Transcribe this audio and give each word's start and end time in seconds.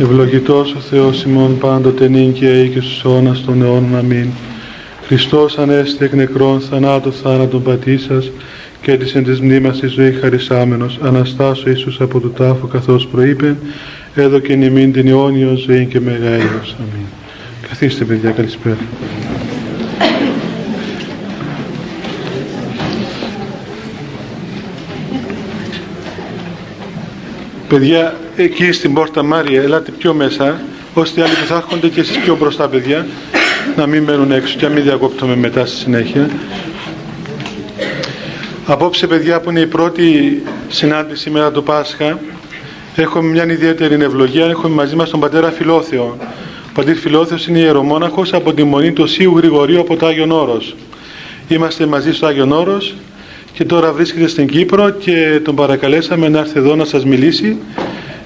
Ευλογητός 0.00 0.74
ο 0.74 0.80
Θεός 0.80 1.22
ημών 1.22 1.58
πάντοτε 1.58 2.08
νυν 2.08 2.32
και 2.32 2.46
αεί 2.46 2.68
και 2.68 2.80
στους 2.80 3.04
αιώνας 3.04 3.44
των 3.44 3.62
αιώνων. 3.62 3.96
Αμήν. 3.96 4.28
Χριστός 5.06 5.58
Ανέστη 5.58 6.04
εκ 6.04 6.12
νεκρών 6.12 6.60
θανάτου 6.60 7.12
θάνατον 7.12 7.62
πατήσας 7.62 8.30
και 8.82 8.96
της 8.96 9.14
εν 9.14 9.24
της 9.24 9.40
μνήμας 9.40 9.78
της 9.78 9.92
ζωή 9.92 10.12
χαρισάμενος 10.12 10.98
Αναστάσου 11.02 11.68
Ιησούς 11.68 12.00
από 12.00 12.20
του 12.20 12.30
τάφου 12.30 12.68
καθώς 12.68 13.06
προείπε 13.06 13.56
έδωκε 14.14 14.54
νημήν 14.54 14.92
την 14.92 15.08
αιώνιο 15.08 15.54
ζωή 15.56 15.86
και 15.86 16.00
μεγαέλος. 16.00 16.76
Αμήν. 16.78 17.06
Καθίστε 17.68 18.04
παιδιά 18.04 18.30
καλησπέρα. 18.30 18.76
Παιδιά, 27.68 28.16
εκεί 28.42 28.72
στην 28.72 28.94
πόρτα 28.94 29.22
Μάρια, 29.22 29.62
ελάτε 29.62 29.90
πιο 29.98 30.14
μέσα, 30.14 30.60
ώστε 30.94 31.20
οι 31.20 31.22
άλλοι 31.22 31.32
που 31.32 31.46
θα 31.46 31.54
έρχονται 31.54 31.88
και 31.88 32.00
εσείς 32.00 32.18
πιο 32.18 32.36
μπροστά, 32.36 32.68
παιδιά, 32.68 33.06
να 33.76 33.86
μην 33.86 34.02
μένουν 34.02 34.32
έξω 34.32 34.56
και 34.58 34.66
να 34.66 34.72
μην 34.72 34.82
διακόπτουμε 34.82 35.36
μετά 35.36 35.66
στη 35.66 35.76
συνέχεια. 35.76 36.30
Απόψε, 38.66 39.06
παιδιά, 39.06 39.40
που 39.40 39.50
είναι 39.50 39.60
η 39.60 39.66
πρώτη 39.66 40.42
συνάντηση 40.68 41.30
μετά 41.30 41.50
το 41.50 41.62
Πάσχα, 41.62 42.18
έχουμε 42.96 43.28
μια 43.28 43.44
ιδιαίτερη 43.52 43.94
ευλογία. 43.94 44.46
Έχουμε 44.46 44.74
μαζί 44.74 44.96
μας 44.96 45.10
τον 45.10 45.20
πατέρα 45.20 45.50
Φιλόθεο. 45.50 46.16
Ο 46.68 46.70
πατήρ 46.74 46.96
Φιλόθεος 46.96 47.46
είναι 47.46 47.58
ιερομόναχος 47.58 48.32
από 48.32 48.52
τη 48.52 48.64
Μονή 48.64 48.92
του 48.92 49.06
Σίου 49.06 49.36
Γρηγορίου 49.36 49.80
από 49.80 49.96
το 49.96 50.06
Άγιον 50.06 50.30
Όρος. 50.30 50.76
Είμαστε 51.48 51.86
μαζί 51.86 52.12
στο 52.12 52.26
Άγιον 52.26 52.52
Όρος 52.52 52.94
και 53.52 53.64
τώρα 53.64 53.92
βρίσκεται 53.92 54.28
στην 54.28 54.48
Κύπρο 54.48 54.90
και 54.90 55.40
τον 55.44 55.54
παρακαλέσαμε 55.54 56.28
να 56.28 56.38
έρθει 56.38 56.58
εδώ 56.58 56.74
να 56.74 56.84
σας 56.84 57.04
μιλήσει 57.04 57.56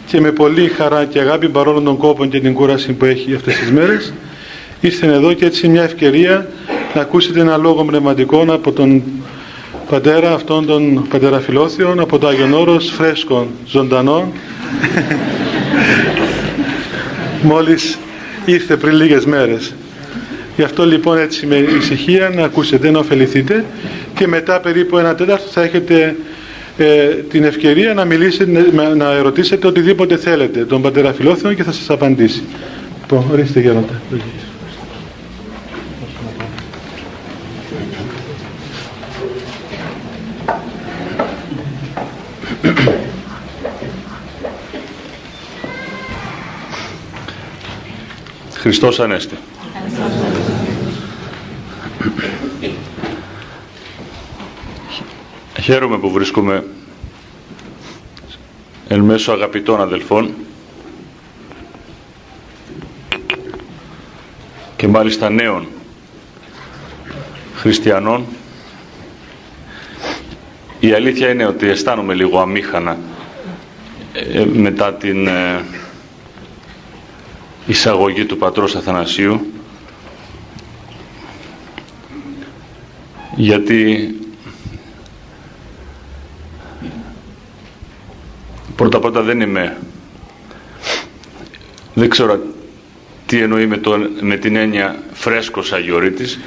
και 0.07 0.21
με 0.21 0.31
πολύ 0.33 0.69
χαρά 0.69 1.05
και 1.05 1.19
αγάπη 1.19 1.49
παρόλο 1.49 1.81
των 1.81 1.97
κόπων 1.97 2.29
και 2.29 2.41
την 2.41 2.55
κούραση 2.55 2.93
που 2.93 3.05
έχει 3.05 3.35
αυτές 3.35 3.59
τις 3.59 3.71
μέρες 3.71 4.13
ήρθε 4.81 5.07
εδώ 5.07 5.33
και 5.33 5.45
έτσι 5.45 5.69
μια 5.69 5.83
ευκαιρία 5.83 6.49
να 6.95 7.01
ακούσετε 7.01 7.41
ένα 7.41 7.57
λόγο 7.57 7.85
πνευματικό 7.85 8.45
από 8.49 8.73
τον 8.73 9.03
πατέρα 9.89 10.33
αυτόν 10.33 10.67
των 10.67 11.07
πατεραφιλόθιων 11.09 12.01
από 12.01 12.19
το 12.19 12.27
Άγιον 12.29 12.53
Όρος 12.53 12.91
φρέσκων 12.91 13.47
ζωντανών. 13.67 14.33
Μόλις 17.43 17.99
ήρθε 18.45 18.77
πριν 18.77 18.95
λίγες 18.95 19.25
μέρες. 19.25 19.75
Γι' 20.57 20.63
αυτό 20.63 20.87
λοιπόν 20.87 21.19
έτσι 21.19 21.47
με 21.47 21.57
ησυχία 21.57 22.29
να 22.35 22.45
ακούσετε 22.45 22.91
να 22.91 22.99
ωφεληθείτε 22.99 23.65
και 24.15 24.27
μετά 24.27 24.61
περίπου 24.61 24.99
ένα 24.99 25.15
τέταρτο 25.15 25.49
θα 25.51 25.63
έχετε 25.63 26.17
ε, 26.77 27.07
την 27.09 27.45
ευκαιρία 27.45 27.95
να 27.95 28.05
μιλήσετε, 28.05 28.67
να 28.97 29.13
ερωτήσετε 29.13 29.67
οτιδήποτε 29.67 30.17
θέλετε 30.17 30.65
τον 30.65 30.83
πατέρα 30.83 31.13
Φιλόθεο 31.13 31.55
και 31.55 31.63
θα 31.63 31.73
σας 31.73 31.91
απαντήσει. 31.91 32.43
Λοιπόν, 33.01 33.25
ορίστε 33.33 33.61
γέροντα. 33.61 34.01
Χριστός 48.63 49.01
Ανέστη. 49.01 49.37
Χαίρομαι 55.63 55.99
που 55.99 56.11
βρίσκομαι 56.11 56.65
εν 58.89 59.01
μέσω 59.01 59.33
αγαπητών 59.33 59.81
αδελφών 59.81 60.35
και 64.77 64.89
μάλιστα 64.89 65.31
νέων 65.31 65.67
χριστιανών. 67.55 68.25
Η 70.81 70.93
αλήθεια 70.93 71.29
είναι 71.31 71.47
ότι 71.47 71.69
αισθάνομαι 71.69 72.15
λίγο 72.15 72.41
αμήχανα 72.41 72.99
ε, 74.13 74.45
μετά 74.45 74.95
την 74.95 75.27
ε, 75.27 75.65
εισαγωγή 77.67 78.25
του 78.25 78.39
πατρός 78.39 78.75
Αθανασίου 78.77 79.47
γιατί 83.37 84.15
πρώτα 89.13 89.21
πρώτα 89.21 89.23
δεν 89.23 89.41
είμαι. 89.41 89.77
Δεν 91.95 92.09
ξέρω 92.09 92.41
τι 93.27 93.41
εννοεί 93.43 93.67
με, 93.67 93.77
το, 93.77 93.99
με 94.21 94.37
την 94.37 94.57
έννοια 94.57 95.03
φρέσκος 95.13 95.73
αγιορείτης 95.73 96.39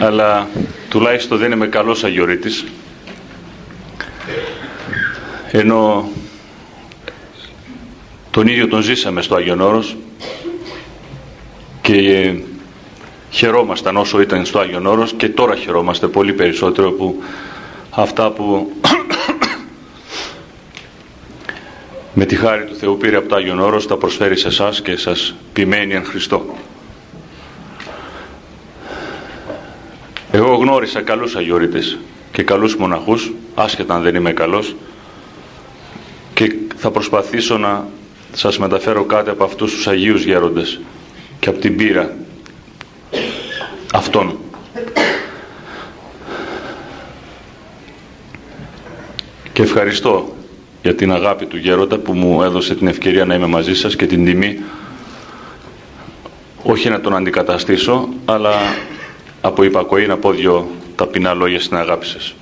αλλά 0.00 0.48
τουλάχιστον 0.88 1.38
δεν 1.38 1.52
είμαι 1.52 1.66
καλός 1.66 2.04
αγιορείτης. 2.04 2.64
Ενώ 5.50 6.08
τον 8.30 8.46
ίδιο 8.46 8.68
τον 8.68 8.82
ζήσαμε 8.82 9.22
στο 9.22 9.34
Άγιον 9.34 9.60
Όρος 9.60 9.96
και 11.80 12.34
χαιρόμασταν 13.30 13.96
όσο 13.96 14.20
ήταν 14.20 14.44
στο 14.44 14.58
Άγιον 14.58 14.86
Όρος 14.86 15.12
και 15.16 15.28
τώρα 15.28 15.56
χαιρόμαστε 15.56 16.06
πολύ 16.06 16.32
περισσότερο 16.32 16.92
που 16.92 17.22
αυτά 17.90 18.30
που 18.30 18.72
με 22.14 22.24
τη 22.24 22.36
χάρη 22.36 22.64
του 22.64 22.74
Θεού 22.74 22.96
πήρε 22.96 23.16
από 23.16 23.28
το 23.28 23.34
Άγιον 23.34 23.60
Όρος 23.60 23.86
τα 23.86 23.96
προσφέρει 23.96 24.36
σε 24.36 24.48
εσάς 24.48 24.82
και 24.82 24.96
σας 24.96 25.34
ποιμένει 25.52 25.94
εν 25.94 26.04
Χριστώ. 26.04 26.54
Εγώ 30.30 30.54
γνώρισα 30.54 31.02
καλούς 31.02 31.36
αγιορείτες 31.36 31.98
και 32.32 32.42
καλούς 32.42 32.76
μοναχούς, 32.76 33.32
άσχετα 33.54 33.94
αν 33.94 34.02
δεν 34.02 34.14
είμαι 34.14 34.32
καλός, 34.32 34.76
και 36.34 36.54
θα 36.76 36.90
προσπαθήσω 36.90 37.58
να 37.58 37.86
σας 38.32 38.58
μεταφέρω 38.58 39.04
κάτι 39.04 39.30
από 39.30 39.44
αυτούς 39.44 39.72
τους 39.72 39.86
Αγίους 39.86 40.24
Γέροντες 40.24 40.80
και 41.40 41.48
από 41.48 41.58
την 41.58 41.76
πείρα 41.76 42.16
αυτών. 43.92 44.38
Και 49.52 49.62
ευχαριστώ 49.62 50.33
για 50.84 50.94
την 50.94 51.12
αγάπη 51.12 51.46
του 51.46 51.56
Γέροντα 51.56 51.98
που 51.98 52.12
μου 52.12 52.42
έδωσε 52.42 52.74
την 52.74 52.86
ευκαιρία 52.86 53.24
να 53.24 53.34
είμαι 53.34 53.46
μαζί 53.46 53.74
σας 53.74 53.96
και 53.96 54.06
την 54.06 54.24
τιμή 54.24 54.58
όχι 56.62 56.88
να 56.88 57.00
τον 57.00 57.16
αντικαταστήσω 57.16 58.08
αλλά 58.24 58.52
από 59.40 59.62
υπακοή 59.62 60.06
να 60.06 60.16
πω 60.16 60.30
δυο 60.30 60.70
ταπεινά 60.96 61.34
λόγια 61.34 61.60
στην 61.60 61.76
αγάπη 61.76 62.06
σας. 62.06 62.34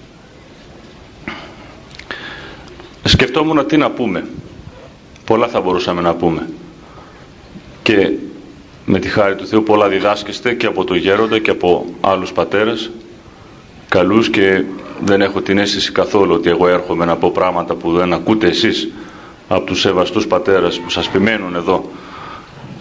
Σκεφτόμουν 3.04 3.66
τι 3.66 3.76
να 3.76 3.91
πούμε. 3.91 4.25
Πολλά 5.25 5.48
θα 5.48 5.60
μπορούσαμε 5.60 6.00
να 6.00 6.14
πούμε. 6.14 6.48
Και 7.82 8.10
με 8.84 8.98
τη 8.98 9.08
χάρη 9.08 9.34
του 9.34 9.47
Θεού 9.47 9.62
πολλά 9.62 9.88
διδάσκεστε 9.88 10.54
και 10.54 10.66
από 10.66 10.84
το 10.84 10.94
γέροντα 10.94 11.38
και 11.38 11.50
από 11.50 11.86
άλλους 12.00 12.32
πατέρες 12.32 12.91
καλούς 13.88 14.31
και 14.31 14.64
δεν 15.04 15.20
έχω 15.20 15.40
την 15.40 15.58
αίσθηση 15.58 15.92
καθόλου 15.92 16.34
ότι 16.34 16.48
εγώ 16.50 16.68
έρχομαι 16.68 17.04
να 17.04 17.16
πω 17.16 17.30
πράγματα 17.30 17.74
που 17.74 17.92
δεν 17.92 18.12
ακούτε 18.12 18.46
εσείς 18.46 18.88
από 19.48 19.64
τους 19.66 19.80
σεβαστούς 19.80 20.26
πατέρες 20.26 20.78
που 20.80 20.90
σας 20.90 21.06
επιμένουν 21.06 21.54
εδώ 21.54 21.90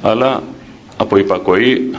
αλλά 0.02 0.44
από 0.98 1.18
υπακοή 1.18 1.92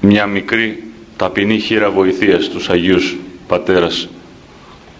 μια 0.00 0.26
μικρή 0.26 0.82
ταπεινή 1.16 1.58
χείρα 1.58 1.90
βοηθείας 1.90 2.44
στους 2.44 2.68
Αγίους 2.70 3.16
Πατέρας 3.46 4.08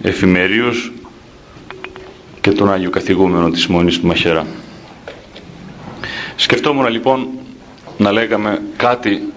εφημερίους 0.02 0.92
και 2.40 2.50
τον 2.50 2.72
Άγιο 2.72 2.90
Καθηγούμενο 2.90 3.50
της 3.50 3.66
Μονής 3.66 4.00
του 4.00 4.06
Μαχερά. 4.06 4.46
Σκεφτόμουν 6.36 6.86
λοιπόν 6.88 7.28
να 7.98 8.12
λέγαμε 8.12 8.62
κάτι 8.76 9.32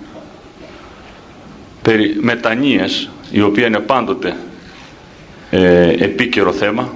περί 1.82 2.16
μετανοίας 2.22 3.10
η 3.32 3.42
οποία 3.42 3.68
είναι 3.68 3.80
πάντοτε 3.80 4.36
ε, 5.50 5.90
επίκαιρο 6.04 6.52
θέμα. 6.52 6.94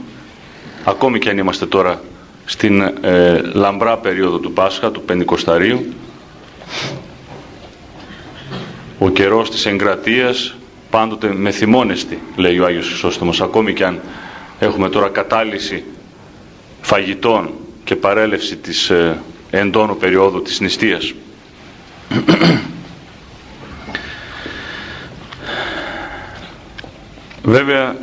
Ακόμη 0.83 1.19
και 1.19 1.29
αν 1.29 1.37
είμαστε 1.37 1.65
τώρα 1.65 2.01
στην 2.45 2.81
ε, 3.01 3.41
λαμπρά 3.53 3.97
περίοδο 3.97 4.37
του 4.39 4.51
Πάσχα, 4.53 4.91
του 4.91 5.01
Πεντηκοσταρίου 5.01 5.93
ο 8.99 9.09
καιρός 9.09 9.49
της 9.51 9.65
εγκρατείας 9.65 10.55
πάντοτε 10.89 11.33
με 11.33 11.51
θυμώνεστη 11.51 12.19
λέει 12.35 12.59
ο 12.59 12.65
Άγιος 12.65 12.87
Χρυσόστομος. 12.87 13.41
Ακόμη 13.41 13.73
και 13.73 13.85
αν 13.85 13.99
έχουμε 14.59 14.89
τώρα 14.89 15.09
κατάλυση 15.09 15.83
φαγητών 16.81 17.49
και 17.83 17.95
παρέλευση 17.95 18.55
της 18.57 18.89
ε, 18.89 19.19
εντόνου 19.49 19.97
περίοδου 19.97 20.41
της 20.41 20.59
νηστείας 20.59 21.13
Βέβαια 27.49 27.95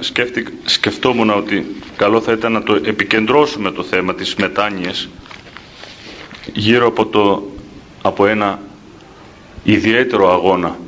σκεφτόμουν 0.64 1.30
ότι 1.30 1.66
καλό 1.96 2.20
θα 2.20 2.32
ήταν 2.32 2.52
να 2.52 2.62
το 2.62 2.74
επικεντρώσουμε 2.74 3.70
το 3.70 3.82
θέμα 3.82 4.14
της 4.14 4.34
μετάνοιας 4.34 5.08
γύρω 6.52 6.86
από, 6.86 7.06
το, 7.06 7.50
από 8.02 8.26
ένα 8.26 8.60
ιδιαίτερο 9.64 10.32
αγώνα 10.32 10.78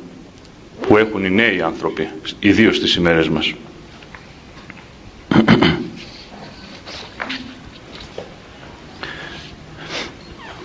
που 0.80 0.96
έχουν 0.96 1.24
οι 1.24 1.30
νέοι 1.30 1.62
άνθρωποι, 1.62 2.08
ιδίως 2.38 2.76
στις 2.76 2.94
ημέρες 2.94 3.28
μας. 3.28 3.54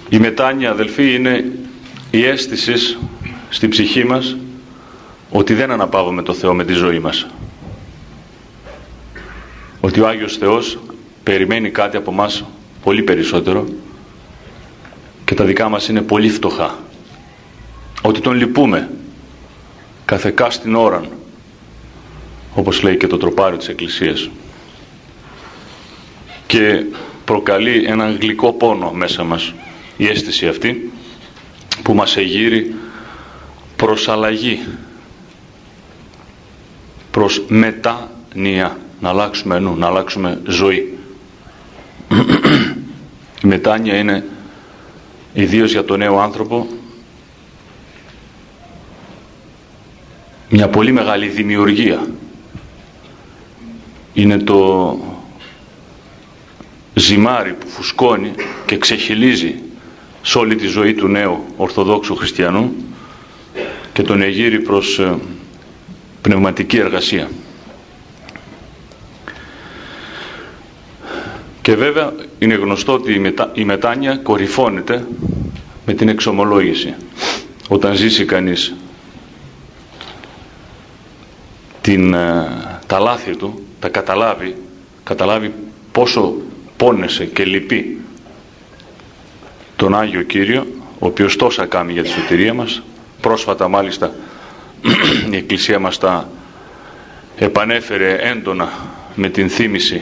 Η 0.10 0.20
μετάνοια 0.20 0.72
αδελφοί 0.72 1.14
είναι 1.14 1.52
η 2.12 2.26
αίσθηση 2.26 2.98
στην 3.50 3.70
ψυχή 3.70 4.06
μας 4.06 4.38
ότι 5.30 5.54
δεν 5.54 5.72
αναπαύουμε 5.72 6.22
το 6.22 6.34
Θεό 6.34 6.54
με 6.54 6.66
τη 6.66 6.74
ζωή 6.74 7.00
μας. 7.00 7.28
Ότι 9.86 10.00
ο 10.00 10.08
Άγιος 10.08 10.38
Θεός 10.38 10.80
περιμένει 11.24 11.70
κάτι 11.70 11.98
από 11.98 12.12
μας 12.12 12.44
πολύ 12.84 13.04
περισσότερο 13.04 13.66
και 15.26 15.36
τα 15.36 15.46
δικά 15.46 15.70
μας 15.70 15.88
είναι 15.88 16.02
πολύ 16.02 16.30
φτωχά. 16.30 16.80
Ότι 18.02 18.20
τον 18.20 18.34
λυπούμε 18.36 18.90
καθεκά 20.06 20.50
στην 20.50 20.76
ώρα 20.76 21.04
όπως 22.54 22.82
λέει 22.82 22.98
και 22.98 23.08
το 23.08 23.18
τροπάριο 23.18 23.58
της 23.58 23.68
Εκκλησίας 23.68 24.30
και 26.48 26.86
προκαλεί 27.26 27.84
έναν 27.86 28.18
γλυκό 28.22 28.54
πόνο 28.54 28.92
μέσα 28.92 29.24
μας 29.24 29.54
η 29.98 30.08
αίσθηση 30.08 30.48
αυτή 30.48 30.92
που 31.84 31.94
μας 31.94 32.18
εγείρει 32.18 32.76
προς 33.76 34.08
αλλαγή 34.08 34.60
προς 37.12 37.44
μετάνοια 37.48 38.78
να 39.04 39.10
αλλάξουμε 39.10 39.60
νου, 39.60 39.76
να 39.76 39.88
αλλάξουμε 39.88 40.42
ζωή 40.48 40.98
η 43.44 43.48
μετάνοια 43.48 43.98
είναι 43.98 44.26
ιδίως 45.34 45.72
για 45.72 45.86
τον 45.86 46.00
νέο 46.00 46.20
άνθρωπο 46.20 46.68
μια 50.50 50.68
πολύ 50.70 50.92
μεγάλη 50.92 51.28
δημιουργία 51.28 52.08
είναι 54.14 54.38
το 54.38 55.00
ζυμάρι 56.94 57.54
που 57.54 57.68
φουσκώνει 57.68 58.32
και 58.66 58.78
ξεχυλίζει 58.78 59.56
σε 60.22 60.38
όλη 60.38 60.56
τη 60.56 60.68
ζωή 60.68 60.94
του 60.94 61.08
νέου 61.08 61.44
Ορθοδόξου 61.58 62.16
Χριστιανού 62.16 62.74
και 63.94 64.02
τον 64.02 64.22
εγείρει 64.22 64.60
προς 64.60 65.00
ε, 65.00 65.18
πνευματική 66.22 66.78
εργασία. 66.78 67.30
Και 71.64 71.76
βέβαια 71.76 72.14
είναι 72.40 72.54
γνωστό 72.54 72.94
ότι 72.94 73.14
η, 73.14 73.20
μετα... 73.20 73.52
η 73.54 73.64
μετάνοια 73.64 74.16
κορυφώνεται 74.18 75.06
με 75.86 75.94
την 75.94 76.10
εξομολόγηση. 76.10 76.94
Όταν 77.68 77.96
ζήσει 77.96 78.26
κανείς 78.26 78.74
την, 81.82 82.14
ε, 82.14 82.48
τα 82.88 83.00
λάθη 83.00 83.36
του, 83.36 83.64
τα 83.80 83.90
καταλάβει, 83.90 84.56
καταλάβει 85.04 85.54
πόσο 85.92 86.34
πόνεσε 86.78 87.26
και 87.26 87.46
λυπεί 87.46 88.02
τον 89.76 89.96
Άγιο 89.96 90.22
Κύριο, 90.22 90.68
ο 91.00 91.06
οποίος 91.06 91.36
τόσα 91.36 91.66
κάνει 91.66 91.92
για 91.94 92.04
τη 92.04 92.10
σωτηρία 92.10 92.54
μας. 92.54 92.82
Πρόσφατα 93.22 93.68
μάλιστα 93.68 94.14
η 95.32 95.36
Εκκλησία 95.36 95.80
μας 95.80 95.98
τα 95.98 96.30
επανέφερε 97.38 98.16
έντονα 98.16 98.70
με 99.16 99.30
την 99.30 99.50
θύμηση 99.50 100.02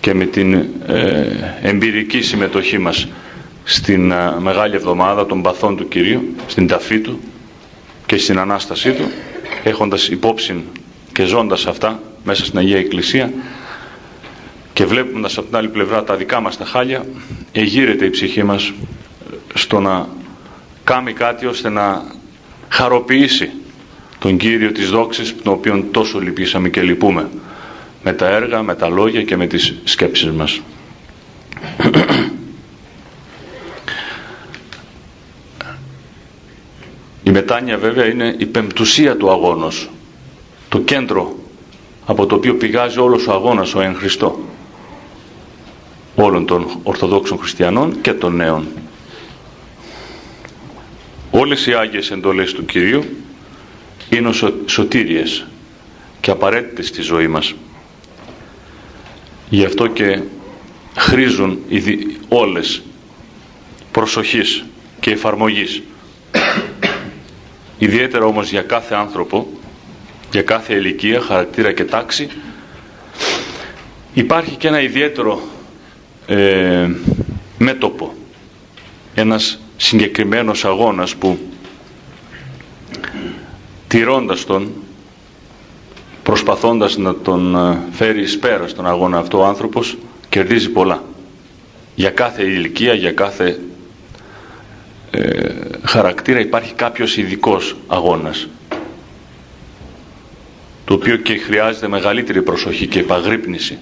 και 0.00 0.14
με 0.14 0.24
την 0.26 0.54
ε, 0.86 1.26
εμπειρική 1.62 2.20
συμμετοχή 2.22 2.78
μας 2.78 3.08
στην 3.64 4.10
ε, 4.10 4.34
Μεγάλη 4.40 4.74
Εβδομάδα 4.74 5.26
των 5.26 5.42
παθών 5.42 5.76
του 5.76 5.88
Κυρίου, 5.88 6.34
στην 6.46 6.66
ταφή 6.66 6.98
Του 7.00 7.20
και 8.06 8.16
στην 8.16 8.38
Ανάστασή 8.38 8.92
Του, 8.92 9.04
έχοντας 9.64 10.08
υπόψη 10.08 10.64
και 11.12 11.24
ζώντας 11.24 11.66
αυτά 11.66 12.00
μέσα 12.24 12.44
στην 12.44 12.58
Αγία 12.58 12.78
Εκκλησία 12.78 13.32
και 14.72 14.84
βλέποντας 14.86 15.38
από 15.38 15.46
την 15.46 15.56
άλλη 15.56 15.68
πλευρά 15.68 16.04
τα 16.04 16.16
δικά 16.16 16.40
μας 16.40 16.56
τα 16.56 16.64
χάλια, 16.64 17.04
εγείρεται 17.52 18.04
η 18.04 18.10
ψυχή 18.10 18.42
μας 18.42 18.72
στο 19.54 19.80
να 19.80 20.08
κάνει 20.84 21.12
κάτι 21.12 21.46
ώστε 21.46 21.68
να 21.68 22.02
χαροποιήσει 22.68 23.50
τον 24.18 24.36
Κύριο 24.36 24.72
της 24.72 24.90
δόξης 24.90 25.34
τον 25.42 25.52
οποίο 25.52 25.84
τόσο 25.90 26.18
λυπήσαμε 26.20 26.68
και 26.68 26.82
λυπούμε 26.82 27.28
με 28.02 28.12
τα 28.12 28.28
έργα, 28.28 28.62
με 28.62 28.74
τα 28.74 28.88
λόγια 28.88 29.22
και 29.22 29.36
με 29.36 29.46
τις 29.46 29.74
σκέψεις 29.84 30.30
μας. 30.30 30.60
Η 37.22 37.30
μετάνοια 37.30 37.78
βέβαια 37.78 38.06
είναι 38.06 38.34
η 38.38 38.46
πεμπτουσία 38.46 39.16
του 39.16 39.30
αγώνος, 39.30 39.90
το 40.68 40.78
κέντρο 40.80 41.34
από 42.06 42.26
το 42.26 42.34
οποίο 42.34 42.54
πηγάζει 42.54 42.98
όλος 42.98 43.26
ο 43.26 43.32
αγώνας 43.32 43.74
ο 43.74 43.80
εν 43.80 43.94
Χριστώ 43.94 44.38
όλων 46.14 46.46
των 46.46 46.66
Ορθοδόξων 46.82 47.38
Χριστιανών 47.38 48.00
και 48.00 48.12
των 48.12 48.36
νέων. 48.36 48.66
Όλες 51.30 51.66
οι 51.66 51.72
Άγιες 51.74 52.10
εντολές 52.10 52.52
του 52.52 52.64
Κυρίου 52.64 53.04
είναι 54.10 54.30
σωτήριες 54.66 55.46
και 56.20 56.30
απαραίτητες 56.30 56.86
στη 56.86 57.02
ζωή 57.02 57.26
μας. 57.28 57.54
Γι' 59.50 59.64
αυτό 59.64 59.86
και 59.86 60.22
χρήζουν 60.96 61.58
όλες 62.28 62.82
προσοχής 63.92 64.64
και 65.00 65.10
εφαρμογής. 65.10 65.82
Ιδιαίτερα 67.78 68.24
όμως 68.24 68.50
για 68.50 68.62
κάθε 68.62 68.94
άνθρωπο, 68.94 69.46
για 70.32 70.42
κάθε 70.42 70.74
ηλικία, 70.74 71.20
χαρακτήρα 71.20 71.72
και 71.72 71.84
τάξη, 71.84 72.28
υπάρχει 74.14 74.56
και 74.56 74.68
ένα 74.68 74.80
ιδιαίτερο 74.80 75.40
ε, 76.26 76.88
μέτωπο. 77.58 78.14
Ένας 79.14 79.58
συγκεκριμένος 79.76 80.64
αγώνας 80.64 81.14
που 81.16 81.38
τηρώντας 83.88 84.44
τον 84.44 84.72
προσπαθώντας 86.30 86.96
να 86.96 87.14
τον 87.14 87.56
ε, 87.56 87.78
φέρει 87.90 88.20
εις 88.22 88.38
πέρας 88.38 88.70
στον 88.70 88.86
αγώνα 88.86 89.18
αυτό 89.18 89.38
ο 89.38 89.44
άνθρωπος 89.44 89.96
κερδίζει 90.28 90.68
πολλά. 90.70 91.02
Για 91.94 92.10
κάθε 92.10 92.42
ηλικία, 92.44 92.94
για 92.94 93.12
κάθε 93.12 93.60
ε, 95.10 95.48
χαρακτήρα 95.84 96.40
υπάρχει 96.40 96.74
κάποιος 96.74 97.16
ειδικός 97.16 97.76
αγώνας 97.86 98.48
το 100.84 100.94
οποίο 100.94 101.16
και 101.16 101.36
χρειάζεται 101.38 101.88
μεγαλύτερη 101.88 102.42
προσοχή 102.42 102.86
και 102.86 102.98
επαγρύπνηση. 102.98 103.78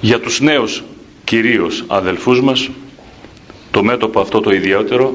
Για 0.00 0.20
τους 0.20 0.40
νέους 0.40 0.82
κυρίως 1.24 1.84
αδελφούς 1.86 2.40
μας 2.42 2.70
το 3.70 3.82
μέτωπο 3.82 4.20
αυτό 4.20 4.40
το 4.40 4.50
ιδιαίτερο 4.50 5.14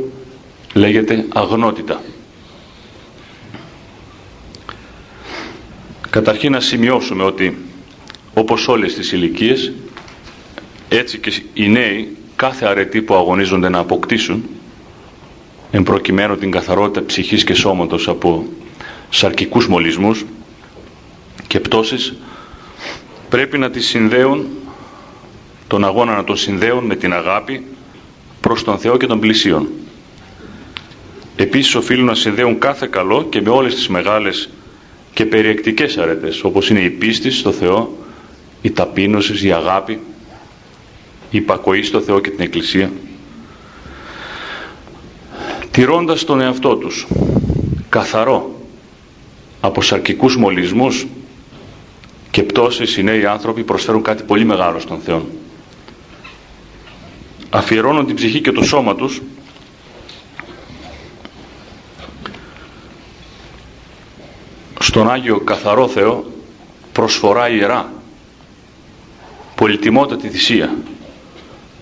λέγεται 0.74 1.26
αγνότητα 1.34 2.02
Καταρχήν 6.10 6.52
να 6.52 6.60
σημειώσουμε 6.60 7.24
ότι 7.24 7.58
όπως 8.34 8.68
όλες 8.68 8.94
τις 8.94 9.12
ηλικίες, 9.12 9.72
έτσι 10.90 11.18
και 11.18 11.42
οι 11.54 11.70
νέοι 11.70 12.18
κάθε 12.36 12.66
αρετή 12.66 13.02
που 13.02 13.14
αγωνίζονται 13.16 13.70
να 13.70 13.80
αποκτήσουν 13.80 14.44
εν 15.72 15.84
προκειμένου 15.84 16.38
την 16.38 16.52
καθαρότητα 16.52 17.06
ψυχής 17.06 17.44
και 17.44 17.54
σώματος 17.54 18.08
από 18.08 18.46
σαρκικούς 19.10 19.68
μολυσμούς 19.68 20.26
και 21.48 21.60
πτώσεις 21.60 22.14
πρέπει 23.30 23.58
να 23.58 23.70
τις 23.70 23.88
συνδέουν 23.88 24.48
τον 25.68 25.86
αγώνα 25.86 26.16
να 26.16 26.24
τον 26.24 26.38
συνδέουν 26.38 26.86
με 26.86 26.96
την 26.96 27.14
αγάπη 27.14 27.66
προς 28.42 28.64
τον 28.64 28.78
Θεό 28.80 28.98
και 28.98 29.06
τον 29.08 29.20
πλησίον. 29.20 29.68
Επίσης 31.36 31.76
οφείλουν 31.76 32.06
να 32.06 32.16
συνδέουν 32.16 32.60
κάθε 32.60 32.88
καλό 32.88 33.24
και 33.30 33.42
με 33.42 33.50
όλες 33.50 33.76
τις 33.76 33.88
μεγάλες 33.88 34.50
και 35.20 35.26
περιεκτικές 35.26 35.98
αρετές 35.98 36.44
όπως 36.44 36.70
είναι 36.70 36.80
η 36.80 36.90
πίστη 36.90 37.32
στο 37.32 37.52
Θεό, 37.52 37.98
η 38.62 38.72
ταπείνωση, 38.72 39.48
η 39.48 39.52
αγάπη, 39.52 39.92
η 41.32 41.38
υπακοή 41.38 41.84
στο 41.84 42.02
Θεό 42.02 42.20
και 42.20 42.30
την 42.30 42.40
Εκκλησία. 42.42 42.92
Τηρώντας 45.72 46.24
τον 46.24 46.42
εαυτό 46.42 46.76
τους 46.76 47.08
καθαρό 47.90 48.62
από 49.62 49.82
σαρκικούς 49.82 50.38
μολυσμούς 50.38 51.08
και 52.32 52.44
πτώσεις 52.44 52.98
οι 52.98 53.04
νέοι 53.04 53.26
άνθρωποι 53.26 53.64
προσφέρουν 53.64 54.02
κάτι 54.02 54.24
πολύ 54.24 54.46
μεγάλο 54.46 54.80
στον 54.80 55.00
Θεό 55.00 55.28
αφιερώνουν 57.50 58.06
την 58.06 58.16
ψυχή 58.16 58.42
και 58.42 58.52
το 58.52 58.64
σώμα 58.64 58.96
τους 58.96 59.22
στον 64.80 65.12
Άγιο 65.12 65.40
Καθαρό 65.40 65.88
Θεό 65.88 66.26
προσφορά 66.92 67.50
ιερά 67.50 67.92
πολυτιμότατη 69.56 70.30
θυσία 70.30 70.78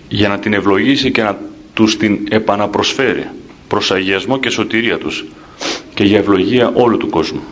για 0.08 0.28
να 0.28 0.38
την 0.38 0.52
ευλογήσει 0.52 1.10
και 1.10 1.22
να 1.22 1.38
τους 1.74 1.96
την 1.96 2.26
επαναπροσφέρει 2.30 3.30
προς 3.68 3.90
αγιασμό 3.90 4.38
και 4.38 4.50
σωτηρία 4.50 4.98
τους 4.98 5.24
και 5.94 6.04
για 6.04 6.18
ευλογία 6.18 6.70
όλου 6.74 6.96
του 6.96 7.08
κόσμου. 7.08 7.42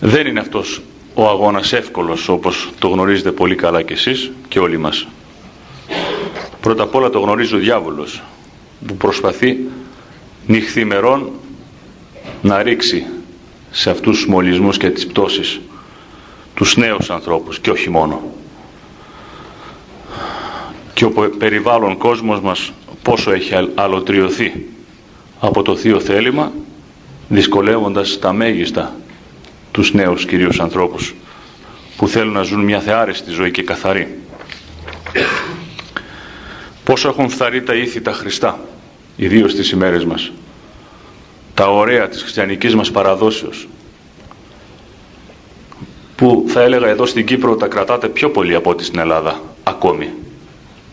Δεν 0.00 0.26
είναι 0.26 0.40
αυτός 0.40 0.82
ο 1.14 1.28
αγώνας 1.28 1.72
εύκολος 1.72 2.28
όπως 2.28 2.70
το 2.78 2.88
γνωρίζετε 2.88 3.32
πολύ 3.32 3.54
καλά 3.54 3.82
κι 3.82 3.92
εσείς 3.92 4.32
και 4.48 4.58
όλοι 4.58 4.76
μας. 4.76 5.06
Πρώτα 6.60 6.82
απ' 6.82 6.94
όλα 6.94 7.10
το 7.10 7.18
γνωρίζει 7.18 7.54
ο 7.54 7.58
διάβολος 7.58 8.22
που 8.86 8.96
προσπαθεί 8.96 9.58
νυχθημερών 10.46 11.30
να 12.42 12.62
ρίξει 12.62 13.06
σε 13.76 13.90
αυτούς 13.90 14.16
τους 14.16 14.26
μολυσμούς 14.26 14.76
και 14.76 14.90
τις 14.90 15.06
πτώσεις 15.06 15.60
τους 16.54 16.76
νέους 16.76 17.10
ανθρώπους 17.10 17.58
και 17.58 17.70
όχι 17.70 17.90
μόνο. 17.90 18.22
Και 20.94 21.04
ο 21.04 21.10
περιβάλλον 21.38 21.98
κόσμος 21.98 22.40
μας 22.40 22.72
πόσο 23.02 23.32
έχει 23.32 23.54
αλωτριωθεί 23.74 24.66
από 25.40 25.62
το 25.62 25.76
Θείο 25.76 26.00
Θέλημα 26.00 26.52
δυσκολεύοντας 27.28 28.18
τα 28.18 28.32
μέγιστα 28.32 28.96
τους 29.70 29.92
νέους 29.92 30.24
κυρίως 30.24 30.60
ανθρώπους 30.60 31.14
που 31.96 32.08
θέλουν 32.08 32.32
να 32.32 32.42
ζουν 32.42 32.60
μια 32.60 32.80
θεάρεστη 32.80 33.30
ζωή 33.30 33.50
και 33.50 33.62
καθαρή. 33.62 34.18
Πόσο 36.84 37.08
έχουν 37.08 37.28
φθαρεί 37.28 37.62
τα 37.62 37.74
ήθη 37.74 38.00
τα 38.00 38.12
Χριστά, 38.12 38.60
ιδίως 39.16 39.52
στις 39.52 39.70
ημέρες 39.70 40.04
μας. 40.04 40.32
Τα 41.54 41.70
ωραία 41.70 42.08
της 42.08 42.22
χριστιανικής 42.22 42.74
μας 42.74 42.90
παραδόσεως, 42.90 43.68
που 46.16 46.44
θα 46.48 46.62
έλεγα 46.62 46.88
εδώ 46.88 47.06
στην 47.06 47.26
Κύπρο 47.26 47.56
τα 47.56 47.66
κρατάτε 47.66 48.08
πιο 48.08 48.30
πολύ 48.30 48.54
από 48.54 48.70
ό,τι 48.70 48.84
στην 48.84 48.98
Ελλάδα 48.98 49.40
ακόμη. 49.62 50.10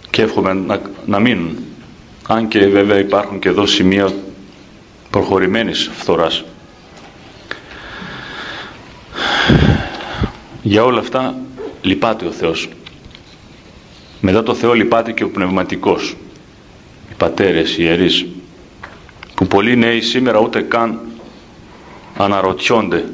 Και 0.10 0.22
εύχομαι 0.22 0.54
να, 0.54 0.82
να 1.06 1.20
μείνουν 1.20 1.58
αν 2.28 2.48
και 2.48 2.68
βέβαια 2.68 3.00
υπάρχουν 3.00 3.40
και 3.40 3.50
εδώ 3.50 3.66
σημεία 3.66 4.14
προχωρημένης 5.10 5.90
φθοράς. 5.94 6.44
Για 10.62 10.84
όλα 10.84 11.00
αυτά 11.00 11.36
λυπάται 11.82 12.26
ο 12.26 12.32
Θεός. 12.32 12.70
Μετά 14.22 14.44
το 14.44 14.54
Θεό 14.56 14.74
λυπάται 14.74 15.12
και 15.12 15.24
ο 15.24 15.30
πνευματικός. 15.30 16.16
Οι 17.12 17.14
πατέρες, 17.18 17.78
οι 17.78 17.84
ιερείς 17.84 18.26
που 19.42 19.48
πολλοί 19.48 19.76
νέοι 19.76 20.02
σήμερα 20.02 20.40
ούτε 20.40 20.62
καν 20.62 21.00
αναρωτιόνται 22.18 23.10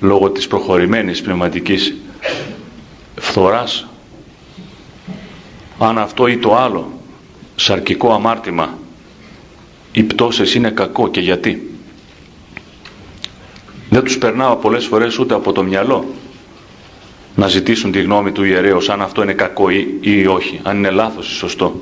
λόγω 0.00 0.30
της 0.30 0.46
προχωρημένης 0.46 1.20
πνευματικής 1.22 1.94
φθοράς 3.14 3.86
αν 5.78 5.98
αυτό 5.98 6.26
ή 6.26 6.36
το 6.38 6.56
άλλο 6.56 6.92
σαρκικό 7.56 8.12
αμάρτημα 8.12 8.78
οι 9.92 10.02
πτώσεις 10.02 10.54
είναι 10.54 10.70
κακό 10.70 11.08
και 11.08 11.20
γιατί. 11.20 11.70
Δεν 13.90 14.02
τους 14.04 14.18
περνάω 14.18 14.56
πολλές 14.56 14.86
φορές 14.86 15.18
ούτε 15.18 15.34
από 15.34 15.52
το 15.52 15.62
μυαλό 15.62 16.04
να 17.34 17.48
ζητήσουν 17.48 17.92
τη 17.92 18.02
γνώμη 18.02 18.32
του 18.32 18.44
ιερέως 18.44 18.88
αν 18.88 19.02
αυτό 19.02 19.22
είναι 19.22 19.32
κακό 19.32 19.70
ή, 19.70 19.98
ή 20.00 20.26
όχι 20.26 20.60
αν 20.62 20.76
είναι 20.76 20.90
λάθος 20.90 21.30
ή 21.30 21.34
σωστό 21.34 21.80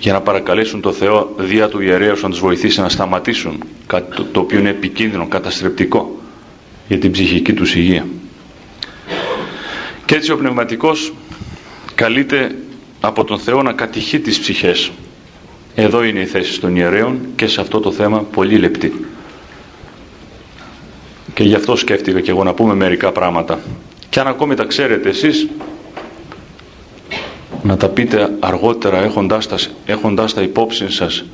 για 0.00 0.12
να 0.12 0.20
παρακαλέσουν 0.20 0.80
το 0.80 0.92
Θεό 0.92 1.34
δια 1.38 1.68
του 1.68 1.80
ιερέως 1.80 2.22
να 2.22 2.28
τους 2.28 2.40
βοηθήσει 2.40 2.80
να 2.80 2.88
σταματήσουν 2.88 3.62
κάτι 3.86 4.16
το, 4.16 4.24
το 4.24 4.40
οποίο 4.40 4.58
είναι 4.58 4.68
επικίνδυνο, 4.68 5.26
καταστρεπτικό 5.26 6.20
για 6.88 6.98
την 6.98 7.10
ψυχική 7.10 7.52
τους 7.52 7.74
υγεία. 7.74 8.06
Και 10.04 10.14
έτσι 10.14 10.32
ο 10.32 10.36
πνευματικός 10.36 11.12
καλείται 11.94 12.54
από 13.00 13.24
τον 13.24 13.38
Θεό 13.38 13.62
να 13.62 13.72
κατηχεί 13.72 14.20
τις 14.20 14.38
ψυχές. 14.40 14.90
Εδώ 15.74 16.04
είναι 16.04 16.20
η 16.20 16.26
θέση 16.26 16.60
των 16.60 16.76
ιερέων 16.76 17.18
και 17.36 17.46
σε 17.46 17.60
αυτό 17.60 17.80
το 17.80 17.92
θέμα 17.92 18.22
πολύ 18.22 18.56
λεπτή. 18.56 19.06
Και 21.34 21.42
γι' 21.42 21.54
αυτό 21.54 21.76
σκέφτηκα 21.76 22.20
και 22.20 22.30
εγώ 22.30 22.44
να 22.44 22.54
πούμε 22.54 22.74
μερικά 22.74 23.12
πράγματα. 23.12 23.60
Και 24.10 24.20
αν 24.20 24.26
ακόμη 24.26 24.54
τα 24.54 24.64
ξέρετε 24.64 25.08
εσείς, 25.08 25.48
να 27.62 27.76
τα 27.76 27.88
πείτε 27.88 28.36
αργότερα 28.40 29.02
έχοντάς 29.02 29.46
τα, 29.48 29.58
έχοντάς 29.86 30.34
τα 30.34 30.42
υπόψη 30.42 30.90
σας 30.90 31.24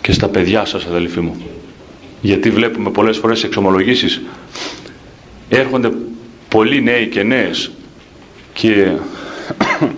και 0.00 0.12
στα 0.12 0.28
παιδιά 0.28 0.64
σας 0.64 0.84
αδελφοί 0.84 1.20
μου. 1.20 1.36
Γιατί 2.20 2.50
βλέπουμε 2.50 2.90
πολλές 2.90 3.16
φορές 3.18 3.44
εξομολογήσεις. 3.44 4.20
Έρχονται 5.48 5.90
πολλοί 6.48 6.82
νέοι 6.82 7.08
και 7.08 7.22
νέες 7.22 7.70
και 8.52 8.92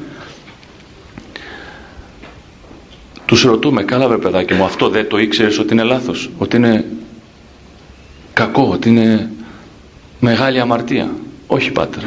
τους 3.27 3.43
ρωτούμε 3.43 3.83
καλά 3.83 4.09
βρε 4.09 4.19
παιδάκι 4.19 4.55
μου 4.55 4.65
αυτό 4.65 4.89
δεν 4.89 5.09
το 5.09 5.19
ήξερες 5.19 5.59
ότι 5.59 5.73
είναι 5.73 5.83
λάθος 5.83 6.31
ότι 6.39 6.57
είναι 6.57 6.85
κακό 8.33 8.69
ότι 8.73 8.89
είναι 8.89 9.31
μεγάλη 10.21 10.61
αμαρτία 10.61 11.11
όχι 11.47 11.71
πάτερ 11.71 12.03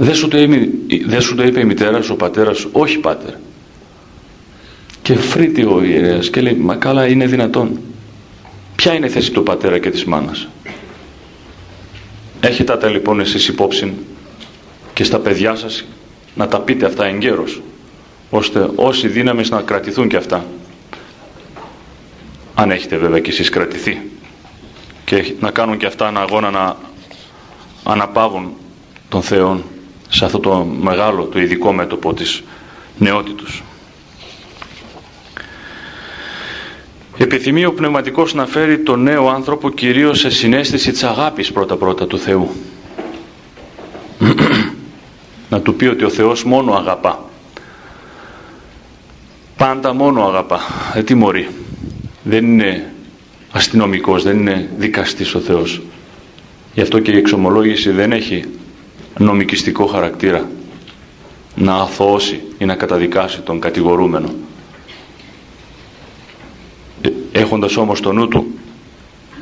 δεν 0.00 0.14
σου 0.14 0.28
το 0.28 0.38
είπε, 0.38 0.68
δεν 1.06 1.20
σου 1.20 1.34
το 1.34 1.42
είπε 1.42 1.60
η 1.60 1.64
μητέρα 1.64 2.02
σου 2.02 2.12
ο 2.12 2.16
πατέρας 2.16 2.58
σου 2.58 2.68
όχι 2.72 2.98
πάτερ. 2.98 3.34
Και 5.02 5.14
φρύτει 5.14 5.64
ο 5.64 5.82
ιερέας 5.82 6.30
και 6.30 6.40
λέει 6.40 6.54
μα 6.54 6.74
καλά 6.74 7.06
είναι 7.06 7.26
δυνατόν. 7.26 7.80
Ποια 8.76 8.94
είναι 8.94 9.06
η 9.06 9.10
θέση 9.10 9.30
του 9.32 9.42
πατέρα 9.42 9.78
και 9.78 9.90
της 9.90 10.04
μάνας; 10.04 10.48
Έχετε 12.40 12.76
τα 12.76 12.88
λοιπόν 12.88 13.20
εσείς 13.20 13.48
υπόψη 13.48 13.92
και 14.94 15.04
στα 15.04 15.18
παιδιά 15.18 15.54
σας 15.54 15.84
να 16.34 16.48
τα 16.48 16.60
πείτε 16.60 16.86
αυτά 16.86 17.04
εγκαίρως 17.04 17.62
ώστε 18.30 18.70
όσοι 18.74 19.08
δύναμες 19.08 19.50
να 19.50 19.60
κρατηθούν 19.60 20.08
και 20.08 20.16
αυτά. 20.16 20.44
Αν 22.54 22.70
έχετε 22.70 22.96
βέβαια 22.96 23.20
και 23.20 23.30
εσείς 23.30 23.48
κρατηθεί 23.48 24.10
και 25.04 25.34
να 25.40 25.50
κάνουν 25.50 25.76
και 25.76 25.86
αυτά 25.86 26.08
ένα 26.08 26.20
αγώνα 26.20 26.50
να 26.50 26.76
αναπαύουν 27.84 28.52
τον 29.08 29.22
Θεό 29.22 29.62
σε 30.08 30.24
αυτό 30.24 30.38
το 30.38 30.64
μεγάλο, 30.80 31.24
το 31.24 31.40
ειδικό 31.40 31.72
μέτωπο 31.72 32.14
της 32.14 32.42
νεότητος. 32.98 33.62
Επιθυμεί 37.16 37.64
ο 37.64 37.72
πνευματικός 37.72 38.34
να 38.34 38.46
φέρει 38.46 38.78
τον 38.78 39.02
νέο 39.02 39.28
άνθρωπο 39.28 39.70
κυρίως 39.70 40.18
σε 40.18 40.30
συνέστηση 40.30 40.90
της 40.90 41.02
αγάπης 41.02 41.52
πρώτα-πρώτα 41.52 42.06
του 42.06 42.18
Θεού. 42.18 42.50
να 45.50 45.60
του 45.60 45.74
πει 45.74 45.86
ότι 45.86 46.04
ο 46.04 46.08
Θεός 46.08 46.44
μόνο 46.44 46.72
αγαπά. 46.72 47.24
Πάντα 49.56 49.94
μόνο 49.94 50.26
αγαπά. 50.26 50.60
Δεν 50.94 51.04
τιμωρεί. 51.04 51.48
Δεν 52.22 52.44
είναι 52.44 52.92
αστυνομικός, 53.50 54.22
δεν 54.22 54.38
είναι 54.38 54.68
δικαστής 54.76 55.34
ο 55.34 55.40
Θεός. 55.40 55.80
Γι' 56.74 56.80
αυτό 56.80 56.98
και 56.98 57.10
η 57.10 57.16
εξομολόγηση 57.16 57.90
δεν 57.90 58.12
έχει 58.12 58.44
νομικιστικό 59.18 59.86
χαρακτήρα 59.86 60.48
να 61.54 61.74
αθώσει 61.74 62.42
ή 62.58 62.64
να 62.64 62.74
καταδικάσει 62.74 63.40
τον 63.40 63.60
κατηγορούμενο. 63.60 64.28
Έχοντας 67.32 67.76
όμως 67.76 68.00
το 68.00 68.12
νου 68.12 68.28
του 68.28 68.58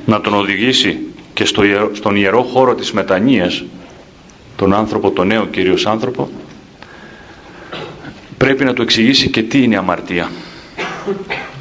να 0.06 0.20
τον 0.20 0.34
οδηγήσει 0.34 0.98
και 1.34 1.44
στο 1.44 1.62
στον 1.92 2.16
ιερό 2.16 2.42
χώρο 2.42 2.74
της 2.74 2.92
μετανοίας 2.92 3.64
τον 4.56 4.74
άνθρωπο, 4.74 5.10
τον 5.10 5.26
νέο 5.26 5.46
κυρίως 5.46 5.86
άνθρωπο 5.86 6.30
πρέπει 8.38 8.64
να 8.64 8.72
του 8.72 8.82
εξηγήσει 8.82 9.30
και 9.30 9.42
τι 9.42 9.62
είναι 9.62 9.76
αμαρτία. 9.76 10.30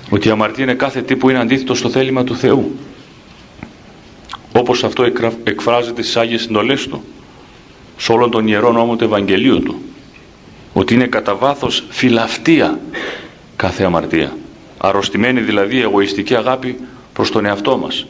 Ότι 0.09 0.27
η 0.27 0.31
αμαρτία 0.31 0.63
είναι 0.63 0.73
κάθε 0.73 1.01
τι 1.01 1.15
που 1.15 1.29
είναι 1.29 1.39
αντίθετο 1.39 1.73
στο 1.75 1.89
θέλημα 1.89 2.23
του 2.23 2.35
Θεού. 2.35 2.75
Όπως 4.51 4.83
αυτό 4.83 5.03
εκφράζεται 5.43 6.01
στις 6.01 6.17
Άγιες 6.17 6.41
Συντολές 6.41 6.87
του 6.87 7.03
σε 7.97 8.11
όλον 8.11 8.31
τον 8.31 8.47
ιερό 8.47 8.71
νόμο 8.71 8.95
του 8.95 9.03
Ευαγγελίου 9.03 9.59
του 9.59 9.75
ότι 10.77 10.93
είναι 10.93 11.07
κατά 11.07 11.35
βάθος 11.35 11.83
φιλαυτία 11.89 12.79
κάθε 13.55 13.83
αμαρτία. 13.83 14.37
Αρρωστημένη 14.77 15.41
δηλαδή 15.41 15.81
εγωιστική 15.81 16.35
αγάπη 16.35 16.79
προς 17.13 17.31
τον 17.31 17.45
εαυτό 17.45 17.77
μας 17.77 18.05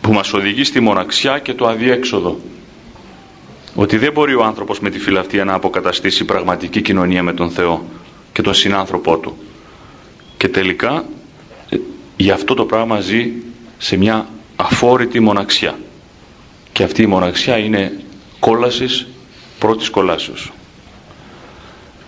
που 0.00 0.12
μας 0.12 0.32
οδηγεί 0.32 0.64
στη 0.64 0.80
μοναξιά 0.80 1.38
και 1.38 1.54
το 1.54 1.66
αδιέξοδο. 1.66 2.40
Ότι 3.74 3.96
δεν 3.96 4.12
μπορεί 4.12 4.34
ο 4.34 4.44
άνθρωπος 4.44 4.80
με 4.80 4.90
τη 4.90 4.98
φιλαυτία 4.98 5.44
να 5.44 5.54
αποκαταστήσει 5.54 6.24
πραγματική 6.24 6.82
κοινωνία 6.82 7.22
με 7.22 7.32
τον 7.32 7.50
Θεό 7.50 7.84
και 8.32 8.42
τον 8.42 8.54
συνάνθρωπό 8.54 9.18
του. 9.18 9.36
Και 10.36 10.48
τελικά 10.48 11.04
γι' 12.16 12.30
αυτό 12.30 12.54
το 12.54 12.64
πράγμα 12.64 13.00
ζει 13.00 13.32
σε 13.78 13.96
μια 13.96 14.28
αφόρητη 14.56 15.20
μοναξιά. 15.20 15.78
Και 16.72 16.82
αυτή 16.82 17.02
η 17.02 17.06
μοναξιά 17.06 17.58
είναι 17.58 18.00
κόλασης 18.40 19.06
πρώτης 19.58 19.90
κολάσεως 19.90 20.52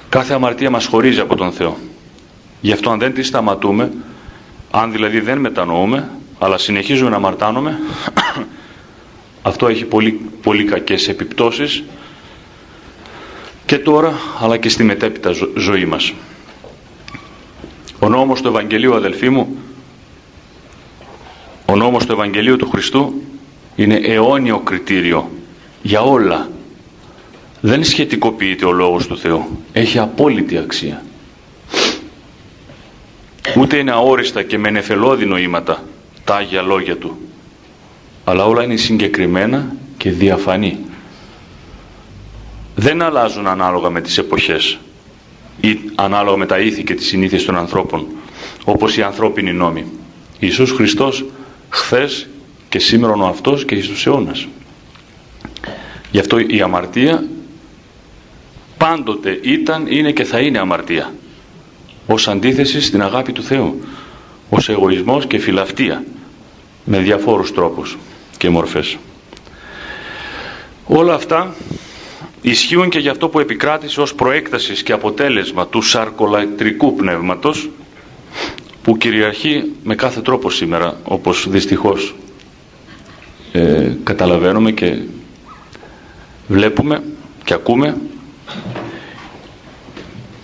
κάθε 0.09 0.35
αμαρτία 0.35 0.71
μας 0.71 0.87
χωρίζει 0.87 1.21
από 1.21 1.37
τον 1.37 1.53
Θεό 1.53 1.77
Γι' 2.61 2.73
αυτό 2.73 2.91
αν 2.91 2.99
δεν 2.99 3.15
τη 3.15 3.23
σταματούμε, 3.23 3.93
αν 4.71 4.93
δηλαδή 4.93 5.21
δεν 5.21 5.39
μετανοούμε, 5.39 6.11
αλλά 6.39 6.59
συνεχίζουμε 6.59 7.11
να 7.11 7.17
αμαρτάνουμε, 7.17 7.79
αυτό 9.43 9.67
έχει 9.69 9.85
πολύ, 9.85 10.21
πολύ 10.43 10.65
κακές 10.65 11.09
επιπτώσεις 11.09 11.83
και 13.67 13.79
τώρα 13.79 14.15
αλλά 14.41 14.57
και 14.57 14.69
στη 14.69 14.85
μετέπειτα 14.85 15.31
ζωή 15.57 15.85
μας. 15.85 16.13
Ο 17.99 18.09
νόμος 18.09 18.41
του 18.43 18.49
Ευαγγελίου 18.49 18.95
αδελφοί 18.95 19.29
μου, 19.29 19.57
ο 21.67 21.77
νόμος 21.77 22.07
του 22.07 22.13
Ευαγγελίου 22.13 22.57
του 22.57 22.69
Χριστού 22.69 23.23
είναι 23.77 23.95
αιώνιο 23.95 24.59
κριτήριο 24.59 25.31
για 25.83 26.01
όλα. 26.01 26.51
Δεν 27.61 27.85
σχετικοποιείται 27.85 28.67
ο 28.67 28.73
Λόγος 28.73 29.07
του 29.07 29.19
Θεού. 29.19 29.65
Έχει 29.73 29.99
απόλυτη 29.99 30.59
αξία. 30.59 31.05
Ούτε 33.57 33.77
είναι 33.77 33.91
αόριστα 33.91 34.43
και 34.43 34.59
με 34.59 34.71
νεφελώδη 34.71 35.27
νοήματα 35.27 35.83
τα 36.25 36.35
Άγια 36.35 36.63
Λόγια 36.63 36.97
Του. 36.97 37.19
Αλλά 38.25 38.47
όλα 38.47 38.63
είναι 38.63 38.77
συγκεκριμένα 38.77 39.75
και 39.97 40.11
διαφανή. 40.11 40.79
Δεν 42.75 43.03
αλλάζουν 43.03 43.47
ανάλογα 43.47 43.91
με 43.91 44.01
τις 44.01 44.19
εποχές 44.19 44.79
ή 45.61 45.79
ανάλογα 45.95 46.37
με 46.37 46.47
τα 46.47 46.59
ήθη 46.59 46.85
και 46.85 46.95
τις 46.95 47.07
συνήθειες 47.07 47.45
των 47.45 47.57
ανθρώπων 47.57 48.07
όπως 48.65 48.97
οι 48.97 49.03
ανθρώπινοι 49.03 49.53
νόμοι. 49.53 49.85
Ιησούς 50.39 50.71
Χριστός 50.71 51.25
χθες 51.69 52.29
και 52.69 52.79
σήμερα 52.79 53.13
ο 53.13 53.27
αυτός 53.27 53.65
και 53.65 53.75
εις 53.75 53.89
τους 53.89 54.07
αιώνας. 54.07 54.49
Γι' 56.11 56.19
αυτό 56.19 56.39
η 56.39 56.61
αμαρτία 56.61 57.25
πάντοτε 58.79 59.39
ήταν, 59.43 59.87
είναι 59.87 60.13
και 60.13 60.25
θα 60.25 60.41
είναι 60.41 60.59
αμαρτία. 60.59 61.15
Ως 62.07 62.29
αντίθεση 62.29 62.81
στην 62.81 63.03
αγάπη 63.03 63.33
του 63.33 63.43
Θεού. 63.43 63.81
Ως 64.49 64.69
εγωισμός 64.69 65.27
και 65.27 65.39
φιλαυτία 65.39 66.05
με 66.85 66.99
διαφόρους 66.99 67.53
τρόπους 67.53 67.99
και 68.39 68.49
μορφές. 68.49 68.97
Όλα 70.87 71.15
αυτά 71.15 71.55
ισχύουν 72.43 72.89
και 72.89 72.99
για 72.99 73.11
αυτό 73.11 73.29
που 73.29 73.41
επικράτησε 73.41 74.01
ως 74.01 74.15
προέκτασης 74.15 74.83
και 74.83 74.93
αποτέλεσμα 74.93 75.67
του 75.67 75.83
σαρκολατρικού 75.83 76.95
πνεύματος 76.95 77.71
που 78.83 78.97
κυριαρχεί 78.97 79.73
με 79.85 79.95
κάθε 79.95 80.21
τρόπο 80.21 80.51
σήμερα 80.51 81.01
όπως 81.05 81.47
δυστυχώς 81.51 82.15
ε, 83.53 83.93
καταλαβαίνουμε 84.05 84.71
και 84.71 84.99
βλέπουμε 86.51 87.03
και 87.45 87.55
ακούμε 87.55 87.97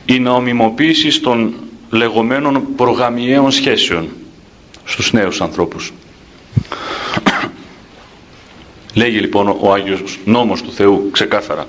η 0.06 0.18
νομιμοποίηση 0.18 1.20
των 1.20 1.54
λεγόμενων 1.90 2.66
προγαμιαίων 2.76 3.50
σχέσεων 3.50 4.08
στους 4.84 5.12
νέους 5.12 5.40
ανθρώπους. 5.40 5.92
Λέγει 8.94 9.18
λοιπόν 9.18 9.56
ο 9.60 9.72
Άγιος 9.72 10.18
νόμος 10.24 10.62
του 10.62 10.72
Θεού 10.72 11.08
ξεκάθαρα, 11.12 11.66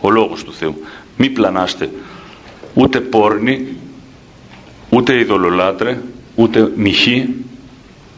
ο 0.00 0.10
λόγος 0.10 0.44
του 0.44 0.52
Θεού. 0.54 0.74
Μη 1.16 1.28
πλανάστε 1.30 1.90
ούτε 2.74 3.00
πόρνη, 3.00 3.66
ούτε 4.88 5.18
ειδωλολάτρε, 5.18 6.02
ούτε 6.34 6.72
μοιχή, 6.76 7.34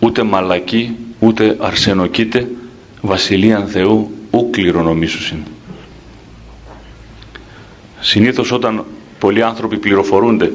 ούτε 0.01 0.23
μαλακή, 0.23 0.97
ούτε 1.19 1.57
αρσενοκίτε, 1.61 2.49
βασιλείαν 3.01 3.67
Θεού 3.67 4.11
ου 4.31 4.51
κληρονομήσουσιν. 4.51 5.39
Συνήθως 8.01 8.53
όταν 8.53 8.85
πολλοί 9.19 9.43
άνθρωποι 9.43 9.79
πληροφορούνται 9.79 10.53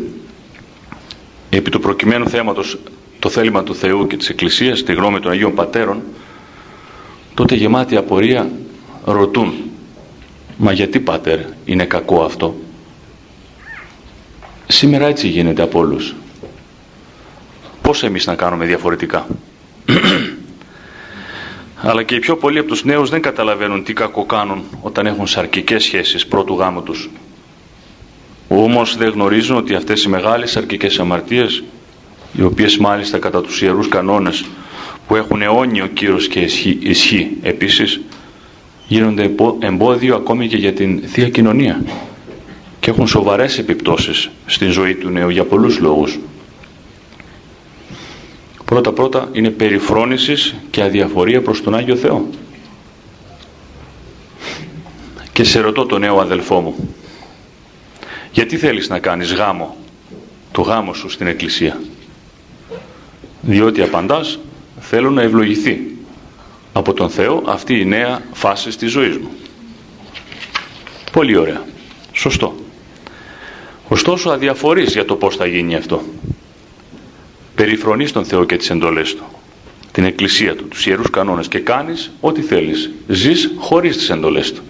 επί 1.49 1.69
του 1.69 1.79
προκειμένου 1.79 2.29
θέματος 2.29 2.77
το 3.19 3.29
θέλημα 3.29 3.63
του 3.63 3.75
Θεού 3.75 4.07
και 4.07 4.17
της 4.17 4.29
Εκκλησίας, 4.29 4.83
τη 4.83 4.93
γνώμη 4.93 5.19
των 5.19 5.31
Αγίων 5.31 5.53
Πατέρων, 5.53 6.01
τότε 7.33 7.55
γεμάτοι 7.55 7.95
απορία 7.95 8.51
ρωτούν 9.05 9.53
«Μα 10.57 10.71
γιατί 10.71 10.99
Πάτερ 10.99 11.39
είναι 11.65 11.85
κακό 11.85 12.23
αυτό» 12.23 12.55
Σήμερα 14.67 15.07
έτσι 15.07 15.27
γίνεται 15.27 15.61
από 15.61 15.79
όλους. 15.79 16.15
Πώς 17.81 18.03
εμείς 18.03 18.25
να 18.25 18.35
κάνουμε 18.35 18.65
διαφορετικά; 18.65 19.27
Αλλά 21.87 22.03
και 22.03 22.15
οι 22.15 22.19
πιο 22.19 22.37
πολλοί 22.37 22.59
από 22.59 22.67
τους 22.67 22.83
νέους 22.83 23.09
δεν 23.09 23.21
καταλαβαίνουν 23.21 23.83
τι 23.83 23.93
κακό 23.93 24.25
κάνουν 24.25 24.63
όταν 24.81 25.05
έχουν 25.05 25.27
σαρκικές 25.27 25.83
σχέσεις 25.83 26.27
πρώτου 26.27 26.55
γάμου 26.55 26.83
τους. 26.83 27.09
Όμως 28.47 28.97
δεν 28.97 29.09
γνωρίζουν 29.09 29.57
ότι 29.57 29.75
αυτές 29.75 30.03
οι 30.03 30.09
μεγάλες 30.09 30.51
σαρκικές 30.51 30.99
αμαρτίες, 30.99 31.63
οι 32.33 32.41
οποίες 32.43 32.77
μάλιστα 32.77 33.17
κατά 33.19 33.41
τους 33.41 33.61
ιερούς 33.61 33.87
κανόνες 33.87 34.45
που 35.07 35.15
έχουν 35.15 35.41
αιώνιο 35.41 35.87
κύρος 35.87 36.27
και 36.27 36.39
ισχύ, 36.39 36.77
ισχύ 36.81 37.31
επίσης, 37.41 38.01
γίνονται 38.87 39.31
εμπόδιο 39.59 40.15
ακόμη 40.15 40.47
και 40.47 40.57
για 40.57 40.73
την 40.73 41.01
Θεία 41.07 41.29
Κοινωνία 41.29 41.83
και 42.79 42.89
έχουν 42.89 43.07
σοβαρές 43.07 43.57
επιπτώσεις 43.57 44.29
στην 44.45 44.71
ζωή 44.71 44.95
του 44.95 45.09
νέου 45.09 45.29
για 45.29 45.43
πολλούς 45.43 45.79
λόγους. 45.79 46.19
Πρώτα 48.65 48.91
πρώτα 48.91 49.29
είναι 49.31 49.49
περιφρόνησης 49.49 50.55
και 50.71 50.81
αδιαφορία 50.81 51.41
προς 51.41 51.63
τον 51.63 51.75
Άγιο 51.75 51.95
Θεό. 51.95 52.29
Και 55.33 55.43
σε 55.43 55.59
ρωτώ 55.59 55.85
τον 55.85 55.99
νέο 55.99 56.19
αδελφό 56.19 56.59
μου, 56.59 56.95
γιατί 58.35 58.57
θέλεις 58.57 58.89
να 58.89 58.99
κάνεις 58.99 59.33
γάμο, 59.33 59.77
το 60.51 60.61
γάμο 60.61 60.93
σου 60.93 61.09
στην 61.09 61.27
Εκκλησία. 61.27 61.81
Διότι 63.41 63.81
απαντάς, 63.81 64.39
θέλω 64.79 65.09
να 65.09 65.21
ευλογηθεί 65.21 65.97
από 66.73 66.93
τον 66.93 67.09
Θεό 67.09 67.43
αυτή 67.45 67.79
η 67.79 67.85
νέα 67.85 68.21
φάση 68.33 68.77
της 68.77 68.91
ζωής 68.91 69.17
μου. 69.17 69.29
Πολύ 71.11 71.37
ωραία. 71.37 71.63
Σωστό. 72.11 72.55
Ωστόσο 73.87 74.29
αδιαφορείς 74.29 74.93
για 74.93 75.05
το 75.05 75.15
πώς 75.15 75.35
θα 75.35 75.45
γίνει 75.45 75.75
αυτό. 75.75 76.03
Περιφρονείς 77.55 78.11
τον 78.11 78.25
Θεό 78.25 78.45
και 78.45 78.57
τις 78.57 78.69
εντολές 78.69 79.15
Του, 79.15 79.23
την 79.91 80.03
Εκκλησία 80.03 80.55
Του, 80.55 80.67
τους 80.67 80.85
Ιερούς 80.85 81.09
Κανόνες 81.09 81.47
και 81.47 81.59
κάνεις 81.59 82.11
ό,τι 82.19 82.41
θέλεις. 82.41 82.91
Ζεις 83.07 83.51
χωρίς 83.57 83.97
τις 83.97 84.09
εντολές 84.09 84.53
Του. 84.53 84.61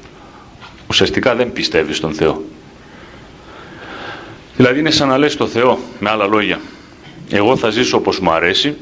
Ουσιαστικά 0.89 1.36
δεν 1.36 1.54
πιστεύεις 1.54 1.99
τον 1.99 2.13
Θεό. 2.13 2.43
Δηλαδή 4.58 4.80
είναι 4.80 4.91
σαν 4.91 5.08
να 5.08 5.18
λες 5.18 5.36
το 5.36 5.48
Θεό, 5.48 5.80
με 6.00 6.10
άλλα 6.10 6.26
λόγια. 6.26 6.60
Εγώ 7.30 7.56
θα 7.56 7.70
ζήσω 7.70 7.98
όπως 7.98 8.20
μου 8.20 8.32
αρέσει, 8.32 8.76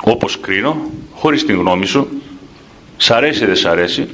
όπως 0.00 0.40
κρίνω, 0.40 0.90
χωρίς 1.14 1.44
την 1.44 1.56
γνώμη 1.56 1.86
σου, 1.86 2.08
σ' 2.96 3.10
αρέσει 3.10 3.44
δεν 3.44 3.56
σ' 3.56 3.64
αρέσει 3.64 4.08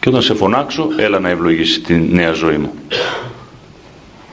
και 0.00 0.08
όταν 0.08 0.22
σε 0.22 0.34
φωνάξω 0.34 0.88
έλα 0.96 1.18
να 1.18 1.28
ευλογήσει 1.28 1.80
τη 1.80 1.94
νέα 1.94 2.32
ζωή 2.32 2.56
μου. 2.56 2.74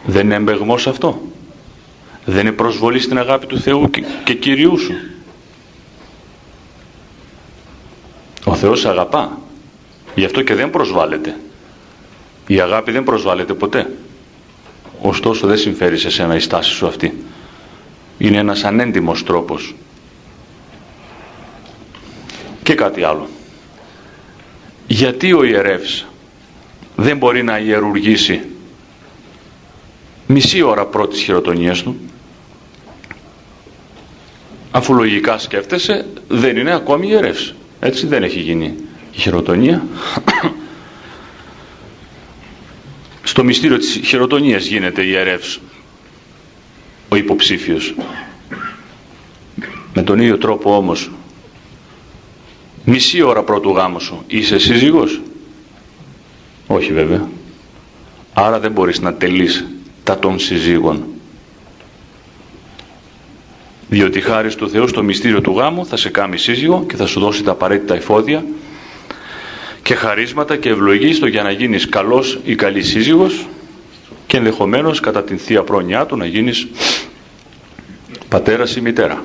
Δεν 0.06 0.26
είναι 0.26 0.36
εμπεγμός 0.36 0.88
αυτό. 0.88 1.22
Δεν 2.26 2.40
είναι 2.40 2.52
προσβολή 2.52 3.00
στην 3.00 3.18
αγάπη 3.18 3.46
του 3.46 3.60
Θεού 3.60 3.90
και, 3.90 4.04
και 4.24 4.34
Κυρίου 4.34 4.78
σου. 4.78 4.94
Ο 8.46 8.56
Θεός 8.56 8.86
αγαπά. 8.86 9.40
Γι' 10.16 10.26
αυτό 10.26 10.42
και 10.42 10.56
δεν 10.56 10.70
προσβάλλεται. 10.70 11.36
Η 12.48 12.60
αγάπη 12.60 12.92
δεν 12.92 13.04
προσβάλλεται 13.04 13.54
ποτέ. 13.54 13.90
Ωστόσο 15.02 15.48
δεν 15.48 15.58
συμφέρει 15.58 15.98
σε 15.98 16.10
σένα 16.10 16.36
η 16.36 16.40
στάση 16.40 16.70
σου 16.70 16.88
αυτή. 16.88 17.24
Είναι 18.18 18.38
ένας 18.38 18.64
ανέντιμος 18.64 19.24
τρόπος. 19.24 19.76
Και 22.64 22.74
κάτι 22.74 23.04
άλλο. 23.04 23.28
Γιατί 24.88 25.34
ο 25.34 25.44
ιερεύς 25.44 26.06
δεν 26.96 27.18
μπορεί 27.18 27.44
να 27.44 27.58
ιερουργήσει 27.60 28.42
μισή 30.28 30.62
ώρα 30.62 30.86
πρώτης 30.86 31.22
χειροτονίας 31.22 31.84
του; 31.84 32.00
Αφού 34.72 34.94
λογικά 34.94 35.38
σκέφτεσαι 35.38 36.06
δεν 36.28 36.58
είναι 36.58 36.74
ακόμη 36.74 37.08
ιερεύς 37.08 37.54
έτσι 37.80 38.08
δεν 38.08 38.24
έχει 38.24 38.40
γίνει 38.40 38.76
η 39.12 39.20
χειροτονία 39.20 39.84
στο 43.40 43.48
μυστήριο 43.48 43.78
της 43.78 44.00
χειροτονίας 44.04 44.66
γίνεται 44.66 45.04
ιερεύς 45.06 45.60
ο 47.10 47.16
υποψήφιος 47.16 47.96
με 49.94 50.02
τον 50.02 50.20
ίδιο 50.20 50.38
τρόπο 50.38 50.76
όμως 50.76 51.12
μισή 52.86 53.22
ώρα 53.22 53.44
πρώτου 53.44 53.70
γάμου 53.70 54.00
σου 54.00 54.24
είσαι 54.28 54.60
σύζυγος; 54.60 55.22
Όχι 56.68 56.94
βέβαια 56.94 57.30
άρα 58.34 58.60
δεν 58.60 58.72
μπορείς 58.72 59.00
να 59.00 59.14
τελείς 59.14 59.66
τα 60.04 60.20
των 60.20 60.40
συζύγων. 60.40 61.04
Διότι 63.90 64.22
χάρη 64.22 64.56
του 64.56 64.70
Θεού 64.70 64.88
στο 64.88 65.04
μυστήριο 65.04 65.42
του 65.42 65.52
γάμου 65.58 65.86
θα 65.86 65.98
σε 65.98 66.10
κάνει 66.10 66.38
σύζυγο 66.38 66.86
και 66.88 66.96
θα 66.96 67.06
σου 67.06 67.20
δώσει 67.20 67.44
τα 67.44 67.52
απαραίτητα 67.52 67.96
εφόδια 67.96 68.46
και 69.90 69.96
χαρίσματα 69.96 70.58
και 70.58 70.70
ευλογή 70.70 71.14
στο 71.14 71.28
για 71.28 71.44
να 71.44 71.52
γίνεις 71.52 71.90
καλός 71.90 72.40
ή 72.44 72.56
καλή 72.56 72.84
σύζυγος 72.84 73.48
και 74.28 74.38
ενδεχομένως 74.38 75.00
κατά 75.00 75.24
την 75.24 75.38
Θεία 75.38 75.64
Πρόνοιά 75.64 76.06
του 76.06 76.18
να 76.18 76.26
γίνεις 76.26 76.68
πατέρας 78.30 78.76
ή 78.76 78.82
μητέρα. 78.82 79.24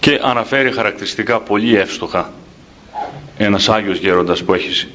Και 0.00 0.20
αναφέρει 0.22 0.72
χαρακτηριστικά 0.72 1.40
πολύ 1.40 1.76
εύστοχα 1.76 2.32
ένας 3.38 3.68
Άγιος 3.68 3.98
Γέροντας 3.98 4.42
που 4.44 4.54
έχει 4.54 4.86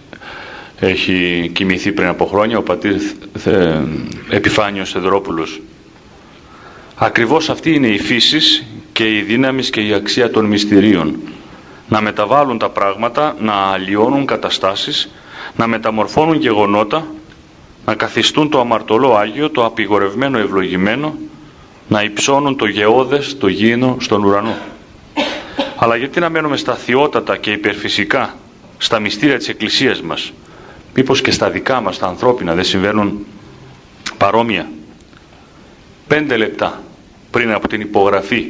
έχει 0.79 1.49
κοιμηθεί 1.53 1.91
πριν 1.91 2.07
από 2.07 2.25
χρόνια 2.25 2.57
ο 2.57 2.61
πατήρ 2.61 2.95
Επιφάνιος 4.29 4.95
Εδρόπουλος 4.95 5.61
Ακριβώς 6.95 7.49
αυτή 7.49 7.73
είναι 7.73 7.87
η 7.87 7.99
φύσης 7.99 8.65
και 8.93 9.15
η 9.17 9.21
δύναμης 9.21 9.69
και 9.69 9.81
η 9.81 9.93
αξία 9.93 10.29
των 10.31 10.45
μυστηρίων. 10.45 11.15
Να 11.87 12.01
μεταβάλουν 12.01 12.57
τα 12.57 12.69
πράγματα, 12.69 13.35
να 13.39 13.53
αλλοιώνουν 13.53 14.25
καταστάσεις, 14.25 15.09
να 15.55 15.67
μεταμορφώνουν 15.67 16.35
γεγονότα, 16.35 17.07
να 17.85 17.95
καθιστούν 17.95 18.49
το 18.49 18.59
αμαρτωλό 18.59 19.15
Άγιο, 19.15 19.49
το 19.49 19.65
απειγορευμένο 19.65 20.37
ευλογημένο, 20.37 21.15
να 21.87 22.01
υψώνουν 22.01 22.57
το 22.57 22.65
γεώδες, 22.65 23.37
το 23.37 23.47
γήινο 23.47 23.97
στον 23.99 24.23
ουρανό. 24.23 24.55
Αλλά 25.75 25.95
γιατί 25.95 26.19
να 26.19 26.29
μένουμε 26.29 26.57
σταθιότατα 26.57 27.37
και 27.37 27.51
υπερφυσικά 27.51 28.35
στα 28.77 28.99
μυστήρια 28.99 29.37
της 29.37 29.47
Εκκλησίας 29.49 30.01
μας, 30.01 30.33
μήπως 30.93 31.21
και 31.21 31.31
στα 31.31 31.49
δικά 31.49 31.81
μας 31.81 31.97
τα 31.97 32.07
ανθρώπινα 32.07 32.53
δεν 32.53 32.63
συμβαίνουν 32.63 33.25
παρόμοια; 34.17 34.69
Πέντε 36.07 36.37
λεπτά 36.37 36.83
πριν 37.31 37.51
από 37.51 37.67
την 37.67 37.81
υπογραφή 37.81 38.45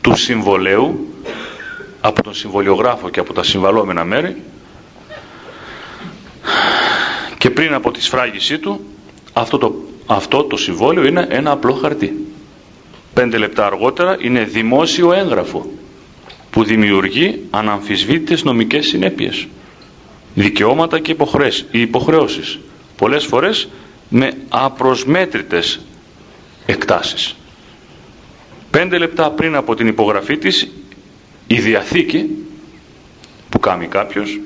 του 0.00 0.16
συμβολέου 0.16 1.06
από 2.08 2.22
τον 2.22 2.34
συμβολιογράφο 2.34 3.08
και 3.08 3.20
από 3.20 3.32
τα 3.32 3.42
συμβαλόμενα 3.42 4.04
μέρη 4.04 4.36
και 7.38 7.50
πριν 7.50 7.74
από 7.74 7.90
τη 7.90 8.02
σφράγισή 8.02 8.58
του 8.58 8.80
αυτό 9.32 9.58
το, 9.58 9.74
αυτό 10.06 10.44
το 10.44 10.56
συμβόλαιο 10.56 11.06
είναι 11.06 11.26
ένα 11.30 11.50
απλό 11.50 11.72
χαρτί. 11.72 12.26
Πέντε 13.14 13.36
λεπτά 13.38 13.66
αργότερα 13.66 14.16
είναι 14.20 14.44
δημόσιο 14.44 15.12
έγγραφο 15.12 15.70
που 16.50 16.64
δημιουργεί 16.64 17.40
αναμφισβήτητες 17.50 18.42
νομικές 18.44 18.86
συνέπειες. 18.86 19.46
Δικαιώματα 20.34 20.98
και 20.98 21.16
υποχρεώσεις. 21.70 22.58
Πολλές 22.96 23.24
φορές 23.24 23.68
με 24.08 24.32
απροσμέτρητες 24.48 25.80
εκτάσεις. 26.66 27.36
Πέντε 28.70 28.98
λεπτά 28.98 29.30
πριν 29.30 29.54
από 29.56 29.74
την 29.74 29.86
υπογραφή 29.86 30.38
της 30.38 30.68
η 31.50 31.60
Διαθήκη 31.60 32.28
που 33.48 33.58
κάνει 33.58 33.86
κάποιος 33.86 34.40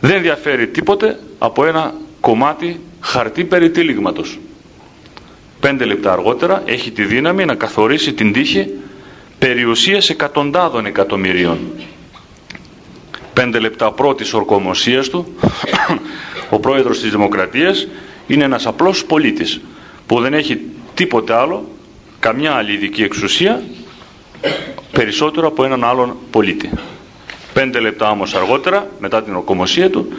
δεν 0.00 0.22
διαφέρει 0.22 0.68
τίποτε 0.68 1.18
από 1.38 1.64
ένα 1.66 1.94
κομμάτι 2.20 2.80
χαρτί 3.00 3.44
περιτύλιγματος. 3.44 4.38
Πέντε 5.60 5.84
λεπτά 5.84 6.12
αργότερα 6.12 6.62
έχει 6.66 6.90
τη 6.90 7.04
δύναμη 7.04 7.44
να 7.44 7.54
καθορίσει 7.54 8.12
την 8.12 8.32
τύχη 8.32 8.66
περιουσίας 9.38 10.10
εκατοντάδων 10.10 10.86
εκατομμυρίων. 10.86 11.58
Πέντε 13.32 13.58
λεπτά 13.58 13.92
πρώτης 13.92 14.32
ορκομοσίας 14.32 15.08
του 15.08 15.34
ο 16.50 16.58
πρόεδρος 16.58 17.00
της 17.00 17.10
Δημοκρατίας 17.10 17.88
είναι 18.26 18.44
ένας 18.44 18.66
απλός 18.66 19.04
πολίτης 19.04 19.60
που 20.06 20.20
δεν 20.20 20.34
έχει 20.34 20.60
τίποτε 20.94 21.34
άλλο 21.34 21.68
καμιά 22.18 22.52
άλλη 22.52 22.72
ειδική 22.72 23.02
εξουσία 23.02 23.62
περισσότερο 24.92 25.46
από 25.46 25.64
έναν 25.64 25.84
άλλον 25.84 26.16
πολίτη. 26.30 26.70
Πέντε 27.52 27.80
λεπτά 27.80 28.10
όμως 28.10 28.34
αργότερα, 28.34 28.90
μετά 28.98 29.22
την 29.22 29.34
οκομοσία 29.36 29.90
του, 29.90 30.12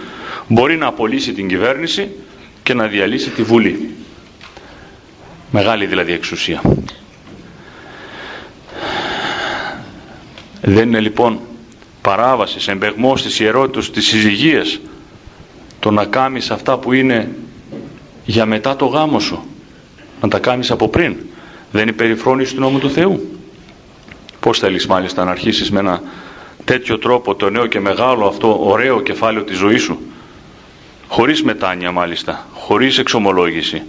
μπορεί 0.47 0.77
να 0.77 0.87
απολύσει 0.87 1.33
την 1.33 1.47
κυβέρνηση 1.47 2.11
και 2.63 2.73
να 2.73 2.87
διαλύσει 2.87 3.29
τη 3.29 3.43
Βουλή. 3.43 3.95
Μεγάλη 5.51 5.85
δηλαδή 5.85 6.13
εξουσία. 6.13 6.61
Δεν 10.61 10.87
είναι 10.87 10.99
λοιπόν 10.99 11.39
παράβασης, 12.01 12.67
εμπεγμός 12.67 13.21
της 13.21 13.39
ιερότητας, 13.39 13.91
της 13.91 14.05
συζυγίας, 14.07 14.79
το 15.79 15.91
να 15.91 16.05
κάνεις 16.05 16.51
αυτά 16.51 16.77
που 16.77 16.93
είναι 16.93 17.35
για 18.25 18.45
μετά 18.45 18.75
το 18.75 18.85
γάμο 18.85 19.19
σου. 19.19 19.43
Να 20.21 20.27
τα 20.27 20.39
κάνεις 20.39 20.71
από 20.71 20.87
πριν. 20.89 21.15
Δεν 21.71 21.81
είναι 21.81 21.91
περιφρόνηση 21.91 22.53
του 22.55 22.59
νόμου 22.59 22.79
του 22.79 22.89
Θεού. 22.89 23.32
Πώς 24.43 24.59
θέλεις 24.59 24.87
μάλιστα 24.87 25.23
να 25.23 25.31
αρχίσεις 25.31 25.71
με 25.71 25.79
ένα 25.79 26.01
τέτοιο 26.63 26.97
τρόπο 26.97 27.35
το 27.35 27.49
νέο 27.49 27.65
και 27.65 27.79
μεγάλο 27.79 28.25
αυτό 28.25 28.59
ωραίο 28.69 29.01
κεφάλαιο 29.01 29.43
της 29.43 29.57
ζωής 29.57 29.81
σου; 29.81 29.99
Χωρίς 31.07 31.43
μετάνοια 31.43 31.91
μάλιστα, 31.91 32.47
χωρίς 32.53 32.97
εξομολόγηση. 32.97 33.81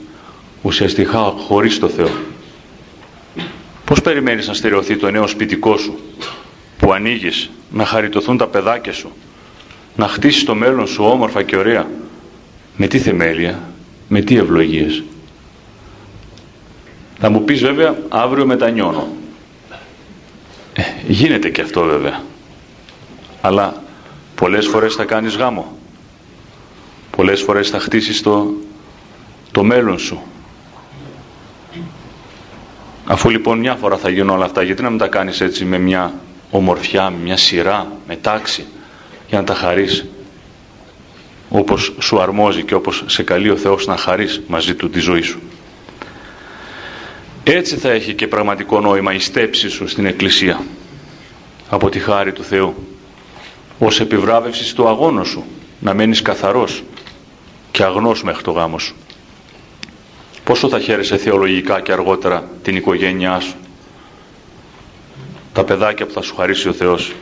Ουσιαστικά 0.62 1.19
χωρίς 1.19 1.79
το 1.79 1.88
Θεό. 1.88 2.11
Πώς 3.85 4.01
περιμένεις 4.01 4.49
να 4.49 4.55
στερεωθεί 4.55 4.97
το 4.97 5.11
νέο 5.11 5.27
σπιτικό 5.27 5.77
σου 5.77 5.99
που 6.79 6.93
ανοίγεις, 6.93 7.51
να 7.71 7.85
χαριτωθούν 7.85 8.37
τα 8.37 8.47
παιδάκια 8.47 8.93
σου, 8.93 9.12
να 9.97 10.09
χτίσεις 10.09 10.45
το 10.45 10.55
μέλλον 10.55 10.87
σου 10.87 11.05
όμορφα 11.05 11.43
και 11.43 11.57
ωραία; 11.57 11.87
Με 12.77 12.87
τι 12.87 12.99
θεμέλια, 12.99 13.61
με 14.09 14.21
τι 14.21 14.37
ευλογίες; 14.37 15.03
Θα 17.19 17.31
μου 17.31 17.45
πεις 17.45 17.61
βέβαια 17.61 17.97
αύριο 18.09 18.47
μετανιώνω. 18.47 19.09
Ε, 20.77 20.83
γίνεται 21.07 21.51
και 21.51 21.61
αυτό 21.61 21.83
βέβαια. 21.83 22.23
Αλλά 23.41 23.83
πολλές 24.35 24.67
φορές 24.67 24.95
θα 24.95 25.05
κάνεις 25.05 25.37
γάμο. 25.37 25.77
Πολλές 27.11 27.43
φορές 27.43 27.71
θα 27.71 27.81
χτίσεις 27.81 28.23
το, 28.23 28.55
το 29.53 29.65
μέλλον 29.65 29.99
σου. 29.99 30.23
Αφού 33.05 33.31
λοιπόν 33.31 33.59
μια 33.59 33.75
φορά 33.75 33.97
θα 33.97 34.11
γίνουν 34.11 34.31
όλα 34.31 34.45
αυτά, 34.45 34.63
γιατί 34.63 34.83
να 34.83 34.91
μην 34.91 34.99
τα 34.99 35.09
κάνεις 35.09 35.41
έτσι 35.41 35.65
με 35.65 35.79
μια 35.79 36.15
ομορφιά, 36.51 37.11
με 37.11 37.17
μια 37.23 37.37
σειρά, 37.37 37.93
με 38.07 38.17
τάξη, 38.17 38.67
για 39.29 39.39
να 39.39 39.45
τα 39.45 39.55
χαρείς 39.55 40.07
όπως 41.49 41.95
σου 42.01 42.21
αρμόζει 42.21 42.63
και 42.63 42.75
όπως 42.75 43.03
σε 43.07 43.23
καλεί 43.23 43.51
ο 43.51 43.57
Θεός 43.57 43.87
να 43.87 43.97
χαρείς 43.97 44.41
μαζί 44.47 44.75
του 44.75 44.91
τη 44.91 45.01
ζωή 45.01 45.23
σου. 45.23 45.41
Έτσι 47.45 47.77
θα 47.77 47.91
έχει 47.91 48.15
και 48.15 48.29
πραγματικό 48.29 48.81
νόημα 48.81 49.15
η 49.15 49.19
στέψη 49.19 49.69
σου 49.69 49.89
στην 49.89 50.07
Εκκλησία 50.07 50.65
από 51.69 51.89
τη 51.89 51.99
χάρη 51.99 52.33
του 52.33 52.45
Θεού 52.45 52.75
ως 53.79 54.01
επιβράβευσης 54.01 54.69
στο 54.69 54.89
αγώνα 54.89 55.25
σου 55.25 55.45
να 55.81 55.95
μένεις 55.95 56.23
καθαρός 56.23 56.83
και 57.71 57.83
αγνός 57.83 58.23
μέχρι 58.23 58.43
το 58.43 58.51
γάμο 58.51 58.79
σου. 58.79 58.95
Πόσο 60.45 60.69
θα 60.69 60.81
χαίρεσαι 60.81 61.17
θεολογικά 61.17 61.81
και 61.81 61.93
αργότερα 61.93 62.49
την 62.63 62.77
οικογένειά 62.77 63.41
σου 63.41 63.55
τα 65.53 65.65
παιδάκια 65.65 66.07
που 66.07 66.13
θα 66.13 66.23
σου 66.23 66.35
χαρίσει 66.35 66.69
ο 66.69 66.73
Θεός 66.73 67.13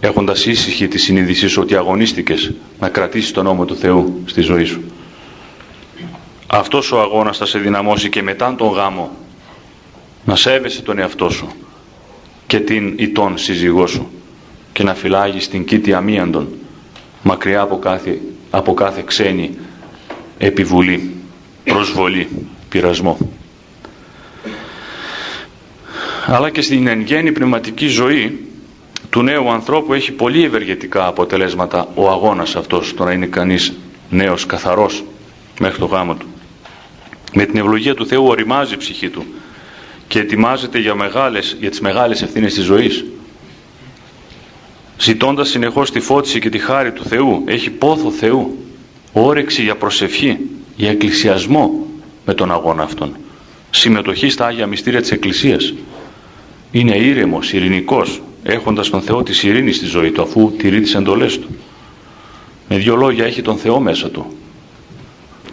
έχοντας 0.00 0.46
ήσυχη 0.46 0.88
τη 0.88 0.98
συνείδησή 0.98 1.48
σου 1.48 1.62
ότι 1.62 1.76
αγωνίστηκες 1.76 2.52
να 2.78 2.88
κρατήσεις 2.88 3.32
τον 3.32 3.44
νόμο 3.44 3.64
του 3.64 3.76
Θεού 3.76 4.22
στη 4.24 4.40
ζωή 4.40 4.64
σου. 4.64 4.82
Αυτός 6.50 6.92
ο 6.92 7.00
αγώνας 7.00 7.36
θα 7.36 7.46
σε 7.46 7.58
δυναμώσει 7.58 8.08
και 8.08 8.22
μετά 8.22 8.54
τον 8.54 8.68
γάμο 8.68 9.10
να 10.24 10.36
σέβεσαι 10.36 10.82
τον 10.82 10.98
εαυτό 10.98 11.30
σου 11.30 11.48
και 12.46 12.60
την 12.60 12.94
ητών 12.98 13.38
σύζυγό 13.38 13.86
σου 13.86 14.10
και 14.72 14.82
να 14.82 14.94
φυλάγεις 14.94 15.48
την 15.48 15.64
κήτη 15.64 15.92
αμίαντον 15.92 16.48
μακριά 17.22 17.60
από 17.60 17.78
κάθε, 17.78 18.20
από 18.50 18.74
κάθε 18.74 19.02
ξένη 19.06 19.58
επιβουλή, 20.38 21.14
προσβολή, 21.64 22.28
πειρασμό. 22.68 23.18
Αλλά 26.26 26.50
και 26.50 26.62
στην 26.62 26.86
εν 26.86 27.00
γέννη 27.00 27.32
πνευματική 27.32 27.86
ζωή 27.86 28.46
του 29.10 29.22
νέου 29.22 29.50
ανθρώπου 29.50 29.94
έχει 29.94 30.12
πολύ 30.12 30.44
ευεργετικά 30.44 31.06
αποτελέσματα 31.06 31.88
ο 31.94 32.10
αγώνας 32.10 32.56
αυτός, 32.56 32.94
το 32.94 33.04
να 33.04 33.12
είναι 33.12 33.26
κανείς 33.26 33.72
νέος 34.10 34.46
καθαρός 34.46 35.04
μέχρι 35.60 35.78
το 35.78 35.86
γάμο 35.86 36.14
του. 36.14 36.26
Με 37.32 37.44
την 37.44 37.58
ευλογία 37.58 37.94
του 37.94 38.06
Θεού 38.06 38.26
οριμάζει 38.26 38.74
η 38.74 38.76
ψυχή 38.76 39.08
του 39.08 39.24
και 40.08 40.18
ετοιμάζεται 40.18 40.78
για, 40.78 40.94
μεγάλες, 40.94 41.56
για 41.60 41.70
τις 41.70 41.80
μεγάλες 41.80 42.22
ευθύνες 42.22 42.54
της 42.54 42.64
ζωής. 42.64 43.04
Ζητώντας 45.00 45.48
συνεχώς 45.48 45.90
τη 45.90 46.00
φώτιση 46.00 46.40
και 46.40 46.48
τη 46.48 46.58
χάρη 46.58 46.92
του 46.92 47.04
Θεού, 47.04 47.42
έχει 47.46 47.70
πόθο 47.70 48.10
Θεού, 48.10 48.58
όρεξη 49.12 49.62
για 49.62 49.76
προσευχή, 49.76 50.38
για 50.76 50.90
εκκλησιασμό 50.90 51.86
με 52.26 52.34
τον 52.34 52.52
αγώνα 52.52 52.82
αυτόν. 52.82 53.16
Συμμετοχή 53.70 54.28
στα 54.28 54.46
Άγια 54.46 54.66
Μυστήρια 54.66 55.00
της 55.00 55.10
Εκκλησίας. 55.10 55.74
Είναι 56.70 56.96
ήρεμος, 56.96 57.52
ειρηνικός, 57.52 58.22
έχοντας 58.42 58.90
τον 58.90 59.02
Θεό 59.02 59.22
της 59.22 59.42
ειρήνης 59.42 59.76
στη 59.76 59.86
ζωή 59.86 60.10
του, 60.10 60.22
αφού 60.22 60.52
τηρεί 60.58 60.80
τις 60.80 60.94
εντολές 60.94 61.38
του. 61.38 61.48
Με 62.68 62.76
δύο 62.76 62.96
λόγια 62.96 63.24
έχει 63.24 63.42
τον 63.42 63.56
Θεό 63.56 63.80
μέσα 63.80 64.10
του. 64.10 64.26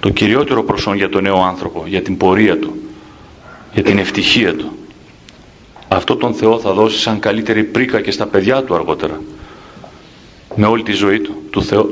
Το 0.06 0.12
κυριότερο 0.12 0.64
προσόν 0.64 0.96
για 0.96 1.10
τον 1.10 1.24
νέο 1.24 1.44
άνθρωπο, 1.44 1.84
για 1.88 2.02
την 2.02 2.18
πορεία 2.18 2.60
του, 2.60 2.76
για 3.74 3.84
την 3.84 3.98
ευτυχία 3.98 4.56
του. 4.56 4.78
Αυτό 5.88 6.16
τον 6.16 6.34
Θεό 6.34 6.60
θα 6.60 6.74
δώσει 6.74 7.00
σαν 7.00 7.20
καλύτερη 7.20 7.64
πρίκα 7.64 8.02
και 8.02 8.12
στα 8.12 8.26
παιδιά 8.26 8.64
του 8.64 8.76
αργότερα. 8.76 9.22
Με 10.56 10.66
όλη 10.66 10.84
τη 10.84 10.92
ζωή 10.92 11.20
του. 11.20 11.36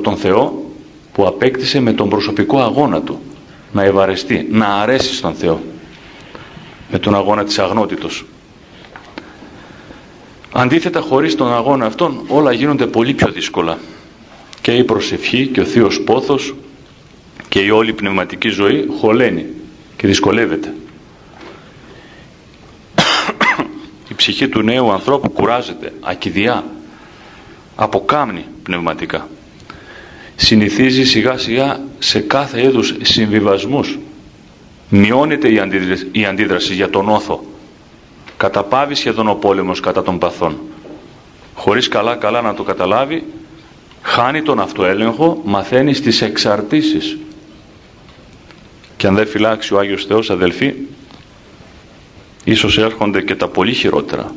Τον 0.04 0.18
Θεό 0.18 0.72
που 1.14 1.28
απέκτησε 1.28 1.80
με 1.80 1.94
τον 1.94 2.10
προσωπικό 2.10 2.60
αγώνα 2.60 3.02
του. 3.02 3.22
Να 3.72 3.84
ευαρεστεί, 3.84 4.48
να 4.52 4.66
αρέσει 4.66 5.14
στον 5.16 5.34
Θεό. 5.34 5.62
Με 6.92 7.00
τον 7.00 7.16
αγώνα 7.16 7.44
της 7.44 7.60
αγνότητος. 7.60 8.26
Αντίθετα 10.52 11.00
χωρίς 11.00 11.36
τον 11.36 11.54
αγώνα 11.54 11.86
αυτόν 11.86 12.22
όλα 12.28 12.52
γίνονται 12.52 12.86
πολύ 12.86 13.14
πιο 13.14 13.32
δύσκολα. 13.32 13.78
Και 14.62 14.72
η 14.72 14.84
προσευχή 14.84 15.48
και 15.48 15.62
ο 15.62 15.66
Θείος 15.66 16.02
Πόθος 16.02 16.54
και 17.54 17.60
η 17.60 17.70
όλη 17.70 17.94
πνευματική 17.94 18.50
ζωή 18.50 18.88
χωλαίνει 19.00 19.46
και 19.98 20.08
δυσκολεύεται. 20.08 20.74
ψυχή 24.16 24.48
του 24.48 24.62
νέου 24.62 24.92
ανθρώπου 24.92 25.30
κουράζεται, 25.32 25.94
ακιδιά, 26.02 26.64
αποκάμνει 27.76 28.46
πνευματικά. 28.64 29.28
Συνηθίζει 30.36 31.04
σιγά 31.04 31.38
σιγά 31.38 31.80
σε 32.00 32.20
κάθε 32.20 32.62
είδους 32.64 32.96
συμβιβασμούς. 33.02 34.00
Μειώνεται 34.90 35.52
η 35.54 35.60
αντίδραση, 35.60 36.08
η 36.12 36.26
αντίδραση 36.26 36.74
για 36.74 36.90
τον 36.90 37.10
όθο. 37.10 37.44
Καταπάβει 38.38 38.96
σχεδόν 38.96 39.28
ο 39.28 39.34
πόλεμος 39.34 39.80
κατά 39.80 40.04
των 40.04 40.18
παθών. 40.20 40.58
Χωρίς 41.54 41.88
καλά 41.88 42.16
καλά 42.16 42.42
να 42.42 42.54
το 42.54 42.64
καταλάβει, 42.64 43.24
χάνει 44.02 44.42
τον 44.42 44.60
αυτοέλεγχο, 44.60 45.42
μαθαίνει 45.46 45.94
στις 45.94 46.22
εξαρτήσεις. 46.22 47.18
Και 49.04 49.10
αν 49.10 49.16
δεν 49.16 49.28
φυλάξει 49.28 49.74
ο 49.74 49.80
Άγιος 49.80 50.06
Θεός 50.06 50.30
αδελφοί, 50.30 50.74
ίσως 52.44 52.78
έρχονται 52.78 53.22
και 53.22 53.36
τα 53.36 53.48
πολύ 53.48 53.74
χειρότερα. 53.74 54.36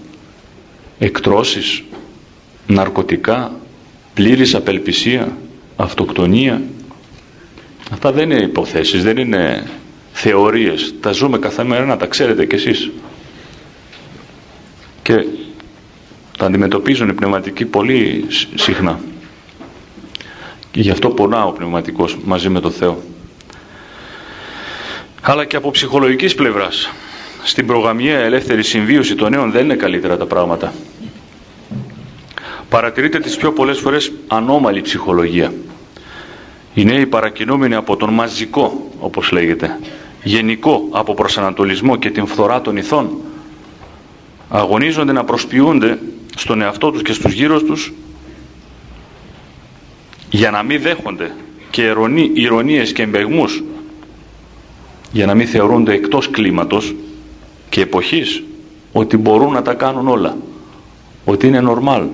Εκτρώσεις, 0.99 1.83
ναρκωτικά, 2.67 3.61
πλήρης 4.15 4.55
απελπισία, 4.55 5.37
αυτοκτονία. 5.77 6.63
Αυτά 7.91 8.13
δεν 8.13 8.31
είναι 8.31 8.43
υποθέσεις, 8.43 9.03
δεν 9.03 9.17
είναι 9.17 9.71
θεωρίες. 10.13 10.95
Τα 11.01 11.13
ζούμε 11.13 11.39
καθημερινά, 11.39 11.97
τα 11.97 12.07
ξέρετε 12.07 12.47
κι 12.47 12.55
εσείς. 12.55 12.91
Και 15.03 15.27
τα 16.39 16.47
αντιμετωπίζουν 16.47 17.09
οι 17.09 17.15
πνευματικοί 17.15 17.65
πολύ 17.65 18.25
συχνά. 18.55 19.01
Και 20.71 20.81
γι' 20.81 20.91
αυτό 20.91 21.09
πονά 21.09 21.45
ο 21.45 21.53
πνευματικός 21.53 22.19
μαζί 22.25 22.49
με 22.49 22.61
το 22.61 22.71
Θεό. 22.71 23.03
Αλλά 25.29 25.45
και 25.45 25.57
από 25.57 25.71
ψυχολογικής 25.71 26.35
πλευράς. 26.35 26.91
Στην 27.43 27.67
προγαμιαία 27.67 28.19
ελεύθερη 28.19 28.63
συμβίωση 28.63 29.15
των 29.15 29.31
νέων 29.31 29.51
δεν 29.51 29.65
είναι 29.65 29.75
καλύτερα 29.75 30.17
τα 30.17 30.27
πράγματα. 30.27 30.73
Παρατηρείται 32.69 33.19
τις 33.21 33.37
πιο 33.37 33.53
πολλές 33.53 33.79
φορές 33.79 34.13
ανώμαλη 34.29 34.81
ψυχολογία. 34.81 35.53
Οι 36.75 36.85
νέοι 36.85 37.07
παρακινούμενοι 37.07 37.75
από 37.75 37.97
τον 37.97 38.15
μαζικό, 38.15 38.91
όπως 39.01 39.31
λέγεται, 39.31 39.79
γενικό 40.23 40.89
από 40.91 41.15
προσανατολισμό 41.15 41.97
και 41.97 42.11
την 42.11 42.27
φθορά 42.27 42.61
των 42.61 42.77
ηθών, 42.77 43.11
αγωνίζονται 44.49 45.13
να 45.13 45.25
προσποιούνται 45.25 45.99
στον 46.37 46.61
εαυτό 46.61 46.91
τους 46.91 47.03
και 47.03 47.13
στους 47.13 47.33
γύρω 47.33 47.63
τους 47.63 47.93
για 50.31 50.51
να 50.51 50.63
μην 50.63 50.81
δέχονται 50.81 51.31
και 51.71 51.93
ηρωνίες 52.35 52.93
και 52.93 53.03
εμπεγμούς 53.03 53.63
για 55.17 55.27
να 55.27 55.35
μην 55.35 55.47
θεωρούνται 55.47 55.93
εκτός 55.93 56.31
κλίματος 56.31 56.95
και 57.69 57.81
εποχής 57.81 58.43
ότι 58.93 59.17
μπορούν 59.17 59.53
να 59.53 59.63
τα 59.63 59.75
κάνουν 59.75 60.09
όλα 60.09 60.37
ότι 61.25 61.47
είναι 61.47 61.61
νορμάλ 61.61 62.07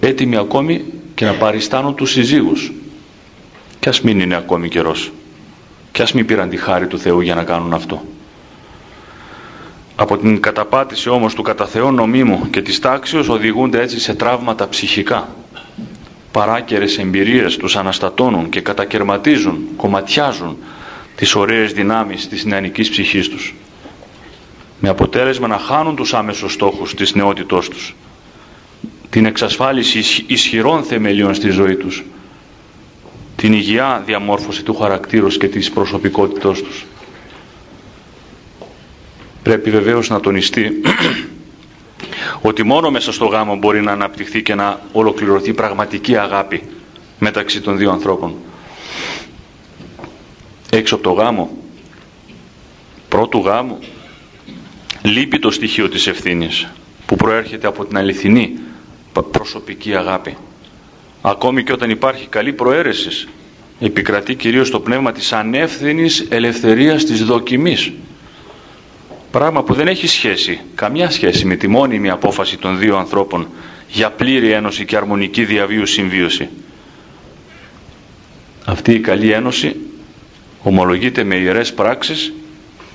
έτοιμοι 0.00 0.36
ακόμη 0.36 0.84
και 1.14 1.24
να 1.24 1.32
παριστάνουν 1.32 1.94
τους 1.94 2.10
συζύγους. 2.10 2.72
Και 3.80 3.88
ας 3.88 4.00
μην 4.00 4.20
είναι 4.20 4.36
ακόμη 4.36 4.68
καιρός. 4.68 5.12
Και 5.92 6.02
ας 6.02 6.12
μην 6.12 6.26
πήραν 6.26 6.48
τη 6.48 6.56
χάρη 6.56 6.86
του 6.86 6.98
Θεού 6.98 7.20
για 7.20 7.34
να 7.34 7.44
κάνουν 7.44 7.72
αυτό. 7.72 8.04
Από 9.96 10.16
την 10.18 10.40
καταπάτηση 10.40 11.08
όμως 11.08 11.34
του 11.34 11.42
κατά 11.42 11.66
Θεό 11.66 11.90
νομίμου 11.90 12.50
και 12.50 12.62
της 12.62 12.78
τάξεως 12.78 13.28
οδηγούνται 13.28 13.82
έτσι 13.82 14.00
σε 14.00 14.14
τραύματα 14.14 14.68
ψυχικά. 14.68 15.28
Παράκερες 16.32 16.98
εμπειρίες 16.98 17.56
τους 17.56 17.76
αναστατώνουν 17.76 18.48
και 18.48 18.60
κατακαιρματίζουν, 18.60 19.58
κομματιάζουν 19.76 20.56
τις 21.20 21.34
ωραίες 21.34 21.72
δυνάμεις 21.72 22.28
της 22.28 22.44
νεανικής 22.44 22.90
ψυχής 22.90 23.28
τους. 23.28 23.54
Με 24.80 24.88
αποτέλεσμα 24.88 25.46
να 25.46 25.58
χάνουν 25.58 25.96
τους 25.96 26.14
άμεσους 26.14 26.52
στόχους 26.52 26.94
της 26.94 27.14
νεότητός 27.14 27.68
τους. 27.68 27.94
Την 29.10 29.26
εξασφάλιση 29.26 30.24
ισχυρών 30.26 30.82
θεμελίων 30.84 31.34
στη 31.34 31.50
ζωή 31.50 31.76
τους. 31.76 32.04
Την 33.36 33.52
υγεία 33.52 34.02
διαμόρφωση 34.06 34.62
του 34.62 34.74
χαρακτήρους 34.74 35.38
και 35.38 35.48
της 35.48 35.70
προσωπικότητός 35.70 36.62
τους. 36.62 36.86
Πρέπει 39.42 39.70
βεβαίως 39.70 40.08
να 40.08 40.20
τονιστεί 40.20 40.70
ότι 42.50 42.62
μόνο 42.62 42.90
μέσα 42.90 43.12
στο 43.12 43.24
γάμο 43.24 43.56
μπορεί 43.56 43.80
να 43.82 43.92
αναπτυχθεί 43.92 44.42
και 44.42 44.54
να 44.54 44.80
ολοκληρωθεί 44.92 45.52
πραγματική 45.52 46.16
αγάπη 46.16 46.62
μεταξύ 47.18 47.60
των 47.60 47.76
δύο 47.76 47.90
ανθρώπων 47.90 48.34
έξω 50.70 50.94
από 50.94 51.04
το 51.04 51.12
γάμο. 51.12 51.56
Πρώτου 53.08 53.38
γάμου. 53.38 53.78
Λείπει 55.02 55.38
το 55.38 55.50
στοιχείο 55.50 55.88
της 55.88 56.06
ευθύνης 56.06 56.68
που 57.06 57.16
προέρχεται 57.16 57.66
από 57.66 57.84
την 57.84 57.96
αληθινή 57.96 58.52
προσωπική 59.30 59.94
αγάπη. 59.96 60.36
Ακόμη 61.22 61.64
και 61.64 61.72
όταν 61.72 61.90
υπάρχει 61.90 62.26
καλή 62.26 62.52
προαίρεσης 62.52 63.28
επικρατεί 63.80 64.34
κυρίως 64.34 64.70
το 64.70 64.80
πνεύμα 64.80 65.12
της 65.12 65.32
ανεύθυνης 65.32 66.26
ελευθερίας 66.30 67.04
της 67.04 67.24
δοκιμής. 67.24 67.92
Πράγμα 69.30 69.62
που 69.62 69.74
δεν 69.74 69.86
έχει 69.88 70.06
σχέση 70.06 70.60
καμιά 70.74 71.10
σχέση 71.10 71.44
με 71.44 71.56
τη 71.56 71.68
μόνιμη 71.68 72.10
απόφαση 72.10 72.58
των 72.58 72.78
δύο 72.78 72.96
ανθρώπων 72.96 73.48
για 73.88 74.10
πλήρη 74.10 74.50
ένωση 74.52 74.84
και 74.84 74.96
αρμονική 74.96 75.44
διαβίου 75.44 75.86
συμβίωση 75.86 76.48
αυτή 78.64 78.92
η 78.92 79.00
καλή 79.00 79.30
ένωση 79.32 79.76
ομολογείται 80.62 81.24
με 81.24 81.36
ιερές 81.36 81.74
πράξεις 81.74 82.32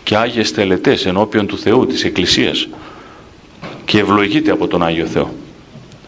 και 0.04 0.18
άγιες 0.18 0.52
τελετές 0.52 1.06
ενώπιον 1.06 1.48
του 1.48 1.58
Θεού, 1.58 1.86
της 1.86 2.04
Εκκλησίας 2.04 2.68
και 3.86 4.00
ευλογείται 4.00 4.52
από 4.52 4.68
τον 4.68 4.84
Άγιο 4.84 5.06
Θεό. 5.06 5.34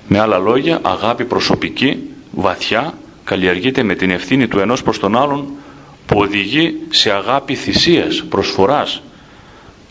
Με 0.07 0.19
άλλα 0.19 0.37
λόγια, 0.37 0.79
αγάπη 0.81 1.25
προσωπική, 1.25 1.99
βαθιά, 2.31 2.93
καλλιεργείται 3.23 3.83
με 3.83 3.95
την 3.95 4.11
ευθύνη 4.11 4.47
του 4.47 4.59
ενός 4.59 4.83
προς 4.83 4.99
τον 4.99 5.17
άλλον 5.17 5.47
που 6.05 6.19
οδηγεί 6.19 6.77
σε 6.89 7.11
αγάπη 7.11 7.55
θυσίας, 7.55 8.23
προσφοράς 8.29 9.01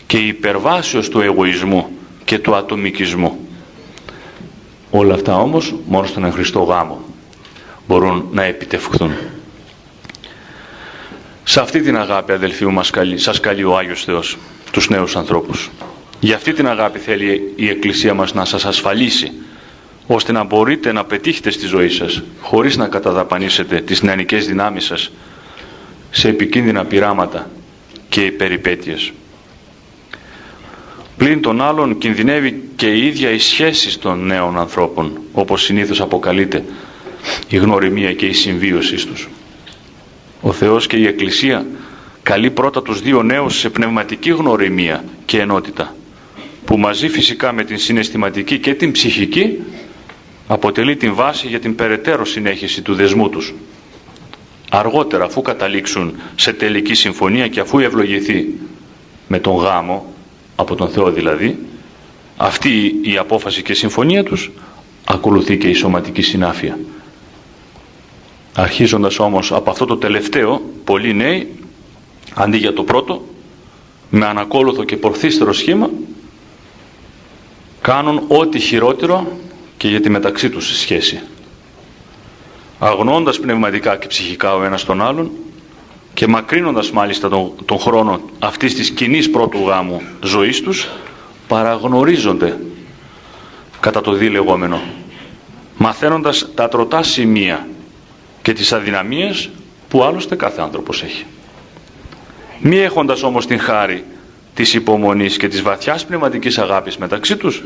και 0.07 0.17
υπερβάσεως 0.17 1.09
του 1.09 1.21
εγωισμού 1.21 1.87
και 2.25 2.39
του 2.39 2.55
ατομικισμού. 2.55 3.39
Όλα 4.91 5.13
αυτά 5.13 5.37
όμως 5.37 5.75
μόνο 5.87 6.07
στον 6.07 6.31
Χριστό 6.31 6.59
γάμο 6.59 7.01
μπορούν 7.87 8.27
να 8.31 8.43
επιτευχθούν. 8.43 9.11
Σε 11.49 11.59
αυτή 11.59 11.81
την 11.81 11.97
αγάπη 11.97 12.31
αδελφοί 12.31 12.65
μου 12.65 12.71
μας 12.71 12.89
καλεί, 12.89 13.17
σας 13.17 13.39
καλεί 13.39 13.63
ο 13.63 13.77
Άγιος 13.77 14.03
Θεός 14.03 14.37
τους 14.71 14.89
νέους 14.89 15.15
ανθρώπους. 15.15 15.69
Για 16.19 16.35
αυτή 16.35 16.53
την 16.53 16.67
αγάπη 16.67 16.99
θέλει 16.99 17.53
η 17.55 17.69
Εκκλησία 17.69 18.13
μας 18.13 18.33
να 18.33 18.45
σας 18.45 18.65
ασφαλίσει 18.65 19.31
ώστε 20.07 20.31
να 20.31 20.43
μπορείτε 20.43 20.91
να 20.91 21.03
πετύχετε 21.05 21.49
στη 21.49 21.65
ζωή 21.65 21.89
σας 21.89 22.23
χωρίς 22.41 22.77
να 22.77 22.87
καταδαπανίσετε 22.87 23.81
τις 23.81 24.01
νεανικές 24.01 24.47
δυνάμεις 24.47 24.85
σας 24.85 25.11
σε 26.11 26.27
επικίνδυνα 26.27 26.85
πειράματα 26.85 27.49
και 28.09 28.31
περιπέτειες. 28.31 29.11
Πλην 31.17 31.41
των 31.41 31.61
άλλων 31.61 31.97
κινδυνεύει 31.97 32.63
και 32.75 32.87
η 32.87 33.05
ίδια 33.05 33.29
η 33.29 33.39
σχέση 33.39 33.99
των 33.99 34.25
νέων 34.25 34.59
ανθρώπων 34.59 35.19
όπως 35.31 35.63
συνήθως 35.63 36.01
αποκαλείται 36.01 36.63
η 37.47 37.57
γνωριμία 37.57 38.13
και 38.13 38.25
η 38.25 38.33
συμβίωσή 38.33 39.07
τους. 39.07 39.27
Ο 40.41 40.51
Θεός 40.51 40.87
και 40.87 40.97
η 40.97 41.07
Εκκλησία 41.07 41.65
καλεί 42.23 42.51
πρώτα 42.51 42.81
τους 42.81 43.01
δύο 43.01 43.23
νέους 43.23 43.59
σε 43.59 43.69
πνευματική 43.69 44.29
γνωριμία 44.29 45.03
και 45.25 45.39
ενότητα 45.39 45.95
που 46.65 46.77
μαζί 46.77 47.09
φυσικά 47.09 47.53
με 47.53 47.63
την 47.63 47.77
συναισθηματική 47.77 48.59
και 48.59 48.73
την 48.73 48.91
ψυχική 48.91 49.59
αποτελεί 50.47 50.95
την 50.95 51.13
βάση 51.13 51.47
για 51.47 51.59
την 51.59 51.75
περαιτέρω 51.75 52.25
συνέχιση 52.25 52.81
του 52.81 52.93
δεσμού 52.93 53.29
τους. 53.29 53.53
Αργότερα 54.69 55.25
αφού 55.25 55.41
καταλήξουν 55.41 56.15
σε 56.35 56.53
τελική 56.53 56.93
συμφωνία 56.93 57.47
και 57.47 57.59
αφού 57.59 57.79
ευλογηθεί 57.79 58.53
με 59.27 59.39
τον 59.39 59.55
γάμο, 59.55 60.13
από 60.55 60.75
τον 60.75 60.89
Θεό 60.89 61.11
δηλαδή, 61.11 61.57
αυτή 62.37 62.95
η 63.01 63.17
απόφαση 63.17 63.61
και 63.61 63.73
συμφωνία 63.73 64.23
τους 64.23 64.51
ακολουθεί 65.03 65.57
και 65.57 65.67
η 65.67 65.73
σωματική 65.73 66.21
συνάφεια. 66.21 66.79
Αρχίζοντας 68.59 69.19
όμως 69.19 69.51
από 69.51 69.69
αυτό 69.69 69.85
το 69.85 69.97
τελευταίο, 69.97 70.61
πολλοί 70.83 71.13
νέοι, 71.13 71.55
αντί 72.33 72.57
για 72.57 72.73
το 72.73 72.83
πρώτο, 72.83 73.25
με 74.09 74.25
ανακόλουθο 74.25 74.83
και 74.83 74.97
πορθίστερο 74.97 75.53
σχήμα, 75.53 75.89
κάνουν 77.81 78.23
ό,τι 78.27 78.59
χειρότερο 78.59 79.27
και 79.77 79.87
για 79.87 80.01
τη 80.01 80.09
μεταξύ 80.09 80.49
τους 80.49 80.79
σχέση. 80.79 81.21
Αγνώντας 82.79 83.39
πνευματικά 83.39 83.97
και 83.97 84.07
ψυχικά 84.07 84.55
ο 84.55 84.63
ένας 84.63 84.85
τον 84.85 85.01
άλλον 85.01 85.31
και 86.13 86.27
μακρύνοντας 86.27 86.91
μάλιστα 86.91 87.29
τον, 87.29 87.51
τον 87.65 87.79
χρόνο 87.79 88.21
αυτής 88.39 88.75
της 88.75 88.89
κοινής 88.89 89.29
πρώτου 89.29 89.67
γάμου 89.67 90.01
ζωής 90.23 90.61
τους, 90.61 90.87
παραγνωρίζονται 91.47 92.59
κατά 93.79 94.01
το 94.01 94.11
δι 94.11 94.29
λεγόμενο, 94.29 94.81
μαθαίνοντας 95.77 96.49
τα 96.55 96.67
τροτά 96.67 97.03
σημεία 97.03 97.67
και 98.47 98.53
τις 98.53 98.73
αδυναμίες 98.73 99.49
που 99.87 100.03
άλλωστε 100.03 100.35
κάθε 100.35 100.61
άνθρωπος 100.61 101.03
έχει. 101.03 101.25
Μη 102.59 102.77
έχοντας 102.77 103.23
όμως 103.23 103.47
την 103.47 103.59
χάρη 103.59 104.03
της 104.53 104.73
υπομονής 104.73 105.37
και 105.37 105.47
της 105.47 105.61
βαθιάς 105.61 106.05
πνευματικής 106.05 106.57
αγάπης 106.57 106.97
μεταξύ 106.97 107.37
τους 107.37 107.63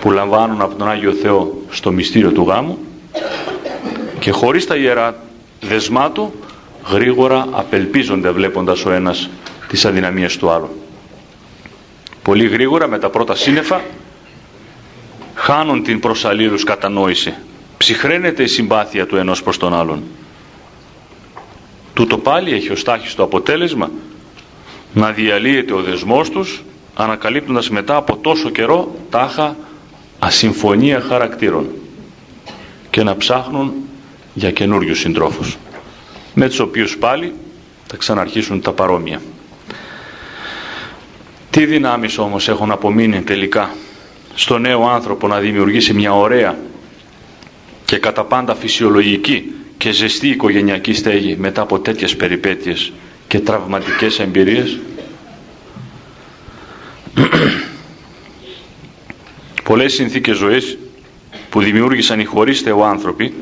που 0.00 0.10
λαμβάνουν 0.10 0.60
από 0.60 0.74
τον 0.74 0.88
Άγιο 0.88 1.12
Θεό 1.12 1.62
στο 1.70 1.92
μυστήριο 1.92 2.30
του 2.32 2.44
γάμου 2.48 2.78
και 4.18 4.30
χωρίς 4.30 4.66
τα 4.66 4.76
ιερά 4.76 5.16
δεσμά 5.60 6.10
του 6.10 6.34
γρήγορα 6.90 7.48
απελπίζονται 7.50 8.30
βλέποντας 8.30 8.84
ο 8.84 8.92
ένας 8.92 9.30
τις 9.68 9.84
αδυναμίες 9.84 10.36
του 10.36 10.50
άλλου. 10.50 10.82
Πολύ 12.22 12.46
γρήγορα 12.48 12.88
με 12.88 12.98
τα 12.98 13.10
πρώτα 13.10 13.34
σύννεφα 13.34 13.80
χάνουν 15.34 15.82
την 15.82 16.00
προσαλήρους 16.00 16.64
κατανόηση. 16.64 17.34
Ψυχραίνεται 17.84 18.42
η 18.42 18.46
συμπάθεια 18.46 19.06
του 19.06 19.16
ενός 19.16 19.42
προς 19.42 19.56
τον 19.56 19.74
άλλον. 19.74 20.02
Τούτο 21.94 22.18
πάλι 22.18 22.52
έχει 22.52 22.72
ως 22.72 22.82
τάχιστο 22.82 23.22
αποτέλεσμα 23.22 23.90
να 24.92 25.10
διαλύεται 25.10 25.72
ο 25.72 25.82
δεσμός 25.82 26.30
τους 26.30 26.62
ανακαλύπτοντας 26.94 27.70
μετά 27.70 27.96
από 27.96 28.16
τόσο 28.16 28.50
καιρό 28.50 28.94
τάχα 29.10 29.56
ασυμφωνία 30.18 31.00
χαρακτήρων 31.00 31.66
και 32.90 33.02
να 33.02 33.16
ψάχνουν 33.16 33.72
για 34.34 34.50
καινούριους 34.50 34.98
συντρόφους 34.98 35.56
με 36.34 36.48
τους 36.48 36.58
οποίους 36.58 36.96
πάλι 36.96 37.32
θα 37.86 37.96
ξαναρχίσουν 37.96 38.60
τα 38.60 38.72
παρόμοια. 38.72 39.20
Τι 41.50 41.66
δυνάμεις 41.66 42.18
όμως 42.18 42.48
έχουν 42.48 42.70
απομείνει 42.70 43.22
τελικά 43.22 43.70
στο 44.34 44.58
νέο 44.58 44.86
άνθρωπο 44.88 45.26
να 45.26 45.38
δημιουργήσει 45.38 45.92
μια 45.94 46.14
ωραία 46.14 46.58
και 47.84 47.98
κατά 47.98 48.24
πάντα 48.24 48.54
φυσιολογική 48.54 49.52
και 49.78 49.92
ζεστή 49.92 50.28
οικογενειακή 50.28 50.92
στέγη 50.92 51.36
μετά 51.36 51.62
από 51.62 51.78
τέτοιες 51.78 52.16
περιπέτειες 52.16 52.92
και 53.28 53.40
τραυματικές 53.40 54.18
εμπειρίες. 54.18 54.78
Πολλές 59.64 59.92
συνθήκες 59.92 60.36
ζωής 60.36 60.78
που 61.50 61.60
δημιούργησαν 61.60 62.20
οι 62.20 62.24
χωρίς 62.24 62.60
Θεό 62.60 62.82
άνθρωποι 62.84 63.34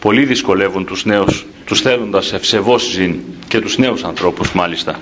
πολύ 0.00 0.24
δυσκολεύουν 0.24 0.84
τους 0.86 1.04
νέους, 1.04 1.46
τους 1.66 1.80
θέλοντας 1.80 2.32
ευσεβώς 2.32 2.82
ζήν 2.90 3.18
και 3.48 3.60
τους 3.60 3.78
νέους 3.78 4.04
ανθρώπους 4.04 4.52
μάλιστα. 4.52 5.00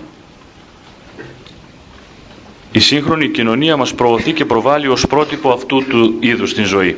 Η 2.73 2.79
σύγχρονη 2.79 3.29
κοινωνία 3.29 3.77
μας 3.77 3.95
προωθεί 3.95 4.33
και 4.33 4.45
προβάλλει 4.45 4.89
ως 4.89 5.07
πρότυπο 5.07 5.51
αυτού 5.51 5.85
του 5.89 6.17
είδους 6.21 6.55
την 6.55 6.65
ζωή. 6.65 6.97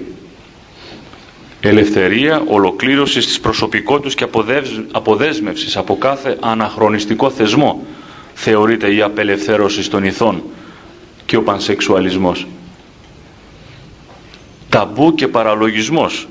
Ελευθερία, 1.60 2.42
ολοκλήρωσης 2.46 3.26
της 3.26 3.40
προσωπικότητας 3.40 4.14
και 4.14 4.26
αποδέσμευσης 4.92 5.76
από 5.76 5.98
κάθε 5.98 6.36
αναχρονιστικό 6.40 7.30
θεσμό 7.30 7.86
θεωρείται 8.34 8.94
η 8.94 9.02
απελευθέρωση 9.02 9.90
των 9.90 10.04
ηθών 10.04 10.42
και 11.26 11.36
ο 11.36 11.42
πανσεξουαλισμός. 11.42 12.46
Ταμπού 14.68 15.14
και 15.14 15.28
παραλογισμός 15.28 16.28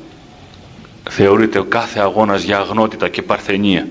θεωρείται 1.09 1.59
ο 1.59 1.63
κάθε 1.63 1.99
αγώνας 1.99 2.43
για 2.43 2.57
αγνότητα 2.59 3.09
και 3.09 3.21
παρθενία. 3.21 3.87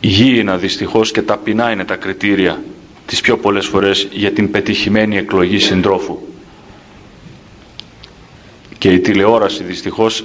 Γήινα 0.00 0.56
δυστυχώς 0.56 1.10
και 1.10 1.22
ταπεινά 1.22 1.70
είναι 1.70 1.84
τα 1.84 1.96
κριτήρια 1.96 2.62
τις 3.06 3.20
πιο 3.20 3.38
πολλές 3.38 3.66
φορές 3.66 4.08
για 4.12 4.32
την 4.32 4.50
πετυχημένη 4.50 5.16
εκλογή 5.16 5.58
συντρόφου. 5.58 6.18
Και 8.82 8.90
η 8.90 9.00
τηλεόραση 9.00 9.62
δυστυχώς 9.62 10.24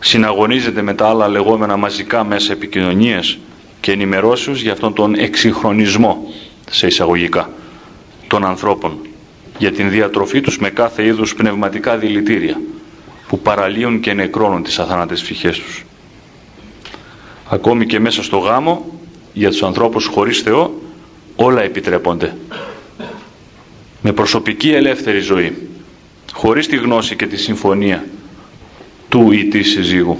συναγωνίζεται 0.00 0.82
με 0.82 0.94
τα 0.94 1.08
άλλα 1.08 1.28
λεγόμενα 1.28 1.76
μαζικά 1.76 2.24
μέσα 2.24 2.52
επικοινωνίας 2.52 3.38
και 3.80 3.92
ενημερώσεως 3.92 4.60
για 4.60 4.72
αυτόν 4.72 4.94
τον 4.94 5.14
εξυγχρονισμό 5.14 6.32
σε 6.70 6.86
εισαγωγικά 6.86 7.50
των 8.26 8.44
ανθρώπων. 8.44 8.98
Για 9.58 9.72
την 9.72 9.90
διατροφή 9.90 10.40
τους 10.40 10.58
με 10.58 10.70
κάθε 10.70 11.04
είδους 11.04 11.34
πνευματικά 11.34 11.96
δηλητήρια 11.96 12.60
που 13.28 13.38
παραλύουν 13.38 14.00
και 14.00 14.12
νεκρώνουν 14.12 14.62
τις 14.62 14.78
αθάνατες 14.78 15.22
ψυχές 15.22 15.58
τους. 15.58 15.84
Ακόμη 17.48 17.86
και 17.86 18.00
μέσα 18.00 18.22
στο 18.22 18.38
γάμο 18.38 19.00
για 19.32 19.50
τους 19.50 19.62
ανθρώπους 19.62 20.06
χωρίς 20.06 20.40
Θεό 20.40 20.82
όλα 21.36 21.62
επιτρέπονται. 21.62 22.36
Με 24.02 24.12
προσωπική 24.12 24.70
ελεύθερη 24.70 25.18
ζωή 25.18 25.68
χωρίς 26.38 26.66
τη 26.68 26.76
γνώση 26.76 27.16
και 27.16 27.26
τη 27.26 27.36
συμφωνία 27.36 28.04
του 29.08 29.32
ή 29.32 29.44
της 29.44 29.70
συζύγου 29.70 30.18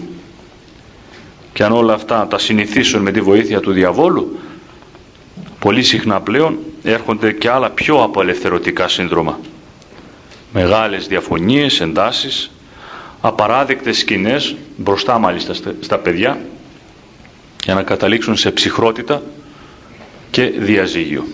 και 1.53 1.65
αν 1.65 1.73
όλα 1.73 1.95
αυτά 1.95 2.27
τα 2.27 2.39
συνηθίσουν 2.39 3.03
με 3.03 3.11
τη 3.11 3.21
βοήθεια 3.21 3.61
του 3.61 3.73
διαβόλου 3.73 4.39
πολύ 5.59 5.83
συχνά 5.83 6.21
πλέον 6.21 6.59
έρχονται 6.83 7.33
και 7.33 7.51
άλλα 7.51 7.71
πιο 7.71 8.03
απολευθερωτικά 8.03 8.89
σύνδρομα 8.89 9.39
μεγάλες 10.53 11.07
διαφωνίες, 11.07 11.81
εντάσεις 11.81 12.51
απαράδεκτες 13.21 13.99
σκηνές 13.99 14.57
μπροστά 14.77 15.19
μάλιστα 15.19 15.55
στα 15.81 15.99
παιδιά 15.99 16.41
για 17.65 17.75
να 17.75 17.83
καταλήξουν 17.83 18.37
σε 18.37 18.51
ψυχρότητα 18.51 19.23
και 20.31 20.45
διαζύγιο. 20.45 21.27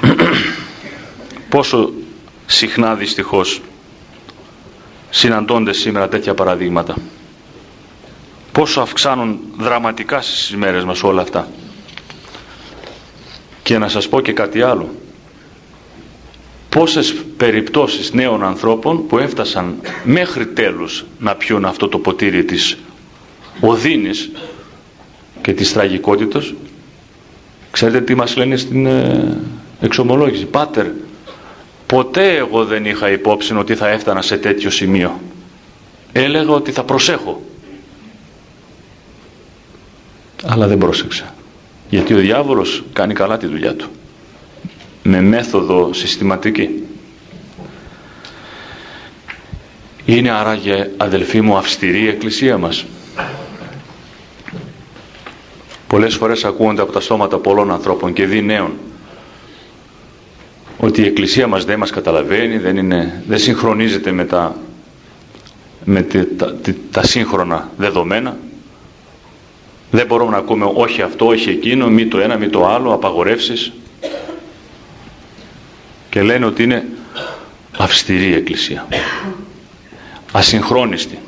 Πόσο 1.48 1.92
συχνά 2.54 2.94
δυστυχώς 2.94 3.60
συναντώνται 5.10 5.72
σήμερα 5.72 6.08
τέτοια 6.08 6.34
παραδείγματα. 6.34 6.94
Πόσο 8.52 8.80
αυξάνουν 8.80 9.38
δραματικά 9.58 10.20
στις 10.20 10.56
μέρες 10.56 10.84
μας 10.84 11.02
όλα 11.02 11.22
αυτά. 11.22 11.48
Και 13.62 13.78
να 13.78 13.88
σας 13.88 14.08
πω 14.08 14.20
και 14.20 14.32
κάτι 14.32 14.62
άλλο. 14.62 14.94
Πόσες 16.68 17.14
περιπτώσεις 17.36 18.12
νέων 18.12 18.44
ανθρώπων 18.44 19.06
που 19.06 19.18
έφτασαν 19.18 19.80
μέχρι 20.04 20.46
τέλους 20.46 21.04
να 21.18 21.34
πιούν 21.34 21.64
αυτό 21.64 21.88
το 21.88 21.98
ποτήρι 21.98 22.44
της 22.44 22.76
οδύνης 23.60 24.30
και 25.42 25.52
της 25.52 25.72
τραγικότητας 25.72 26.52
ξέρετε 27.70 28.00
τι 28.00 28.14
μας 28.14 28.36
λένε 28.36 28.56
στην 28.56 28.86
ε, 28.86 29.36
εξομολόγηση 29.80 30.44
Πάτερ 30.46 30.86
ποτέ 31.94 32.36
εγώ 32.36 32.64
δεν 32.64 32.84
είχα 32.84 33.10
υπόψη 33.10 33.54
ότι 33.56 33.74
θα 33.74 33.88
έφτανα 33.88 34.22
σε 34.22 34.36
τέτοιο 34.36 34.70
σημείο. 34.70 35.20
Έλεγα 36.12 36.50
ότι 36.50 36.72
θα 36.72 36.82
προσέχω. 36.84 37.42
Αλλά 40.44 40.66
δεν 40.66 40.78
πρόσεξα. 40.78 41.34
Γιατί 41.90 42.14
ο 42.14 42.16
διάβολος 42.16 42.84
κάνει 42.92 43.14
καλά 43.14 43.36
τη 43.36 43.46
δουλειά 43.46 43.74
του. 43.74 43.86
Με 45.02 45.20
μέθοδο 45.20 45.92
συστηματική. 45.92 46.82
Είναι 50.04 50.30
άραγε 50.30 50.90
αδελφοί 50.96 51.40
μου 51.40 51.56
αυστηρή 51.56 52.00
η 52.00 52.08
εκκλησία 52.08 52.58
μας. 52.58 52.84
Πολλές 55.86 56.14
φορές 56.14 56.44
ακούγονται 56.44 56.82
από 56.82 56.92
τα 56.92 57.00
στόματα 57.00 57.38
πολλών 57.38 57.70
ανθρώπων 57.70 58.12
και 58.12 58.26
δι 58.26 58.42
νέων 58.42 58.72
ότι 60.84 61.02
η 61.02 61.06
Εκκλησία 61.06 61.46
μας 61.46 61.64
δεν 61.64 61.78
μας 61.78 61.90
καταλαβαίνει, 61.90 62.58
δεν, 62.58 62.76
είναι, 62.76 63.22
δεν 63.28 63.38
συγχρονίζεται 63.38 64.12
με, 64.12 64.24
τα, 64.24 64.56
με 65.84 66.02
τα, 66.02 66.56
τα, 66.90 67.02
σύγχρονα 67.02 67.70
δεδομένα. 67.76 68.36
Δεν 69.90 70.06
μπορούμε 70.06 70.30
να 70.30 70.36
ακούμε 70.36 70.70
όχι 70.74 71.02
αυτό, 71.02 71.26
όχι 71.26 71.50
εκείνο, 71.50 71.88
μη 71.88 72.06
το 72.06 72.18
ένα, 72.18 72.36
μη 72.36 72.48
το 72.48 72.66
άλλο, 72.66 72.92
απαγορεύσεις. 72.92 73.72
Και 76.10 76.22
λένε 76.22 76.44
ότι 76.44 76.62
είναι 76.62 76.86
αυστηρή 77.78 78.28
η 78.28 78.34
Εκκλησία. 78.34 78.86
Ασυγχρόνιστη. 80.32 81.18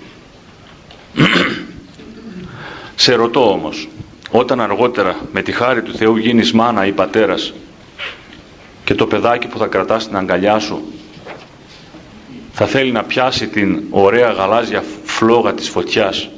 Σε 2.95 3.15
ρωτώ 3.15 3.51
όμως, 3.51 3.89
όταν 4.31 4.61
αργότερα 4.61 5.17
με 5.33 5.43
τη 5.43 5.53
χάρη 5.53 5.83
του 5.83 5.95
Θεού 5.95 6.17
γίνεις 6.17 6.53
μάνα 6.53 6.87
ή 6.87 6.93
πατέρας 6.93 7.53
και 8.87 8.95
το 8.95 9.07
παιδάκι 9.07 9.47
που 9.47 9.59
θα 9.59 9.67
κρατάς 9.67 10.03
στην 10.03 10.17
αγκαλιά 10.17 10.59
σου 10.59 10.83
θα 12.53 12.67
θέλει 12.67 12.93
να 12.93 13.05
πιάσει 13.05 13.47
την 13.49 13.83
ωραία 13.91 14.31
γαλάζια 14.31 14.85
φλόγα 15.05 15.55
της 15.55 15.69
φωτιάς 15.69 16.29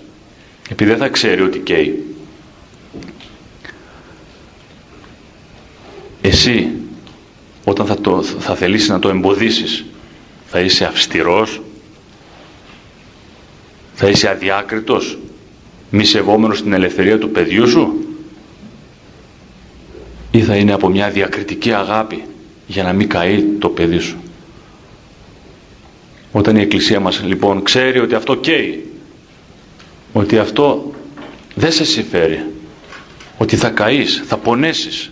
επειδή 0.69 0.91
δεν 0.91 0.99
θα 0.99 1.09
ξέρει 1.09 1.43
ότι 1.43 1.59
καίει. 1.59 2.17
Εσύ 6.21 6.71
όταν 7.65 7.87
θα, 7.87 8.01
το, 8.01 8.23
θα 8.23 8.55
θελήσεις 8.55 8.89
να 8.89 8.99
το 8.99 9.09
εμποδίσεις 9.09 9.85
θα 10.47 10.61
είσαι 10.61 10.85
αυστηρός 10.85 11.63
θα 13.95 14.09
είσαι 14.09 14.29
αδιάκριτος 14.29 15.19
μη 15.91 16.05
σεβόμενος 16.05 16.63
την 16.63 16.73
ελευθερία 16.73 17.19
του 17.19 17.31
παιδιού 17.31 17.69
σου 17.69 17.93
ή 20.31 20.43
θα 20.43 20.57
είναι 20.57 20.73
από 20.73 20.89
μια 20.89 21.11
διακριτική 21.11 21.73
αγάπη 21.73 22.23
για 22.69 22.83
να 22.83 22.93
μην 22.93 23.09
καεί 23.09 23.43
το 23.59 23.69
παιδί 23.69 23.99
σου. 23.99 24.17
Όταν 26.33 26.57
η 26.57 26.61
Εκκλησία 26.61 27.01
μας 27.01 27.23
λοιπόν 27.25 27.63
ξέρει 27.63 27.99
ότι 27.99 28.15
αυτό 28.15 28.35
καίει, 28.35 28.93
ότι 30.13 30.39
αυτό 30.39 30.93
δεν 31.55 31.73
σε 31.73 31.85
συμφέρει, 31.85 32.45
ότι 33.39 33.57
θα 33.57 33.69
καείς, 33.71 34.23
θα 34.27 34.37
πονέσεις 34.37 35.11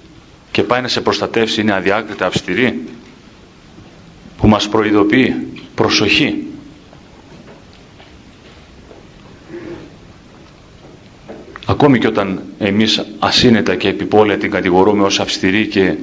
και 0.51 0.63
πάει 0.63 0.81
να 0.81 0.89
σε 0.89 1.01
προστατεύσει 1.01 1.61
είναι 1.61 1.73
αδιάκριτα 1.73 2.27
αυστηρή 2.27 2.85
που 4.39 4.49
μας 4.49 4.69
προειδοποιεί 4.69 5.35
προσοχή 5.75 6.47
ακόμη 11.67 11.99
και 11.99 12.07
όταν 12.07 12.43
εμείς 12.59 13.05
ασύνετα 13.19 13.75
και 13.77 13.89
επιπόλαια 13.89 14.37
την 14.37 14.51
κατηγορούμε 14.51 15.03
ως 15.03 15.21
αυστηρή 15.21 15.67
και 15.67 15.95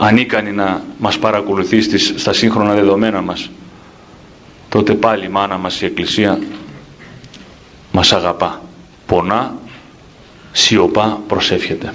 ανίκανη 0.00 0.52
να 0.52 0.82
μας 0.98 1.18
παρακολουθείς 1.18 1.84
στις, 1.84 2.14
στα 2.16 2.32
σύγχρονα 2.32 2.74
δεδομένα 2.74 3.20
μας 3.20 3.50
τότε 4.72 4.94
πάλι 4.94 5.24
η 5.24 5.28
μάνα 5.28 5.56
μας 5.56 5.80
η 5.80 5.84
Εκκλησία 5.84 6.38
μας 7.92 8.12
αγαπά. 8.12 8.62
Πονά 9.06 9.54
σιωπά 10.52 11.20
προσεύχεται. 11.26 11.94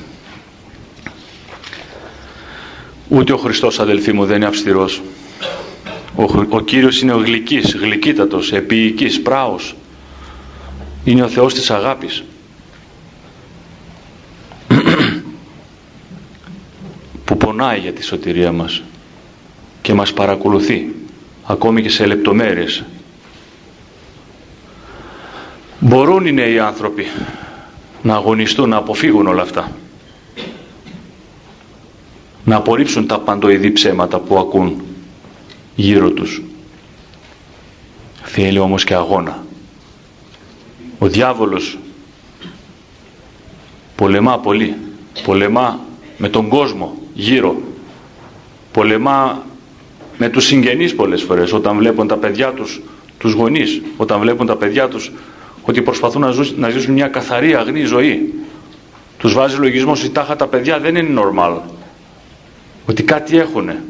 Ούτε 3.08 3.34
ο 3.34 3.38
Χριστός 3.38 3.80
αδελφοί 3.80 4.14
μου 4.14 4.26
δεν 4.26 4.36
είναι 4.36 4.46
αυστηρός. 4.46 5.02
Ο, 6.16 6.24
ο 6.50 6.62
Κύριος 6.62 7.02
είναι 7.02 7.14
ο 7.14 7.18
γλυκής, 7.18 7.76
γλυκύτατος, 7.76 8.52
επίοικης, 8.52 9.22
πράος. 9.22 9.76
Είναι 11.04 11.24
ο 11.24 11.28
Θεός 11.28 11.54
της 11.54 11.72
αγάπης 11.72 12.24
που 17.26 17.38
πονάει 17.58 17.80
για 17.80 17.94
τη 17.94 18.04
σωτηρία 18.04 18.52
μας 18.52 18.84
και 19.82 19.94
μας 19.94 20.14
παρακολουθεί 20.14 20.96
ακόμη 21.46 21.82
και 21.82 21.90
σε 21.90 22.06
λεπτομέρειες. 22.06 22.84
Μπορούν 25.80 26.26
οι 26.26 26.32
νέοι 26.32 26.60
άνθρωποι 26.60 27.06
να 28.02 28.16
αγωνιστούν, 28.16 28.70
να 28.70 28.78
αποφύγουν 28.78 29.28
όλα 29.28 29.42
αυτά. 29.42 29.72
Να 32.44 32.56
απορρίψουν 32.56 33.08
τα 33.08 33.20
παντοειδή 33.20 33.72
ψέματα 33.72 34.20
που 34.20 34.38
ακούν 34.38 34.82
γύρω 35.76 36.12
τους. 36.12 36.42
Θέλει 38.24 38.60
όμως 38.60 38.84
και 38.84 38.94
αγώνα. 38.94 39.44
Ο 41.00 41.08
διάβολος 41.08 41.78
πολεμά 43.96 44.40
πολύ 44.40 44.76
πολεμά 45.24 45.80
με 46.18 46.30
τον 46.30 46.48
κόσμο 46.48 46.98
γύρω. 47.18 47.62
Πολεμά 48.72 49.46
με 50.18 50.30
τους 50.30 50.46
συγγενείς 50.46 50.96
πολλές 50.96 51.24
φορές 51.24 51.54
όταν 51.54 51.78
βλέπουν 51.78 52.08
τα 52.08 52.18
παιδιά 52.18 52.52
τους 52.52 52.82
τους 53.20 53.32
γονείς 53.34 53.82
όταν 53.98 54.20
βλέπουν 54.20 54.46
τα 54.46 54.56
παιδιά 54.56 54.88
τους 54.88 55.12
ότι 55.62 55.82
προσπαθούν 55.82 56.22
να 56.22 56.32
ζήσουν, 56.32 56.60
να 56.60 56.70
ζήσουν 56.70 56.94
μια 56.94 57.08
καθαρή 57.08 57.56
αγνή 57.56 57.84
ζωή. 57.84 58.34
Τους 59.18 59.34
βάζει 59.34 59.58
λογισμό 59.58 59.92
ότι 59.92 60.10
τάχα 60.10 60.36
τα 60.36 60.48
παιδιά 60.48 60.80
δεν 60.80 60.96
είναι 60.96 61.22
normal 61.22 61.58
ότι 62.86 63.04
κάτι 63.04 63.38
έχουνε. 63.38 63.84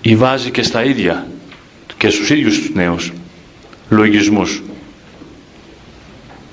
Ή 0.00 0.16
βάζει 0.16 0.50
και 0.50 0.62
στα 0.62 0.84
ίδια 0.84 1.26
και 1.96 2.08
στους 2.08 2.30
ίδιους 2.30 2.58
τους 2.58 2.74
νέους 2.74 3.12
λογισμούς. 3.88 4.62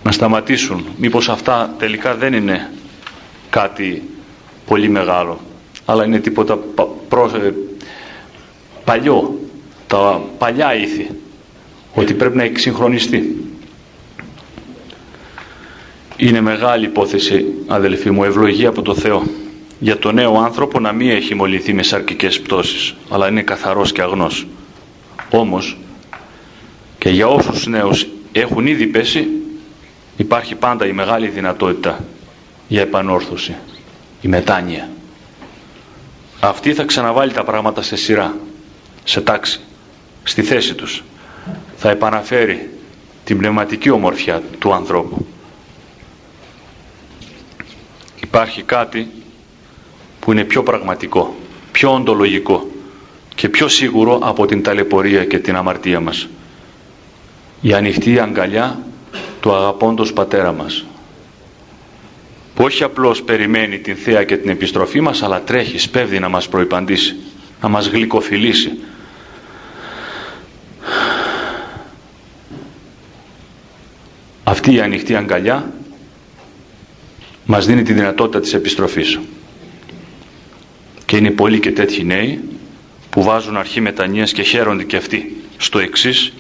Να 0.03 0.11
σταματήσουν. 0.11 0.85
Μήπως 0.97 1.29
αυτά 1.29 1.75
τελικά 1.77 2.15
δεν 2.15 2.33
είναι 2.33 2.71
κάτι 3.49 4.03
πολύ 4.70 4.89
μεγάλο. 4.89 5.39
Αλλά 5.86 6.05
είναι 6.05 6.20
τίποτα 6.20 6.59
προ, 7.09 7.32
ε, 7.36 7.53
παλιό. 8.86 9.39
Τα 9.88 10.22
παλιά 10.38 10.76
ήθη. 10.76 11.09
Ότι 11.93 12.13
πρέπει 12.13 12.38
να 12.38 12.43
εξυγχρονιστεί. 12.43 13.43
Είναι 16.17 16.41
μεγάλη 16.41 16.86
υπόθεση 16.86 17.45
αδελφοί 17.67 18.11
μου 18.11 18.24
ευλογία 18.24 18.70
από 18.70 18.82
το 18.82 18.95
Θεό. 18.95 19.24
Για 19.80 19.97
τον 19.97 20.15
νέο 20.15 20.38
άνθρωπο 20.38 20.80
να 20.80 20.91
μην 20.91 21.09
έχει 21.09 21.36
μολυθεί 21.36 21.74
με 21.74 21.84
σαρκικές 21.84 22.41
πτώσεις 22.41 22.95
αλλά 23.09 23.30
είναι 23.30 23.41
καθαρός 23.41 23.91
και 23.91 24.01
αγνός. 24.01 24.47
Όμως 25.30 25.78
και 26.97 27.09
για 27.09 27.28
όσους 27.28 27.67
νέους 27.67 28.07
έχουν 28.32 28.67
ήδη 28.67 28.88
πέσει 28.88 29.28
υπάρχει 30.17 30.55
πάντα 30.55 30.88
η 30.88 30.91
μεγάλη 30.91 31.28
δυνατότητα 31.28 32.03
για 32.67 32.82
επανόρθωση 32.82 33.55
η 34.22 34.28
μετάνοια. 34.28 34.89
Αυτή 36.39 36.74
θα 36.74 36.84
ξαναβάλει 36.84 37.32
τα 37.32 37.43
πράγματα 37.43 37.82
σε 37.82 37.95
σειρά 37.95 38.38
σε 39.03 39.22
τάξη 39.22 39.59
στη 40.24 40.41
θέση 40.43 40.74
τους. 40.76 41.03
Θα 41.76 41.89
επαναφέρει 41.89 42.70
την 43.24 43.38
πνευματική 43.38 43.89
ομορφιά 43.89 44.41
του 44.59 44.74
ανθρώπου. 44.74 45.26
Υπάρχει 48.22 48.61
κάτι 48.63 49.07
που 50.20 50.32
είναι 50.32 50.43
πιο 50.43 50.63
πραγματικό 50.63 51.36
πιο 51.80 51.93
οντολογικό 51.93 52.67
και 53.36 53.49
πιο 53.49 53.67
σίγουρο 53.67 54.20
από 54.24 54.45
την 54.45 54.63
ταλαιπωρία 54.63 55.26
και 55.26 55.39
την 55.39 55.55
αμαρτία 55.55 55.99
μας. 55.99 56.28
Η 57.61 57.74
ανοιχτή 57.74 58.20
αγκαλιά 58.20 58.80
του 59.39 59.53
αγαπώντος 59.55 60.13
πατέρα 60.13 60.51
μας. 60.51 60.84
που 60.84 60.88
όχι 62.62 62.84
απλώς 62.84 63.24
περιμένει 63.24 63.80
την 63.80 63.95
θέα 63.95 64.24
και 64.24 64.38
την 64.38 64.49
επιστροφή 64.49 65.01
μας 65.01 65.22
αλλά 65.24 65.41
τρέχει, 65.41 65.78
σπέβδει 65.78 66.20
να 66.20 66.30
μας 66.30 66.49
προϋπαντήσει 66.49 67.16
να 67.62 67.68
μας 67.70 67.88
γλυκοφιλήσει. 67.88 68.72
Αυτή 74.43 74.74
η 74.74 74.80
ανοιχτή 74.82 75.16
αγκαλιά 75.16 75.74
μας 77.45 77.66
δίνει 77.66 77.84
τη 77.84 77.93
δυνατότητα 77.93 78.39
της 78.39 78.53
επιστροφής. 78.53 79.20
Και 81.05 81.18
είναι 81.18 81.32
πολλοί 81.32 81.60
και 81.60 81.72
τέτοιοι 81.72 82.03
νέοι 82.03 82.39
που 83.10 83.24
βάζουν 83.24 83.57
αρχή 83.57 83.82
μετανοίας 83.82 84.32
και 84.32 84.41
χαίρονται 84.41 84.84
και 84.84 84.95
αυτοί 84.95 85.36
στο 85.57 85.80
εξής 85.80 86.34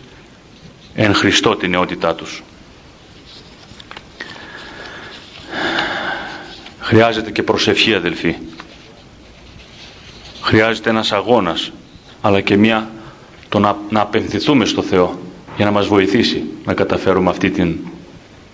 εν 0.95 1.13
Χριστώ 1.13 1.55
τη 1.55 1.67
νεότητά 1.67 2.15
τους 2.15 2.43
Χρειάζεται 6.89 7.31
και 7.31 7.43
προσευχή 7.43 7.93
αδελφοί. 7.93 8.35
Χρειάζεται 10.41 10.89
ένας 10.89 11.11
αγώνας, 11.11 11.71
αλλά 12.21 12.41
και 12.41 12.57
μια, 12.57 12.89
το 13.49 13.59
να, 13.59 13.77
να 13.89 14.01
απευθυνθούμε 14.01 14.65
στο 14.65 14.81
Θεό 14.81 15.19
για 15.55 15.65
να 15.65 15.71
μας 15.71 15.87
βοηθήσει 15.87 16.43
να 16.65 16.73
καταφέρουμε 16.73 17.29
αυτή 17.29 17.49
την, 17.49 17.77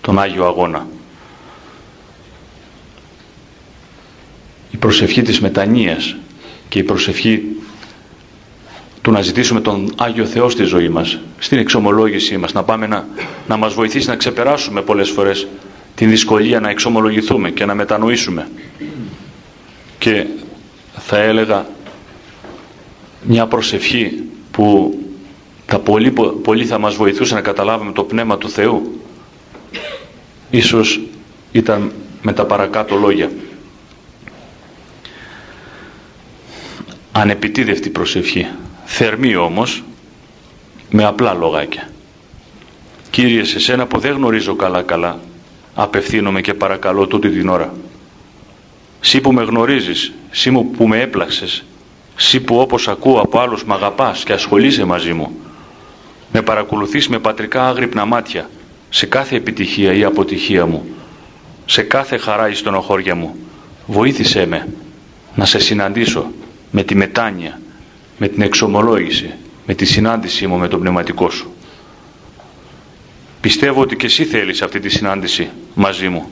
τον 0.00 0.18
Άγιο 0.18 0.46
Αγώνα. 0.46 0.86
Η 4.70 4.76
προσευχή 4.76 5.22
της 5.22 5.40
μετανοίας 5.40 6.16
και 6.68 6.78
η 6.78 6.82
προσευχή 6.82 7.42
του 9.02 9.10
να 9.10 9.20
ζητήσουμε 9.22 9.60
τον 9.60 9.92
Άγιο 9.96 10.26
Θεό 10.26 10.48
στη 10.48 10.64
ζωή 10.64 10.88
μας, 10.88 11.18
στην 11.38 11.58
εξομολόγησή 11.58 12.36
μας, 12.36 12.52
να 12.52 12.62
πάμε 12.62 12.86
να, 12.86 13.06
να 13.48 13.56
μας 13.56 13.74
βοηθήσει 13.74 14.08
να 14.08 14.16
ξεπεράσουμε 14.16 14.82
πολλές 14.82 15.10
φορές 15.10 15.46
την 15.96 16.10
δυσκολία 16.10 16.60
να 16.60 16.70
εξομολογηθούμε 16.70 17.50
και 17.50 17.64
να 17.64 17.74
μετανοήσουμε. 17.74 18.48
Και 19.98 20.26
θα 20.98 21.18
έλεγα 21.18 21.66
μια 23.22 23.46
προσευχή 23.46 24.22
που 24.50 24.98
τα 25.66 25.78
πολύ, 25.78 26.12
πολύ 26.42 26.64
θα 26.64 26.78
μας 26.78 26.94
βοηθούσε 26.94 27.34
να 27.34 27.40
καταλάβουμε 27.40 27.92
το 27.92 28.04
Πνεύμα 28.04 28.38
του 28.38 28.50
Θεού 28.50 29.00
ίσως 30.50 31.00
ήταν 31.52 31.92
με 32.22 32.32
τα 32.32 32.44
παρακάτω 32.46 32.96
λόγια. 32.96 33.30
Ανεπιτίδευτη 37.12 37.90
προσευχή. 37.90 38.46
Θερμή 38.84 39.36
όμως 39.36 39.84
με 40.90 41.04
απλά 41.04 41.34
λογάκια. 41.34 41.90
Κύριε 43.10 43.44
σε 43.44 43.58
σένα 43.58 43.86
που 43.86 43.98
δεν 43.98 44.12
γνωρίζω 44.14 44.54
καλά 44.56 44.82
καλά 44.82 45.20
απευθύνομαι 45.78 46.40
και 46.40 46.54
παρακαλώ 46.54 47.06
τούτη 47.06 47.30
την 47.30 47.48
ώρα. 47.48 47.74
Σύ 49.00 49.20
που 49.20 49.32
με 49.32 49.42
γνωρίζεις, 49.42 50.12
σύ 50.30 50.50
που 50.50 50.88
με 50.88 51.00
έπλαξες, 51.00 51.64
σύ 52.16 52.40
που 52.40 52.58
όπως 52.58 52.88
ακούω 52.88 53.20
από 53.20 53.38
άλλους 53.38 53.64
μ' 53.64 53.72
αγαπάς 53.72 54.24
και 54.24 54.32
ασχολείσαι 54.32 54.84
μαζί 54.84 55.12
μου, 55.12 55.36
με 56.32 56.42
παρακολουθείς 56.42 57.08
με 57.08 57.18
πατρικά 57.18 57.68
άγρυπνα 57.68 58.04
μάτια, 58.04 58.50
σε 58.88 59.06
κάθε 59.06 59.36
επιτυχία 59.36 59.92
ή 59.92 60.04
αποτυχία 60.04 60.66
μου, 60.66 60.86
σε 61.66 61.82
κάθε 61.82 62.16
χαρά 62.16 62.48
ή 62.48 62.54
στενοχώρια 62.54 63.14
μου, 63.14 63.36
βοήθησέ 63.86 64.46
με 64.46 64.68
να 65.34 65.44
σε 65.44 65.58
συναντήσω 65.58 66.30
με 66.70 66.82
τη 66.82 66.94
μετάνοια, 66.94 67.60
με 68.18 68.28
την 68.28 68.42
εξομολόγηση, 68.42 69.34
με 69.66 69.74
τη 69.74 69.84
συνάντησή 69.84 70.46
μου 70.46 70.56
με 70.56 70.68
τον 70.68 70.80
πνευματικό 70.80 71.30
σου. 71.30 71.55
Πιστεύω 73.46 73.80
ότι 73.80 73.96
και 73.96 74.06
εσύ 74.06 74.24
θέλεις 74.24 74.62
αυτή 74.62 74.80
τη 74.80 74.88
συνάντηση 74.88 75.50
μαζί 75.74 76.08
μου. 76.08 76.28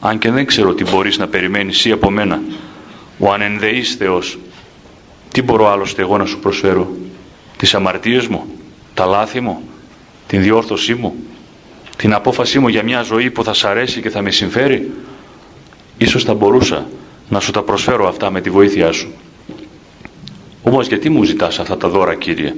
Αν 0.00 0.18
και 0.18 0.30
δεν 0.30 0.46
ξέρω 0.46 0.74
τι 0.74 0.84
μπορείς 0.84 1.18
να 1.18 1.26
περιμένεις 1.28 1.76
εσύ 1.76 1.90
από 1.90 2.10
μένα. 2.10 2.42
Ο 3.18 3.32
ανενδεής 3.32 3.94
Θεός. 3.94 4.38
Τι 5.32 5.42
μπορώ 5.42 5.70
άλλωστε 5.70 6.02
εγώ 6.02 6.18
να 6.18 6.24
σου 6.24 6.38
προσφέρω; 6.38 6.96
Τις 7.56 7.74
αμαρτίες 7.74 8.26
μου, 8.26 8.44
τα 8.94 9.06
λάθη 9.06 9.40
μου, 9.40 9.68
την 10.26 10.42
διόρθωσή 10.42 10.94
μου. 10.94 11.14
την 11.96 12.12
απόφασή 12.12 12.58
μου 12.58 12.68
για 12.68 12.82
μια 12.82 13.02
ζωή 13.02 13.30
που 13.30 13.44
θα 13.44 13.54
σ' 13.54 13.64
αρέσει 13.64 14.00
και 14.00 14.10
θα 14.10 14.22
με 14.22 14.30
συμφέρει, 14.30 14.90
ίσως 15.98 16.24
θα 16.24 16.34
μπορούσα 16.34 16.88
να 17.28 17.40
σου 17.40 17.50
τα 17.50 17.62
προσφέρω 17.62 18.08
αυτά 18.08 18.30
με 18.30 18.40
τη 18.40 18.50
βοήθειά 18.50 18.92
σου. 18.92 19.12
Όμως 20.62 20.86
γιατί 20.86 21.10
μου 21.10 21.24
ζητάς 21.24 21.58
αυτά 21.58 21.76
τα 21.76 21.88
δώρα 21.88 22.14
Κύριε; 22.14 22.54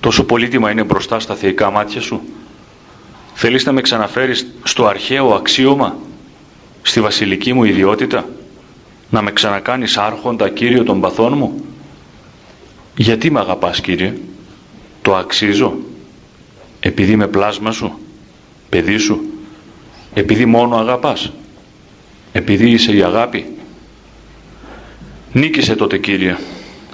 Τόσο 0.00 0.24
πολύτιμα 0.24 0.70
είναι 0.70 0.82
μπροστά 0.82 1.20
στα 1.20 1.34
θεϊκά 1.34 1.70
μάτια 1.70 2.00
σου; 2.00 2.22
Θέλεις 3.40 3.64
να 3.64 3.72
με 3.72 3.80
ξαναφέρεις 3.80 4.46
στο 4.62 4.86
αρχαίο 4.86 5.34
αξίωμα, 5.34 5.96
στη 6.82 7.00
βασιλική 7.00 7.52
μου 7.52 7.64
ιδιότητα, 7.64 8.28
να 9.10 9.22
με 9.22 9.32
ξανακάνεις 9.32 9.96
άρχοντα 9.96 10.48
Κύριο 10.48 10.84
των 10.84 11.00
παθών 11.00 11.36
μου; 11.36 11.64
Γιατί 12.96 13.30
με 13.30 13.40
αγαπάς 13.40 13.80
Κύριε, 13.80 14.14
το 15.02 15.16
αξίζω, 15.16 15.76
επειδή 16.80 17.12
είμαι 17.12 17.26
πλάσμα 17.26 17.70
σου, 17.72 17.98
παιδί 18.68 18.96
σου, 18.96 19.20
επειδή 20.14 20.44
μόνο 20.44 20.76
αγαπάς, 20.76 21.32
επειδή 22.32 22.70
είσαι 22.70 22.92
η 22.92 23.02
αγάπη; 23.02 23.46
Νίκησε 25.32 25.76
τότε 25.76 25.98
Κύριε, 25.98 26.36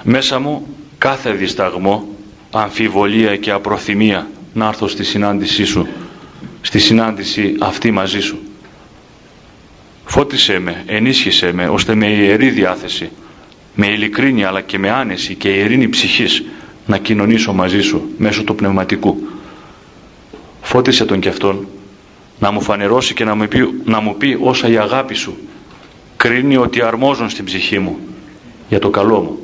μέσα 0.03 0.39
μου 0.39 0.67
κάθε 0.99 1.33
δισταγμό, 1.33 2.09
αμφιβολία 2.51 3.37
και 3.37 3.51
απροθυμία 3.51 4.29
να 4.55 4.67
έρθω 4.67 4.89
στη 4.89 5.05
συνάντησή 5.05 5.65
σου, 5.65 5.89
στη 6.65 6.79
συνάντηση 6.79 7.57
αυτή 7.61 7.91
μαζί 7.91 8.21
σου. 8.21 8.39
Φώτισέ 10.05 10.59
με, 10.59 10.83
ενίσχυσέ 10.87 11.53
με, 11.53 11.69
ώστε 11.69 11.95
με 11.95 12.07
ιερή 12.07 12.51
διάθεση, 12.51 13.11
με 13.75 13.87
ειλικρίνεια 13.87 14.49
αλλά 14.49 14.61
και 14.61 14.79
με 14.79 14.91
άνεση 14.91 15.35
και 15.35 15.49
ειρήνη 15.49 15.89
ψυχής 15.89 16.45
να 16.87 16.99
κοινωνήσω 16.99 17.53
μαζί 17.53 17.81
σου 17.81 18.11
μέσω 18.19 18.45
του 18.45 18.55
πνευματικού. 18.55 19.17
Φώτισε 20.61 21.05
τον 21.05 21.21
και 21.21 21.29
αυτόν 21.29 21.69
να 22.39 22.51
μου 22.51 22.61
φανερώσει 22.61 23.15
και 23.15 23.25
να 23.25 23.35
μου 23.35 23.49
πει, 23.49 23.81
να 23.85 24.01
μου 24.01 24.17
πει 24.17 24.39
όσα 24.41 24.69
η 24.69 24.79
αγάπη 24.79 25.15
σου 25.15 25.37
κρίνει 26.17 26.57
ότι 26.57 26.83
αρμόζουν 26.83 27.31
στην 27.31 27.45
ψυχή 27.45 27.79
μου 27.79 27.99
για 28.69 28.79
το 28.79 28.91
καλό 28.91 29.21
μου. 29.21 29.39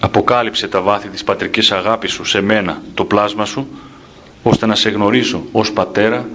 Αποκάλυψε 0.00 0.68
τα 0.68 0.80
βάθη 0.80 1.08
της 1.08 1.24
πατρικής 1.24 1.72
αγάπης 1.72 2.12
σου 2.12 2.24
σε 2.24 2.40
μένα, 2.40 2.82
το 2.94 3.04
πλάσμα 3.04 3.44
σου, 3.44 3.68
ώστε 4.48 4.66
να 4.66 4.74
σε 4.74 4.90
γνωρίσω 4.90 5.42
ως 5.52 5.72
πατέρα, 5.72 6.28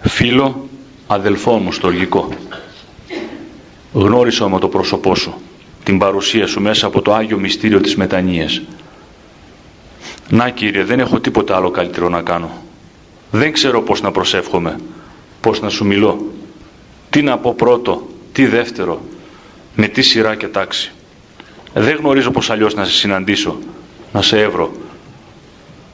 φίλο, 0.00 0.68
αδελφό 1.06 1.58
μου 1.58 1.72
στοργικό. 1.72 2.28
Γνώρισα 3.92 4.48
με 4.48 4.58
το 4.58 4.68
πρόσωπό 4.68 5.14
σου, 5.14 5.34
την 5.84 5.98
παρουσία 5.98 6.46
σου 6.46 6.60
μέσα 6.60 6.86
από 6.86 7.02
το 7.02 7.14
Άγιο 7.14 7.38
Μυστήριο 7.38 7.80
της 7.80 7.96
Μετανοίας. 7.96 8.62
Να 10.28 10.50
Κύριε, 10.50 10.84
δεν 10.84 11.00
έχω 11.00 11.20
τίποτα 11.20 11.56
άλλο 11.56 11.70
καλύτερο 11.70 12.08
να 12.08 12.22
κάνω. 12.22 12.50
Δεν 13.30 13.52
ξέρω 13.52 13.82
πώς 13.82 14.00
να 14.00 14.10
προσεύχομαι, 14.10 14.78
πώς 15.40 15.60
να 15.60 15.68
σου 15.68 15.84
μιλώ, 15.84 16.32
τι 17.10 17.22
να 17.22 17.38
πω 17.38 17.54
πρώτο, 17.54 18.08
τι 18.32 18.46
δεύτερο, 18.46 19.00
με 19.74 19.86
τι 19.86 20.02
σειρά 20.02 20.34
και 20.34 20.48
τάξη. 20.48 20.92
Δεν 21.74 21.96
γνωρίζω 21.96 22.30
πώς 22.30 22.50
αλλιώς 22.50 22.74
να 22.74 22.84
σε 22.84 22.92
συναντήσω, 22.92 23.58
να 24.12 24.22
σε 24.22 24.40
έβρω. 24.40 24.72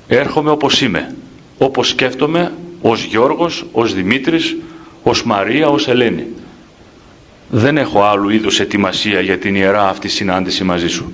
Έρχομαι 0.09 0.50
όπως 0.50 0.80
είμαι, 0.80 1.14
όπως 1.59 1.88
σκέφτομαι, 1.88 2.52
ως 2.80 3.02
Γιώργος, 3.02 3.64
ως 3.72 3.94
Δημήτρης, 3.94 4.56
ως 5.02 5.22
Μαρία, 5.24 5.68
ως 5.68 5.88
Ελένη. 5.88 6.26
Δεν 7.50 7.76
έχω 7.76 8.02
άλλου 8.02 8.28
είδους 8.28 8.61
ετοιμασία 8.61 9.20
για 9.20 9.38
την 9.38 9.54
ιερά 9.54 9.88
αυτή 9.88 10.09
συνάντηση 10.09 10.64
μαζί 10.64 10.88
σου. 10.88 11.12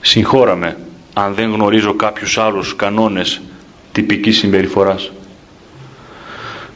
Συγχώραμε 0.00 0.76
αν 1.14 1.34
δεν 1.34 1.52
γνωρίζω 1.52 1.94
κάποιους 1.94 2.38
άλλους 2.38 2.76
κανόνες 2.76 3.40
τυπικής 3.92 4.38
συμπεριφοράς. 4.38 5.12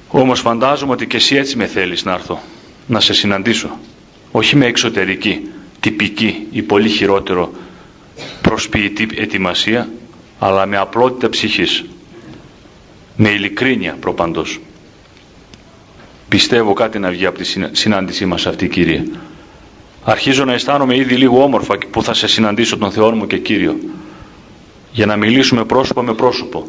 Όμως 0.08 0.40
φαντάζομαι 0.40 0.92
ότι 0.92 1.06
και 1.06 1.16
εσύ 1.16 1.36
έτσι 1.36 1.56
με 1.56 1.66
θέλεις 1.66 2.04
να 2.04 2.12
έρθω, 2.12 2.40
να 2.86 3.00
σε 3.00 3.14
συναντήσω. 3.14 3.78
Όχι 4.32 4.56
με 4.56 4.66
εξωτερική, 4.66 5.48
τυπική 5.80 6.46
ή 6.50 6.62
πολύ 6.62 6.88
χειρότερο 6.88 7.52
προσποιητή 8.42 9.08
ετοιμασία, 9.14 9.88
αλλά 10.38 10.66
με 10.66 10.76
απλότητα 10.76 11.28
ψυχής, 11.28 11.84
με 13.20 13.28
ειλικρίνεια 13.28 13.96
προπαντός. 14.00 14.60
Πιστεύω 16.28 16.72
κάτι 16.72 16.98
να 16.98 17.10
βγει 17.10 17.26
από 17.26 17.38
τη 17.38 17.44
συνάντησή 17.72 18.26
μας 18.26 18.46
αυτή 18.46 18.68
Κύριε. 18.68 19.04
Αρχίζω 20.04 20.44
να 20.44 20.52
αισθάνομαι 20.52 20.96
ήδη 20.96 21.14
λίγο 21.14 21.42
όμορφα 21.42 21.78
που 21.90 22.02
θα 22.02 22.14
σε 22.14 22.26
συναντήσω 22.26 22.76
τον 22.78 22.90
Θεό 22.90 23.14
μου 23.14 23.26
και 23.26 23.38
Κύριο. 23.38 23.76
Για 24.92 25.06
να 25.06 25.16
μιλήσουμε 25.16 25.64
πρόσωπο 25.64 26.02
με 26.02 26.14
πρόσωπο. 26.14 26.68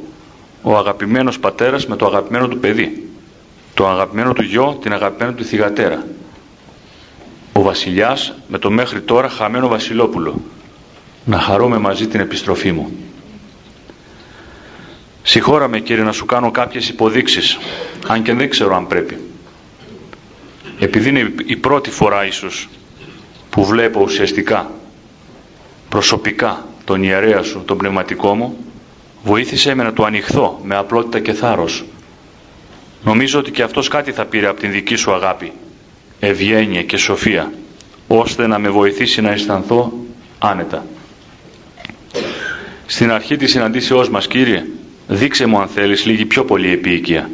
Ο 0.62 0.78
αγαπημένος 0.78 1.40
πατέρας 1.40 1.88
με 1.88 1.96
το 1.96 2.06
αγαπημένο 2.06 2.48
του 2.48 2.60
παιδί. 2.60 3.10
Το 3.74 3.88
αγαπημένο 3.88 4.34
του 4.34 4.42
γιο 4.42 4.78
την 4.82 4.94
αγαπημένη 4.94 5.34
του 5.34 5.44
θυγατέρα. 5.44 6.08
Ο 7.54 7.62
βασιλιάς 7.62 8.34
με 8.48 8.58
το 8.58 8.72
μέχρι 8.72 9.02
τώρα 9.02 9.30
χαμένο 9.30 9.68
βασιλόπουλο. 9.68 10.42
Να 11.26 11.40
χαρούμε 11.40 11.78
μαζί 11.78 12.08
την 12.08 12.20
επιστροφή 12.20 12.72
μου 12.72 12.92
Συγχώραμε 15.32 15.80
Κύριε 15.80 16.04
να 16.04 16.12
σου 16.12 16.26
κάνω 16.26 16.52
κάποιες 16.52 16.90
υποδείξεις 16.90 17.58
αν 18.08 18.24
και 18.24 18.34
δεν 18.34 18.50
ξέρω 18.50 18.76
αν 18.76 18.88
πρέπει. 18.88 19.18
Επειδή 20.80 21.10
είναι 21.10 21.34
η 21.46 21.56
πρώτη 21.56 21.90
φορά 21.90 22.26
ίσως 22.26 22.70
που 23.50 23.66
βλέπω 23.66 24.02
ουσιαστικά 24.02 24.72
προσωπικά 25.90 26.66
τον 26.84 27.04
ιερέα 27.04 27.44
σου, 27.44 27.64
τον 27.66 27.78
πνευματικό 27.78 28.36
μου 28.36 28.58
βοήθησέ 29.24 29.74
με 29.74 29.84
να 29.84 29.94
του 29.94 30.06
ανοιχθώ 30.06 30.60
με 30.64 30.76
απλότητα 30.76 31.20
και 31.20 31.34
θάρρος. 31.34 31.86
Νομίζω 33.04 33.40
ότι 33.40 33.52
και 33.52 33.64
αυτός 33.64 33.88
κάτι 33.88 34.12
θα 34.12 34.26
πήρε 34.26 34.48
από 34.48 34.60
την 34.60 34.72
δική 34.72 34.96
σου 34.96 35.14
αγάπη 35.14 35.52
ευγένεια 36.20 36.84
και 36.84 36.98
σοφία 36.98 37.52
ώστε 38.08 38.48
να 38.48 38.60
με 38.60 38.70
βοηθήσει 38.70 39.22
να 39.22 39.32
αισθανθώ 39.32 39.94
άνετα. 40.40 40.86
Στην 42.86 43.12
αρχή 43.12 43.36
της 43.36 43.52
συναντήσεώς 43.52 44.10
μας 44.10 44.28
Κύριε 44.28 44.66
δείξε 45.12 45.46
μου 45.46 45.60
αν 45.60 45.68
θέλεις 45.68 46.06
λίγη 46.06 46.26
πιο 46.26 46.46
πολύ 46.46 46.72
επίοικια 46.72 47.30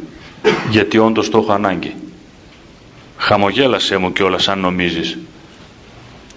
γιατί 0.70 0.98
όντως 0.98 1.30
το 1.30 1.38
έχω 1.38 1.52
ανάγκη. 1.52 1.94
Χαμογέλασέ 3.16 3.96
μου 3.96 4.12
κιόλας 4.12 4.48
αν 4.48 4.58
νομίζεις 4.58 5.18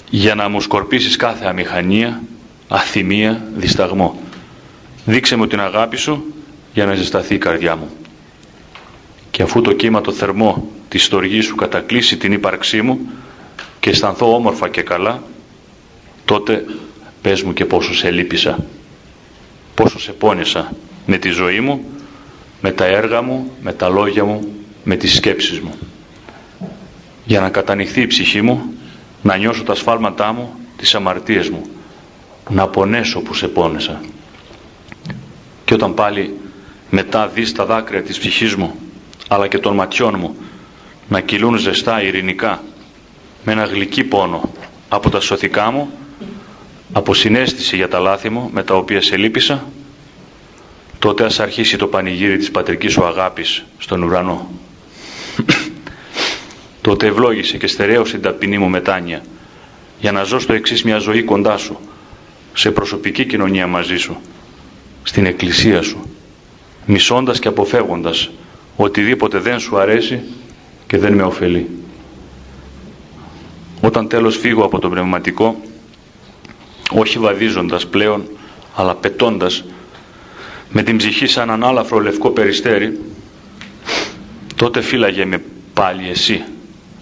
για 0.10 0.36
να 0.36 0.50
μου 0.50 0.62
σκορπίσεις 0.62 1.16
κάθε 1.16 1.46
αμηχανία 1.46 2.22
αθυμία, 2.68 3.44
δισταγμό. 3.56 4.20
Δείξε 5.06 5.36
μου 5.36 5.48
την 5.48 5.60
αγάπη 5.60 5.98
σου 5.98 6.34
για 6.74 6.86
να 6.86 6.96
ζεσταθεί 6.96 7.34
η 7.34 7.38
καρδιά 7.38 7.76
μου. 7.76 7.90
Και 9.32 9.42
αφού 9.44 9.62
το 9.62 9.74
κύμα 9.74 10.02
το 10.02 10.12
θερμό 10.12 10.70
της 10.90 11.04
στοργής 11.04 11.46
σου 11.46 11.56
κατακλείσει 11.56 12.18
την 12.18 12.32
ύπαρξή 12.32 12.82
μου 12.82 13.00
και 13.80 13.90
αισθανθώ 13.90 14.36
όμορφα 14.36 14.70
και 14.70 14.82
καλά 14.82 15.24
τότε 16.26 16.66
πες 17.22 17.42
μου 17.44 17.54
και 17.54 17.66
πόσο 17.66 17.96
σε 17.96 18.12
λύπησα 18.12 18.66
πόσο 19.76 20.00
σε 20.00 20.12
πόνεσα 20.12 20.74
με 21.10 21.18
τη 21.18 21.30
ζωή 21.30 21.60
μου 21.60 21.86
με 22.62 22.72
τα 22.72 22.86
έργα 22.86 23.22
μου, 23.22 23.52
με 23.62 23.74
τα 23.74 23.90
λόγια 23.90 24.24
μου 24.24 24.54
με 24.84 24.96
τις 24.96 25.16
σκέψεις 25.16 25.60
μου. 25.60 25.74
Για 27.26 27.40
να 27.40 27.50
κατανοιχθεί 27.50 28.02
η 28.02 28.08
ψυχή 28.08 28.42
μου 28.42 28.74
να 29.22 29.38
νιώσω 29.38 29.64
τα 29.64 29.76
σφάλματά 29.76 30.34
μου 30.34 30.54
τις 30.78 30.96
αμαρτίες 30.96 31.50
μου. 31.50 31.62
Να 32.50 32.68
πονέσω 32.68 33.20
που 33.20 33.34
σε 33.34 33.48
πόνεσα. 33.48 34.02
Και 35.66 35.74
όταν 35.74 35.94
πάλι 35.94 36.36
μετά 36.90 37.28
δεις 37.28 37.52
τα 37.52 37.66
δάκρυα 37.66 38.02
της 38.02 38.20
ψυχής 38.20 38.56
μου 38.56 38.76
αλλά 39.28 39.48
και 39.48 39.58
των 39.58 39.76
ματιών 39.76 40.16
μου 40.20 40.36
να 41.08 41.22
κυλούν 41.22 41.58
ζεστά 41.58 42.04
ειρηνικά 42.04 42.64
με 43.44 43.52
ένα 43.52 43.64
γλυκύ 43.64 44.04
πόνο 44.04 44.52
από 44.90 45.10
τα 45.10 45.20
σωθικά 45.20 45.72
μου 45.72 45.90
από 46.94 47.14
συνέστηση 47.14 47.76
για 47.76 47.88
τα 47.88 48.00
λάθη 48.00 48.30
μου 48.30 48.50
με 48.54 48.64
τα 48.64 48.76
οποία 48.76 49.02
σε 49.02 49.18
λύπησα 49.18 49.64
τότε 51.00 51.24
ας 51.24 51.40
αρχίσει 51.40 51.78
το 51.78 51.88
πανηγύρι 51.88 52.38
της 52.38 52.52
πατρικής 52.52 52.92
σου 52.92 53.06
αγάπης 53.06 53.66
στον 53.78 54.04
ουρανό 54.04 54.52
τότε 56.82 57.08
ευλόγησε 57.08 57.58
και 57.58 57.68
στερέωσε 57.68 58.12
την 58.12 58.22
ταπεινή 58.22 58.58
μου 58.58 58.70
μετάνοια 58.70 59.24
για 60.00 60.12
να 60.12 60.24
ζω 60.24 60.40
στο 60.40 60.54
εξής 60.54 60.84
μια 60.84 60.98
ζωή 60.98 61.24
κοντά 61.24 61.58
σου 61.58 61.80
σε 62.54 62.72
προσωπική 62.72 63.26
κοινωνία 63.26 63.68
μαζί 63.68 63.98
σου 63.98 64.18
στην 65.04 65.26
εκκλησία 65.26 65.82
σου 65.82 66.10
μισώντας 66.86 67.40
και 67.40 67.48
αποφεύγοντας 67.48 68.30
οτιδήποτε 68.76 69.38
δεν 69.40 69.60
σου 69.60 69.78
αρέσει 69.78 70.22
και 70.88 70.98
δεν 70.98 71.14
με 71.14 71.24
ωφελεί. 71.24 71.70
Όταν 73.82 74.08
τέλος 74.08 74.38
φύγω 74.38 74.64
από 74.64 74.80
το 74.80 74.90
πνευματικό, 74.90 75.62
όχι 76.92 77.20
βαδίζοντας 77.20 77.88
πλέον, 77.88 78.28
αλλά 78.76 78.96
πετώντας 78.96 79.64
με 80.72 80.84
την 80.84 80.98
ψυχή 80.98 81.28
σαν 81.28 81.50
ανάλαφρο 81.50 82.00
λευκό 82.00 82.30
περιστέρι, 82.30 83.00
τότε 84.56 84.82
φύλαγε 84.82 85.26
με 85.26 85.42
πάλι 85.74 86.10
εσύ, 86.10 86.44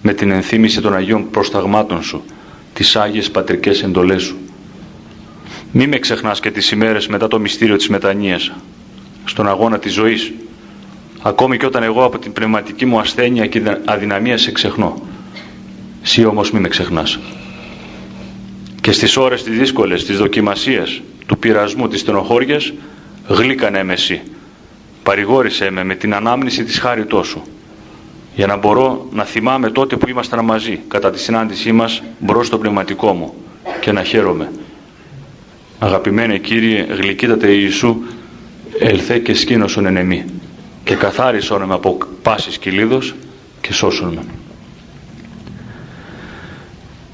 με 0.02 0.12
την 0.14 0.30
ενθύμηση 0.30 0.80
των 0.80 0.94
Αγίων 0.94 1.30
προσταγμάτων 1.30 2.02
σου, 2.02 2.24
τις 2.72 2.96
Άγιες 2.96 3.30
Πατρικές 3.30 3.82
Εντολές 3.82 4.22
σου. 4.22 4.36
Μη 5.72 5.86
με 5.86 5.98
ξεχνάς 5.98 6.40
και 6.40 6.50
τις 6.50 6.70
ημέρες 6.70 7.06
μετά 7.06 7.28
το 7.28 7.38
μυστήριο 7.38 7.76
της 7.76 7.88
μετανοίας, 7.88 8.52
στον 9.24 9.48
αγώνα 9.48 9.78
της 9.78 9.92
ζωής, 9.92 10.32
ακόμη 11.22 11.56
και 11.56 11.66
όταν 11.66 11.82
εγώ 11.82 12.04
από 12.04 12.18
την 12.18 12.32
πνευματική 12.32 12.86
μου 12.86 12.98
ασθένεια 12.98 13.46
και 13.46 13.62
αδυναμία 13.84 14.38
σε 14.38 14.52
ξεχνώ. 14.52 15.02
Εσύ 16.02 16.24
όμως 16.24 16.50
μη 16.50 16.60
με 16.60 16.68
ξεχνάς. 16.68 17.18
Και 18.80 18.92
στις 18.92 19.16
ώρες 19.16 19.42
τις 19.42 19.58
δύσκολες, 19.58 20.04
τις 20.04 20.18
δοκιμασίες, 20.18 21.02
του 21.26 21.38
πειρασμού, 21.38 21.88
της 21.88 22.00
στενοχώριας, 22.00 22.72
γλύκανε 23.28 23.82
με 23.82 23.92
εσύ. 23.92 24.22
Παρηγόρησέ 25.02 25.70
με 25.70 25.84
με 25.84 25.94
την 25.94 26.14
ανάμνηση 26.14 26.64
της 26.64 26.78
χάριτός 26.78 27.26
σου 27.26 27.42
για 28.34 28.46
να 28.46 28.56
μπορώ 28.56 29.08
να 29.12 29.24
θυμάμαι 29.24 29.70
τότε 29.70 29.96
που 29.96 30.08
ήμασταν 30.08 30.44
μαζί 30.44 30.80
κατά 30.88 31.10
τη 31.10 31.18
συνάντησή 31.18 31.72
μας 31.72 32.02
μπρος 32.18 32.46
στο 32.46 32.58
πνευματικό 32.58 33.12
μου 33.12 33.34
και 33.80 33.92
να 33.92 34.02
χαίρομαι. 34.02 34.52
Αγαπημένε 35.78 36.38
Κύριε, 36.38 36.82
γλυκύτατε 36.82 37.50
Ιησού, 37.50 37.96
ελθέ 38.78 39.18
και 39.18 39.34
σκήνωσον 39.34 39.86
εν 39.86 39.96
εμή 39.96 40.24
και 40.84 40.94
καθάρισον 40.94 41.62
με 41.62 41.74
από 41.74 41.98
πάσης 42.22 42.58
κυλίδος 42.58 43.14
και 43.60 43.72
σώσον 43.72 44.12
με. 44.12 44.24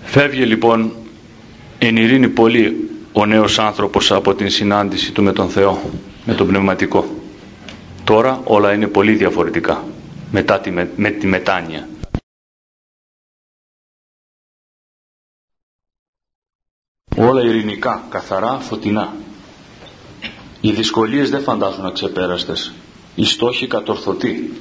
Φεύγει 0.05 0.45
λοιπόν 0.45 0.93
εν 1.79 1.97
ειρήνη 1.97 2.29
πολύ 2.29 2.91
ο 3.17 3.27
νέος 3.27 3.59
άνθρωπος 3.59 4.13
από 4.13 4.35
την 4.35 4.51
συνάντηση 4.51 5.13
του 5.13 5.23
με 5.23 5.33
τον 5.33 5.49
Θεό, 5.49 5.91
με 6.25 6.35
τον 6.35 6.47
πνευματικό. 6.47 7.07
Τώρα 8.05 8.41
όλα 8.45 8.73
είναι 8.73 8.87
πολύ 8.87 9.15
διαφορετικά 9.15 9.85
μετά 10.31 10.61
τη, 10.61 10.71
με, 10.71 11.11
τη 11.11 11.27
μετάνοια. 11.27 11.89
Όλα 17.17 17.43
ειρηνικά, 17.43 18.07
καθαρά, 18.09 18.59
φωτεινά. 18.59 19.15
Οι 20.61 20.73
δυσκολίες 20.73 21.31
δεν 21.31 21.43
φαντάζουν 21.43 21.87
αξεπέραστες. 21.87 22.73
Οι 23.15 23.25
στόχοι 23.25 23.67
κατορθωτοί. 23.67 24.53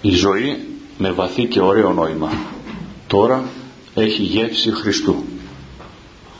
Η 0.00 0.10
ζωή 0.10 0.68
με 0.98 1.10
βαθύ 1.10 1.46
και 1.46 1.60
ωραίο 1.60 1.92
νόημα. 1.92 2.30
Τώρα 3.06 3.44
έχει 3.94 4.22
γεύση 4.22 4.70
Χριστού. 4.70 5.24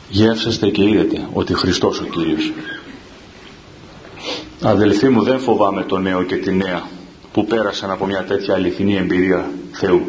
Γεύσεστε 0.09 0.69
και 0.69 0.83
είδετε 0.83 1.27
ότι 1.33 1.53
Χριστός 1.53 1.99
ο 1.99 2.03
Κύριος. 2.03 2.51
Αδελφοί 4.61 5.09
μου 5.09 5.23
δεν 5.23 5.39
φοβάμαι 5.39 5.83
το 5.83 5.97
νέο 5.97 6.23
και 6.23 6.35
τη 6.35 6.53
νέα 6.53 6.87
που 7.31 7.45
πέρασαν 7.45 7.91
από 7.91 8.05
μια 8.05 8.23
τέτοια 8.23 8.53
αληθινή 8.53 8.95
εμπειρία 8.95 9.51
Θεού. 9.71 10.01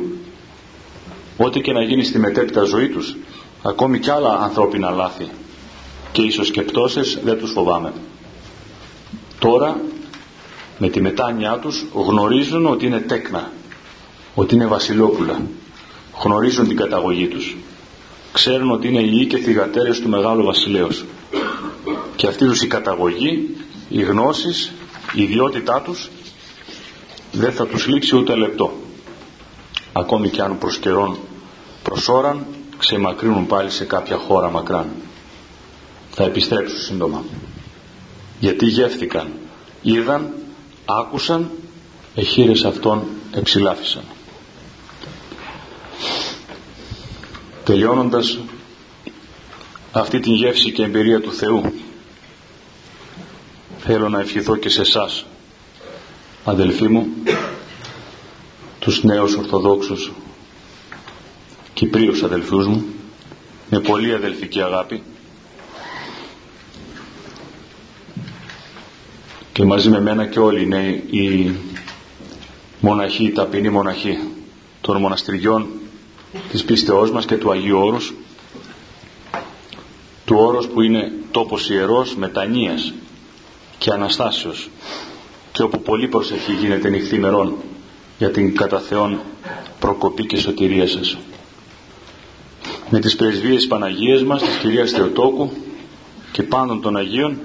Ό,τι 1.36 1.60
και 1.60 1.72
να 1.72 1.82
γίνει 1.82 2.04
στη 2.04 2.18
μετέπειτα 2.18 2.62
ζωή 2.62 2.88
τους, 2.88 3.16
ακόμη 3.62 3.98
κι 3.98 4.10
άλλα 4.10 4.38
ανθρώπινα 4.38 4.90
λάθη 4.90 5.28
και 6.12 6.22
ίσως 6.22 6.50
και 6.50 6.62
πτώσεις 6.62 7.18
δεν 7.24 7.38
τους 7.38 7.52
φοβάμαι. 7.52 7.92
Τώρα 9.38 9.80
με 10.78 10.88
τη 10.88 11.00
μετάνοιά 11.00 11.58
τους 11.58 11.84
γνωρίζουν 11.92 12.66
ότι 12.66 12.86
είναι 12.86 13.00
τέκνα, 13.00 13.50
ότι 14.34 14.54
είναι 14.54 14.66
βασιλόπουλα. 14.66 15.40
Γνωρίζουν 16.22 16.68
την 16.68 16.76
καταγωγή 16.76 17.26
τους. 17.26 17.56
Ξέρουν 18.32 18.70
ότι 18.70 18.88
είναι 18.88 19.00
οι 19.00 19.26
και 19.26 19.38
θυγατέρες 19.38 20.00
του 20.00 20.08
Μεγάλου 20.08 20.44
Βασιλέως. 20.44 21.04
Και 22.16 22.26
αυτή 22.26 22.46
τους 22.46 22.62
η 22.62 22.66
καταγωγή, 22.66 23.56
οι 23.88 24.02
γνώσεις, 24.02 24.72
η 25.12 25.22
ιδιότητά 25.22 25.80
τους 25.80 26.10
δεν 27.32 27.52
θα 27.52 27.66
τους 27.66 27.86
λείψει 27.86 28.16
ούτε 28.16 28.34
λεπτό. 28.34 28.72
Ακόμη 29.92 30.28
και 30.28 30.42
αν 30.42 30.58
προς 30.58 30.78
καιρόν 30.78 31.18
προς 31.82 32.08
ώραν 32.08 32.46
ξεμακρύνουν 32.78 33.46
πάλι 33.46 33.70
σε 33.70 33.84
κάποια 33.84 34.16
χώρα 34.16 34.50
μακράν. 34.50 34.86
Θα 36.10 36.24
επιστρέψουν 36.24 36.78
σύντομα. 36.78 37.24
Γιατί 38.40 38.66
γεύθηκαν 38.66 39.32
είδαν, 39.82 40.32
άκουσαν 40.84 41.50
εχείρες 42.14 42.64
αυτών 42.64 43.04
εψηλάφισαν 43.32 44.02
τελειώνοντας 47.68 48.38
αυτή 49.92 50.20
την 50.20 50.32
γεύση 50.32 50.72
και 50.72 50.82
εμπειρία 50.82 51.20
του 51.20 51.32
Θεού 51.32 51.72
θέλω 53.78 54.08
να 54.08 54.20
ευχηθώ 54.20 54.56
και 54.56 54.68
σε 54.68 54.80
εσάς 54.80 55.26
αδελφοί 56.44 56.88
μου 56.88 57.06
τους 58.78 59.02
νέους 59.02 59.34
Ορθοδόξους 59.34 60.12
Κυπρίους 61.74 62.22
αδελφούς 62.22 62.66
μου 62.66 62.84
με 63.70 63.80
πολύ 63.80 64.14
αδελφική 64.14 64.62
αγάπη 64.62 65.02
και 69.52 69.64
μαζί 69.64 69.90
με 69.90 70.00
μένα 70.00 70.26
και 70.26 70.38
όλοι 70.38 70.62
είναι 70.62 71.02
οι 71.10 71.56
μοναχοί, 72.80 73.24
οι 73.24 73.32
ταπεινοί 73.32 73.68
μοναχοί 73.68 74.18
των 74.80 75.00
μοναστηριών 75.00 75.68
της 76.50 76.64
πίστεώς 76.64 77.10
μας 77.10 77.24
και 77.24 77.36
του 77.36 77.50
Αγίου 77.50 77.78
Όρους 77.78 78.14
του 80.24 80.36
Όρος 80.38 80.68
που 80.68 80.80
είναι 80.80 81.12
τόπος 81.30 81.70
ιερός 81.70 82.16
μετανοίας 82.16 82.92
και 83.78 83.90
Αναστάσεως 83.90 84.70
και 85.52 85.62
όπου 85.62 85.82
πολύ 85.82 86.08
προσευχή 86.08 86.52
γίνεται 86.52 86.88
νυχθήμερον 86.88 87.54
για 88.18 88.30
την 88.30 88.56
κατά 88.56 88.80
Θεόν 88.80 89.20
προκοπή 89.78 90.26
και 90.26 90.36
σωτηρία 90.36 90.88
σας. 90.88 91.18
Με 92.90 92.98
τις 92.98 93.16
πρεσβείες 93.16 93.66
Παναγίες 93.66 94.22
μας, 94.22 94.42
της 94.42 94.56
Κυρίας 94.56 94.90
Θεοτόκου 94.90 95.50
και 96.32 96.42
πάντων 96.42 96.80
των 96.80 96.96
Αγίων 96.96 97.38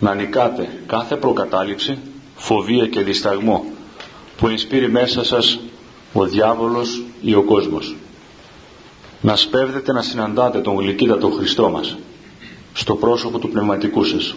να 0.00 0.14
νικάτε 0.14 0.68
κάθε 0.86 1.16
προκατάληψη, 1.16 1.98
φοβία 2.36 2.86
και 2.86 3.00
δισταγμό 3.00 3.64
που 4.36 4.48
ενσπείρει 4.48 4.90
μέσα 4.90 5.24
σας 5.24 5.58
ο 6.12 6.24
διάβολος 6.24 7.02
ή 7.22 7.34
ο 7.34 7.42
κόσμος. 7.42 7.94
Να 9.24 9.36
σπέβδετε 9.36 9.92
να 9.92 10.02
συναντάτε 10.02 10.60
τον 10.60 10.76
γλυκύτατο 10.76 11.30
Χριστό 11.30 11.70
μας 11.70 11.96
στο 12.72 12.94
πρόσωπο 12.94 13.38
του 13.38 13.48
πνευματικού 13.48 14.04
σας. 14.04 14.34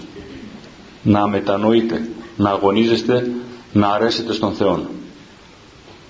Να 1.04 1.28
μετανοείτε 1.28 2.10
να 2.38 2.50
αγωνίζεστε 2.50 3.32
να 3.74 3.88
αρέσετε 3.88 4.34
στον 4.34 4.54
Θεό 4.54 4.86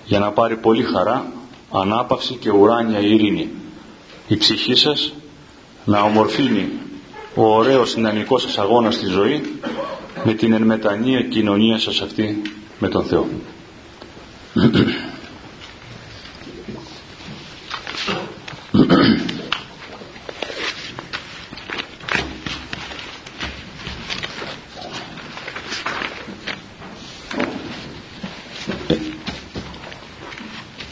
για 0.04 0.18
να 0.18 0.30
πάρει 0.30 0.56
πολύ 0.56 0.82
χαρά, 0.82 1.32
ανάπαυση 1.72 2.34
και 2.34 2.50
ουράνια 2.50 2.98
ειρήνη 3.00 3.50
η 4.28 4.36
ψυχή 4.36 4.74
σας 4.74 5.12
να 5.84 6.00
ομορφύνει 6.00 6.68
ο 7.34 7.54
ωραίος 7.54 7.90
συνανικός 7.90 8.42
σας 8.42 8.58
αγώνας 8.58 8.94
στη 8.94 9.06
ζωή 9.06 9.42
με 10.24 10.32
την 10.32 10.52
ενμετανία 10.52 11.22
κοινωνία 11.22 11.78
σας 11.78 12.00
αυτή 12.00 12.42
με 12.78 12.88
τον 12.88 13.04
Θεό. 13.04 13.28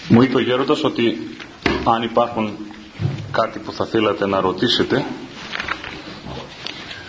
Μου 0.08 0.22
είπε 0.38 0.50
ο 0.50 0.54
Γέροντας 0.54 0.84
ότι 0.84 1.18
αν 1.84 2.02
υπάρχουν 2.02 2.56
κάτι 3.32 3.58
που 3.58 3.72
θα 3.72 3.86
θέλατε 3.86 4.26
να 4.26 4.40
ρωτήσετε 4.40 5.04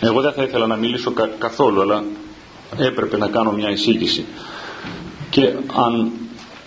εγώ 0.00 0.20
δεν 0.20 0.32
θα 0.32 0.42
ήθελα 0.42 0.66
να 0.66 0.76
μιλήσω 0.76 1.12
καθόλου 1.38 1.80
αλλά 1.80 2.04
έπρεπε 2.76 3.16
να 3.16 3.28
κάνω 3.28 3.52
μια 3.52 3.70
εισήγηση. 3.70 4.24
Και 5.30 5.42
αν 5.88 6.12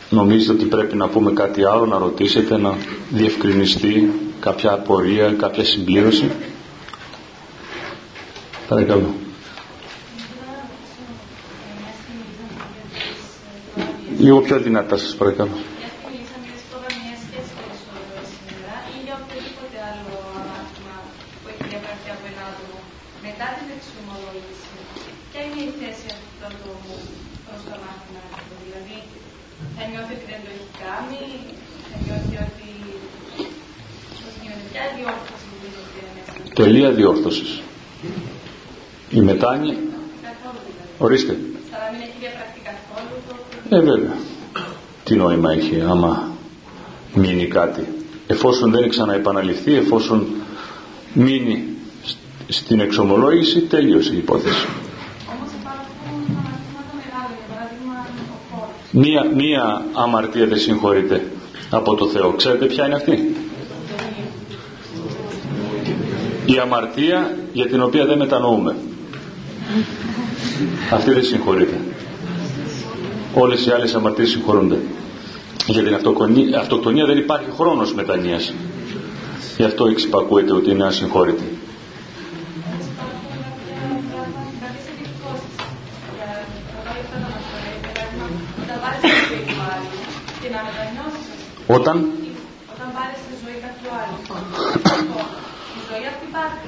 νομίζετε 0.09 0.51
ότι 0.51 0.65
πρέπει 0.65 0.95
να 0.95 1.07
πούμε 1.07 1.31
κάτι 1.31 1.63
άλλο 1.65 1.85
να 1.85 1.97
ρωτήσετε 1.97 2.57
να 2.57 2.75
διευκρινιστεί 3.09 4.11
κάποια 4.39 4.71
απορία, 4.71 5.31
κάποια 5.33 5.63
συμπλήρωση. 5.65 6.31
Παρακαλώ. 8.67 9.13
Λίγο 14.19 14.41
πιο 14.41 14.59
δυνατά 14.59 14.97
σας 14.97 15.15
παρακαλώ 15.15 15.57
τελεία 36.53 36.91
διόρθωσης. 36.91 37.61
Η 39.09 39.19
μετάνοια... 39.19 39.75
Ορίστε. 40.97 41.37
Ε, 43.69 43.79
βέβαια. 43.79 44.15
Τι 45.03 45.15
νόημα 45.15 45.51
έχει 45.51 45.81
άμα 45.89 46.27
μείνει 47.13 47.47
κάτι; 47.47 47.87
Εφόσον 48.27 48.71
δεν 48.71 48.89
ξαναεπαναληφθεί, 48.89 49.73
εφόσον 49.73 50.27
μείνει 51.13 51.63
στην 52.47 52.79
εξομολόγηση, 52.79 53.61
τέλειωσε 53.61 54.13
η 54.13 54.17
υπόθεση. 54.17 54.67
μία, 58.91 59.31
μία 59.35 59.85
αμαρτία 59.93 60.47
δεν 60.47 60.57
συγχωρείται 60.57 61.31
από 61.69 61.95
το 61.95 62.07
Θεό 62.07 62.31
ξέρετε 62.31 62.65
ποια 62.65 62.85
είναι 62.85 62.95
αυτή; 62.95 63.35
Η 66.53 66.59
αμαρτία 66.59 67.37
για 67.53 67.67
την 67.67 67.81
οποία 67.81 68.05
δεν 68.05 68.17
μετανοούμε. 68.17 68.75
Αυτή 70.91 71.13
δεν 71.13 71.23
συγχωρείται 71.23 71.79
όλες 73.33 73.65
οι 73.65 73.71
άλλες 73.71 73.95
αμαρτίες 73.95 74.29
συγχωρούνται. 74.29 74.77
Για 75.65 75.83
την 75.83 75.93
αυτοκτονία 76.59 77.05
δεν 77.05 77.17
υπάρχει 77.17 77.49
χρόνος 77.57 77.93
μετανοίας. 77.93 78.53
Γι' 79.57 79.63
αυτό 79.63 79.85
εξυπακούεται 79.85 80.53
ότι 80.53 80.69
είναι 80.69 80.85
ασυγχώρητη. 80.85 81.43
Όταν 91.67 92.09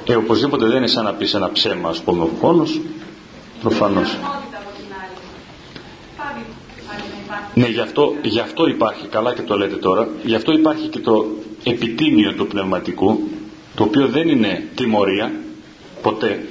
Ε, 0.06 0.16
οπωσδήποτε 0.16 0.66
δεν 0.66 0.78
είναι 0.78 0.88
σαν 0.88 1.04
να 1.04 1.14
πεις 1.14 1.34
ένα 1.34 1.52
ψέμα, 1.52 1.90
ας 1.90 2.02
πούμε, 2.02 2.24
ο 2.24 2.30
φόνος. 2.40 2.82
Προφανώς. 3.62 4.18
Ναι, 7.54 7.68
γι 7.68 7.80
αυτό, 7.80 8.14
γι' 8.22 8.40
αυτό 8.40 8.68
υπάρχει, 8.68 9.08
καλά 9.08 9.34
και 9.34 9.42
το 9.42 9.58
λέτε 9.58 9.76
τώρα, 9.76 10.08
γι' 10.24 10.36
αυτό 10.36 10.52
υπάρχει 10.52 10.88
και 10.88 11.00
το 11.00 11.26
επιτίμιο 11.64 12.34
του 12.34 12.48
πνευματικού, 12.48 13.30
το 13.76 13.84
οποίο 13.84 14.08
δεν 14.08 14.28
είναι 14.28 14.68
τιμωρία, 14.76 15.32
ποτέ, 16.02 16.48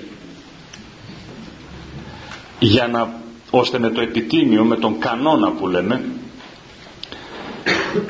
για 2.59 2.89
να, 2.89 3.21
ώστε 3.51 3.79
με 3.79 3.91
το 3.91 4.01
επιτίμιο, 4.01 4.65
με 4.65 4.77
τον 4.77 4.99
κανόνα 4.99 5.51
που 5.51 5.69
λέμε, 5.69 6.05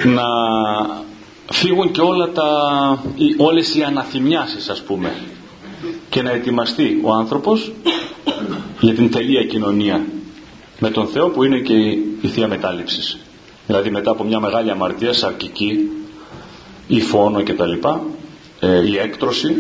να 0.04 0.24
φύγουν 1.50 1.90
και 1.90 2.00
όλα 2.00 2.30
τα, 2.30 2.48
όλες 3.36 3.74
οι 3.74 3.82
αναθυμιάσεις 3.82 4.68
ας 4.68 4.82
πούμε. 4.82 5.12
Και 6.08 6.22
να 6.22 6.30
ετοιμαστεί 6.30 7.00
ο 7.02 7.12
άνθρωπος 7.12 7.72
για 8.80 8.94
την 8.94 9.10
τελεία 9.10 9.44
κοινωνία 9.44 10.04
με 10.78 10.90
τον 10.90 11.06
Θεό 11.06 11.28
που 11.28 11.44
είναι 11.44 11.58
και 11.58 11.72
η, 11.72 12.28
Θεία 12.28 12.48
Μετάληψης. 12.48 13.18
Δηλαδή 13.66 13.90
μετά 13.90 14.10
από 14.10 14.24
μια 14.24 14.40
μεγάλη 14.40 14.70
αμαρτία, 14.70 15.12
σαρκική 15.12 15.90
ή 16.86 17.00
φόνο 17.00 17.42
και 17.42 17.54
τα 17.54 17.66
λοιπά, 17.66 18.02
ε, 18.60 18.86
η 18.86 18.98
έκτρωση 18.98 19.54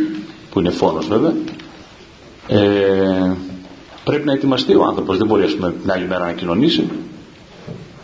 που 0.50 0.60
είναι 0.60 0.70
φόνος 0.70 1.08
βέβαια 1.08 1.34
ε, 2.48 3.36
πρέπει 4.04 4.26
να 4.26 4.32
ετοιμαστεί 4.32 4.74
ο 4.74 4.84
άνθρωπος. 4.84 5.16
Δεν 5.16 5.26
μπορεί 5.26 5.42
ας 5.42 5.54
πούμε 5.54 5.72
την 5.72 5.90
άλλη 5.90 6.06
μέρα 6.06 6.24
να 6.24 6.32
κοινωνήσει. 6.32 6.90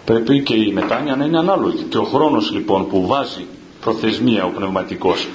Πρέπει 0.05 0.43
και 0.43 0.55
η 0.55 0.72
μετάνοια 0.72 1.16
να 1.16 1.24
είναι 1.24 1.39
ανάλογη. 1.39 1.83
Και 1.89 1.99
ο 1.99 2.05
χρόνος 2.05 2.53
λοιπόν 2.53 2.87
που 2.87 3.07
βάζει 3.07 3.47
προθεσμία 3.89 4.45
ο 4.45 4.49
πνευματικός. 4.49 5.28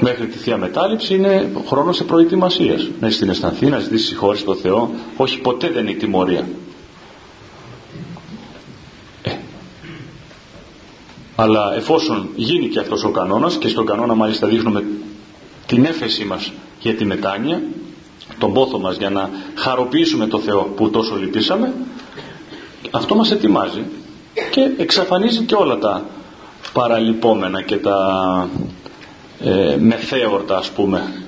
Μέχρι 0.00 0.26
τη 0.26 0.38
Θεία 0.38 0.56
Μετάληψη 0.56 1.14
είναι 1.14 1.50
χρόνος 1.66 1.96
σε 1.96 2.04
προετοιμασίας. 2.04 2.88
Να 3.00 3.08
την 3.08 3.28
αισθανθεί, 3.28 3.66
να 3.66 3.78
ζητήσεις 3.78 4.08
συγχώρηση 4.08 4.42
στο 4.42 4.54
Θεό. 4.54 4.90
Όχι 5.16 5.40
ποτέ 5.40 5.68
δεν 5.68 5.82
είναι 5.82 5.90
η 5.90 5.94
τιμωρία. 5.94 6.46
Ε. 9.22 9.30
αλλά 11.36 11.74
εφόσον 11.76 12.28
γίνει 12.36 12.68
και 12.68 12.78
αυτός 12.78 13.04
ο 13.04 13.10
κανόνας 13.10 13.56
και 13.56 13.68
στον 13.68 13.86
κανόνα 13.86 14.14
μάλιστα 14.14 14.46
δείχνουμε 14.46 14.84
την 15.66 15.84
έφεση 15.84 16.24
μας 16.24 16.52
για 16.80 16.94
τη 16.94 17.04
μετάνοια 17.04 17.62
τον 18.38 18.52
πόθο 18.52 18.78
μας 18.78 18.96
για 18.96 19.10
να 19.10 19.30
χαροποιήσουμε 19.54 20.26
το 20.26 20.38
Θεό 20.38 20.62
που 20.62 20.90
τόσο 20.90 21.16
λυπήσαμε 21.16 21.72
αυτό 22.90 23.14
μας 23.14 23.30
ετοιμάζει 23.30 23.84
και 24.50 24.70
εξαφανίζει 24.76 25.42
και 25.42 25.54
όλα 25.54 25.78
τα 25.78 26.04
παραλυπόμενα 26.72 27.62
και 27.62 27.76
τα 27.76 27.96
ε, 29.40 29.76
μεθέωρτα 29.80 30.56
ας 30.56 30.70
πούμε 30.70 31.24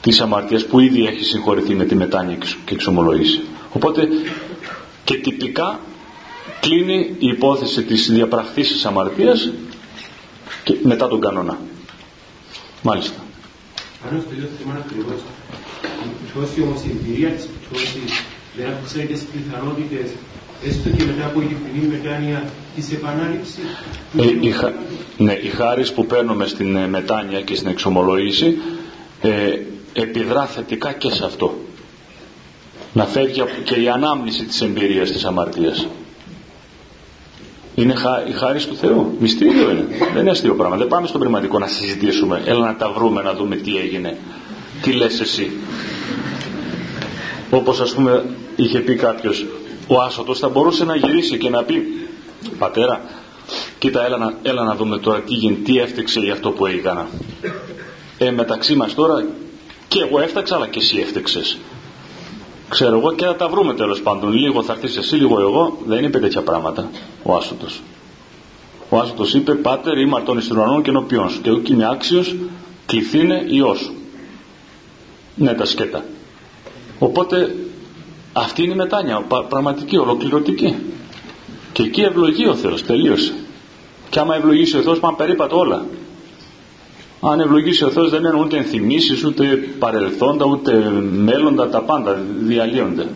της 0.00 0.20
αμαρτίας 0.20 0.64
που 0.66 0.78
ήδη 0.80 1.06
έχει 1.06 1.24
συγχωρηθεί 1.24 1.74
με 1.74 1.84
τη 1.84 1.94
μετάνοια 1.94 2.36
και 2.64 2.74
εξομολογήσει. 2.74 3.40
Οπότε 3.72 4.08
και 5.04 5.14
τυπικά 5.18 5.80
κλείνει 6.60 7.14
η 7.18 7.26
υπόθεση 7.26 7.82
της 7.82 8.10
διαπραχθής 8.12 8.68
της 8.72 8.84
αμαρτίας 8.86 9.50
και 10.64 10.76
μετά 10.82 11.08
τον 11.08 11.20
κανόνα. 11.20 11.58
Μάλιστα. 12.82 13.20
Πάνω 14.04 14.20
στο 14.20 14.34
ίδιο 14.34 14.48
θέμα 14.58 14.74
ακριβώς 14.86 15.20
η 16.04 16.30
πτώση 16.32 16.62
όμως 16.62 16.80
η 16.82 16.90
εμπειρία 16.90 17.30
της 17.30 17.46
πτώσης 17.46 18.22
δεν 18.56 18.66
αυξάνεται 18.72 19.16
στις 19.16 19.28
πιθανότητες 19.28 20.08
έστω 20.66 20.88
και 20.88 21.04
μετά 21.04 21.26
από 21.26 21.40
ειλικρινή 21.40 21.86
μετάνοια 21.90 22.42
της 22.74 22.92
επανάληψης. 22.92 23.64
Ε, 24.18 24.46
η, 24.46 24.50
χα... 24.50 24.72
ναι, 25.16 25.32
η 25.32 25.48
χάρις 25.48 25.92
που 25.92 26.06
παίρνουμε 26.06 26.46
στην 26.46 26.76
ε, 26.76 26.86
μετάνοια 26.86 27.40
και 27.40 27.54
στην 27.54 27.68
εξομολόγηση 27.68 28.58
ε, 29.20 29.58
επιδρά 29.92 30.46
θετικά 30.46 30.92
και 30.92 31.10
σε 31.10 31.24
αυτό. 31.24 31.58
Να 32.92 33.04
φεύγει 33.04 33.42
και 33.64 33.74
η 33.74 33.88
ανάμνηση 33.88 34.44
της 34.44 34.60
εμπειρίας 34.60 35.10
της 35.10 35.24
αμαρτίας. 35.24 35.86
Είναι 37.74 37.94
χα... 37.94 38.26
η 38.28 38.32
χάρη 38.32 38.64
του 38.64 38.76
Θεού. 38.76 39.16
Μυστήριο 39.20 39.70
είναι. 39.70 39.86
Δεν 40.12 40.20
είναι 40.20 40.30
αστείο 40.30 40.54
πράγμα. 40.54 40.76
Δεν 40.76 40.88
πάμε 40.88 41.06
στον 41.06 41.20
πνευματικό 41.20 41.58
να 41.58 41.66
συζητήσουμε. 41.66 42.42
Έλα 42.44 42.66
να 42.66 42.76
τα 42.76 42.90
βρούμε 42.90 43.22
να 43.22 43.34
δούμε 43.34 43.56
τι 43.56 43.76
έγινε. 43.76 44.16
Τι 44.82 44.92
λες 44.92 45.20
εσύ. 45.20 45.50
Όπως 47.50 47.80
ας 47.80 47.94
πούμε 47.94 48.24
είχε 48.56 48.78
πει 48.80 48.94
κάποιος 48.94 49.46
ο 49.88 50.00
άσωτος 50.00 50.38
θα 50.38 50.48
μπορούσε 50.48 50.84
να 50.84 50.96
γυρίσει 50.96 51.38
και 51.38 51.50
να 51.50 51.62
πει 51.62 51.82
πατέρα 52.58 53.00
κοίτα 53.78 54.04
έλα 54.04 54.16
να, 54.16 54.34
έλα 54.42 54.64
να 54.64 54.74
δούμε 54.74 54.98
τώρα 54.98 55.20
τι 55.20 55.34
γίνει 55.34 55.56
τι 55.56 55.78
έφτεξε 55.78 56.20
για 56.20 56.32
αυτό 56.32 56.50
που 56.50 56.66
έκανα. 56.66 57.06
Ε 58.18 58.30
μεταξύ 58.30 58.74
μας 58.74 58.94
τώρα 58.94 59.26
και 59.88 60.00
εγώ 60.00 60.20
έφταξα 60.20 60.54
αλλά 60.54 60.66
και 60.66 60.78
εσύ 60.78 60.98
έφτεξες 60.98 61.58
ξέρω 62.68 62.98
εγώ 62.98 63.12
και 63.12 63.24
θα 63.24 63.36
τα 63.36 63.48
βρούμε 63.48 63.74
τέλος 63.74 64.02
πάντων. 64.02 64.32
Λίγο 64.32 64.62
θα 64.62 64.72
έρθεις 64.72 64.96
εσύ 64.96 65.14
λίγο 65.14 65.40
εγώ 65.40 65.78
δεν 65.86 66.04
είπε 66.04 66.18
τέτοια 66.18 66.42
πράγματα 66.42 66.90
ο 67.22 67.34
άσωτος. 67.34 67.82
Ο 68.88 68.98
άσωτος 68.98 69.34
είπε 69.34 69.54
πάτερ 69.54 69.98
είμαι 69.98 70.16
αρτών 70.16 70.38
εις 70.38 70.50
ουρανών 70.50 70.82
και 70.82 70.90
ενωπιών 70.90 71.30
σου. 71.30 71.40
Και 71.40 71.48
εγώ 71.48 71.62
είμαι 71.70 71.88
άξιος 71.90 72.34
κληθήνε 72.86 73.44
ιός 73.48 73.78
σου 73.78 73.92
ναι 75.34 75.54
τα 75.54 75.64
σκέτα. 75.64 76.04
Οπότε 76.98 77.56
αυτή 78.38 78.62
είναι 78.62 78.72
η 78.72 78.76
μετάνοια, 78.76 79.24
πραγματική, 79.48 79.96
ολοκληρωτική. 79.96 80.76
Και 81.72 81.82
εκεί 81.82 82.00
ευλογεί 82.00 82.46
ο 82.46 82.54
Θεός, 82.54 82.84
τελείωσε. 82.84 83.34
Και 84.10 84.18
άμα 84.18 84.34
ευλογήσει 84.34 84.76
ο 84.76 84.80
Θεός 84.80 85.00
πάνε 85.00 85.16
περίπατο 85.16 85.58
όλα. 85.58 85.86
Αν 87.20 87.40
ευλογήσει 87.40 87.84
ο 87.84 87.90
Θεός 87.90 88.10
δεν 88.10 88.24
είναι 88.24 88.40
ούτε 88.40 88.56
ενθυμίσεις, 88.56 89.24
ούτε 89.24 89.44
παρελθόντα, 89.78 90.44
ούτε 90.44 90.90
μέλλοντα, 91.12 91.68
τα 91.68 91.80
πάντα 91.80 92.22
διαλύονται. 92.38 93.08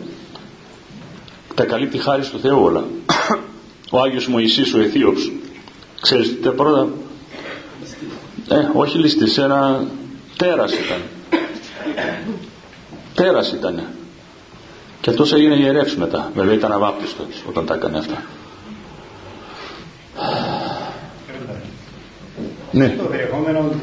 Τα 1.55 1.65
καλύπτει 1.65 1.97
χάρη 1.97 2.25
του 2.25 2.39
Θεού 2.39 2.61
όλα. 2.61 2.83
Ο 3.91 3.99
Άγιος 3.99 4.27
Μωυσής 4.27 4.73
ο 4.73 4.79
Αιθίωψ, 4.79 5.31
ξέρεις 6.01 6.39
τι 6.41 6.49
πρώτα, 6.49 6.87
ε, 8.49 8.55
όχι 8.73 8.97
ληστής, 8.97 9.37
ένα 9.37 9.85
τέρας 10.37 10.73
ήταν. 10.73 11.01
Τέρας 13.15 13.51
ήτανε 13.51 13.87
και 15.03 15.09
αυτός 15.09 15.33
έγινε 15.33 15.55
ιερεύς 15.55 15.95
μετά. 15.95 16.31
Βέβαια 16.35 16.53
ήταν 16.53 16.71
αβάπτιστος 16.71 17.43
όταν 17.47 17.65
τα 17.65 17.73
έκανε 17.73 17.97
αυτά. 17.97 18.23
Ναι. 22.71 22.89
Το 22.89 23.03
περιεχόμενο 23.03 23.59
των 23.59 23.79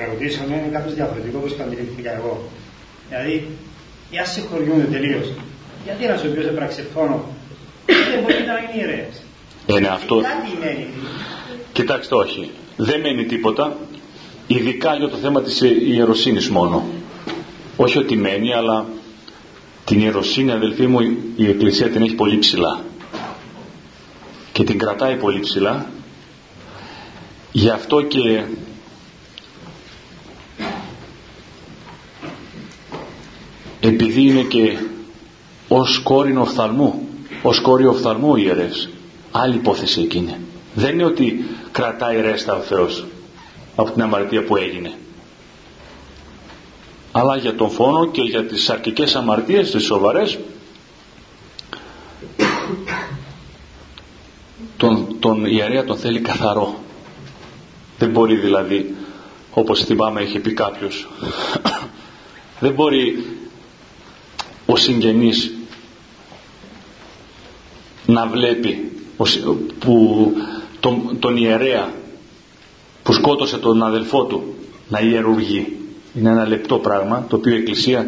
ερωτήσεων 0.00 0.48
είναι 0.48 0.68
κάπως 0.72 0.94
διαφορετικό 0.94 1.38
όπως 1.38 1.56
το 1.56 1.62
αντιληφθήκα 1.62 2.14
εγώ. 2.14 2.48
Δηλαδή, 3.08 3.48
ή 4.10 4.18
ας 4.18 4.32
συγχωριούνται 4.32 4.84
τελείως. 4.84 5.32
Γιατί 5.84 6.04
ένας 6.04 6.22
ο 6.22 6.28
οποίος 6.28 6.44
έπραξε 6.44 6.86
φόνο 6.94 7.24
δεν 7.86 8.20
μπορεί 8.22 8.34
να 8.34 8.40
είναι 8.40 8.86
ιερέας. 8.86 9.22
Είναι 9.66 9.88
αυτό. 9.88 10.20
Κάτι 10.20 10.58
μένει. 10.60 10.86
Κοιτάξτε 11.72 12.14
όχι. 12.14 12.50
Δεν 12.76 13.00
μένει 13.00 13.24
τίποτα. 13.24 13.76
Ειδικά 14.46 14.94
για 14.96 15.08
το 15.08 15.16
θέμα 15.16 15.42
της 15.42 15.60
ιεροσύνης 15.60 16.48
μόνο. 16.48 16.84
Όχι 17.76 17.98
ότι 17.98 18.16
μένει, 18.16 18.54
αλλά 18.54 18.86
την 19.84 20.00
ιεροσύνη 20.00 20.50
αδελφοί 20.50 20.86
μου 20.86 21.00
η 21.36 21.48
Εκκλησία 21.48 21.90
την 21.90 22.02
έχει 22.02 22.14
πολύ 22.14 22.38
ψηλά. 22.38 22.84
Και 24.52 24.64
την 24.64 24.78
κρατάει 24.78 25.16
πολύ 25.16 25.40
ψηλά. 25.40 25.86
Γι' 27.52 27.68
αυτό 27.68 28.02
και 28.02 28.44
επειδή 33.80 34.22
είναι 34.22 34.42
και 34.42 34.78
ως 35.68 35.98
κόρην 35.98 36.38
οφθαλμού 36.38 37.08
ως 37.42 37.60
κόρη 37.60 37.86
οφθαλμού 37.86 38.36
ιερές 38.36 38.88
άλλη 39.30 39.54
υπόθεση 39.54 40.00
εκείνη. 40.00 40.36
Δεν 40.74 40.92
είναι 40.92 41.04
ότι 41.04 41.44
κρατάει 41.72 42.20
ρέστα 42.20 42.54
ο 42.54 42.60
Θεός 42.60 43.04
από 43.76 43.90
την 43.90 44.02
αμαρτία 44.02 44.44
που 44.44 44.56
έγινε 44.56 44.92
αλλά 47.16 47.36
για 47.36 47.54
τον 47.54 47.70
φόνο 47.70 48.06
και 48.06 48.22
για 48.22 48.44
τις 48.46 48.70
αρκικές 48.70 49.14
αμαρτίες 49.14 49.70
τις 49.70 49.84
σοβαρές 49.84 50.38
τον, 54.76 55.16
τον 55.20 55.46
ιερέα 55.46 55.84
τον 55.84 55.96
θέλει 55.96 56.20
καθαρό. 56.20 56.74
Δεν 57.98 58.10
μπορεί 58.10 58.36
δηλαδή 58.36 58.94
όπως 59.50 59.84
θυμάμαι 59.84 60.22
είχε 60.22 60.40
πει 60.40 60.52
κάποιος 60.52 61.08
δεν 62.60 62.72
μπορεί 62.72 63.26
ο 64.66 64.76
συγγενής 64.76 65.54
να 68.06 68.26
βλέπει 68.26 68.92
που, 69.78 70.32
τον, 70.80 71.16
τον 71.18 71.36
ιερέα 71.36 71.92
που 73.02 73.12
σκότωσε 73.12 73.58
τον 73.58 73.82
αδελφό 73.82 74.24
του 74.24 74.54
να 74.88 75.00
ιερουργεί 75.00 75.78
είναι 76.18 76.30
ένα 76.30 76.48
λεπτό 76.48 76.78
πράγμα 76.78 77.26
το 77.28 77.36
οποίο 77.36 77.52
η 77.52 77.56
Εκκλησία 77.56 78.06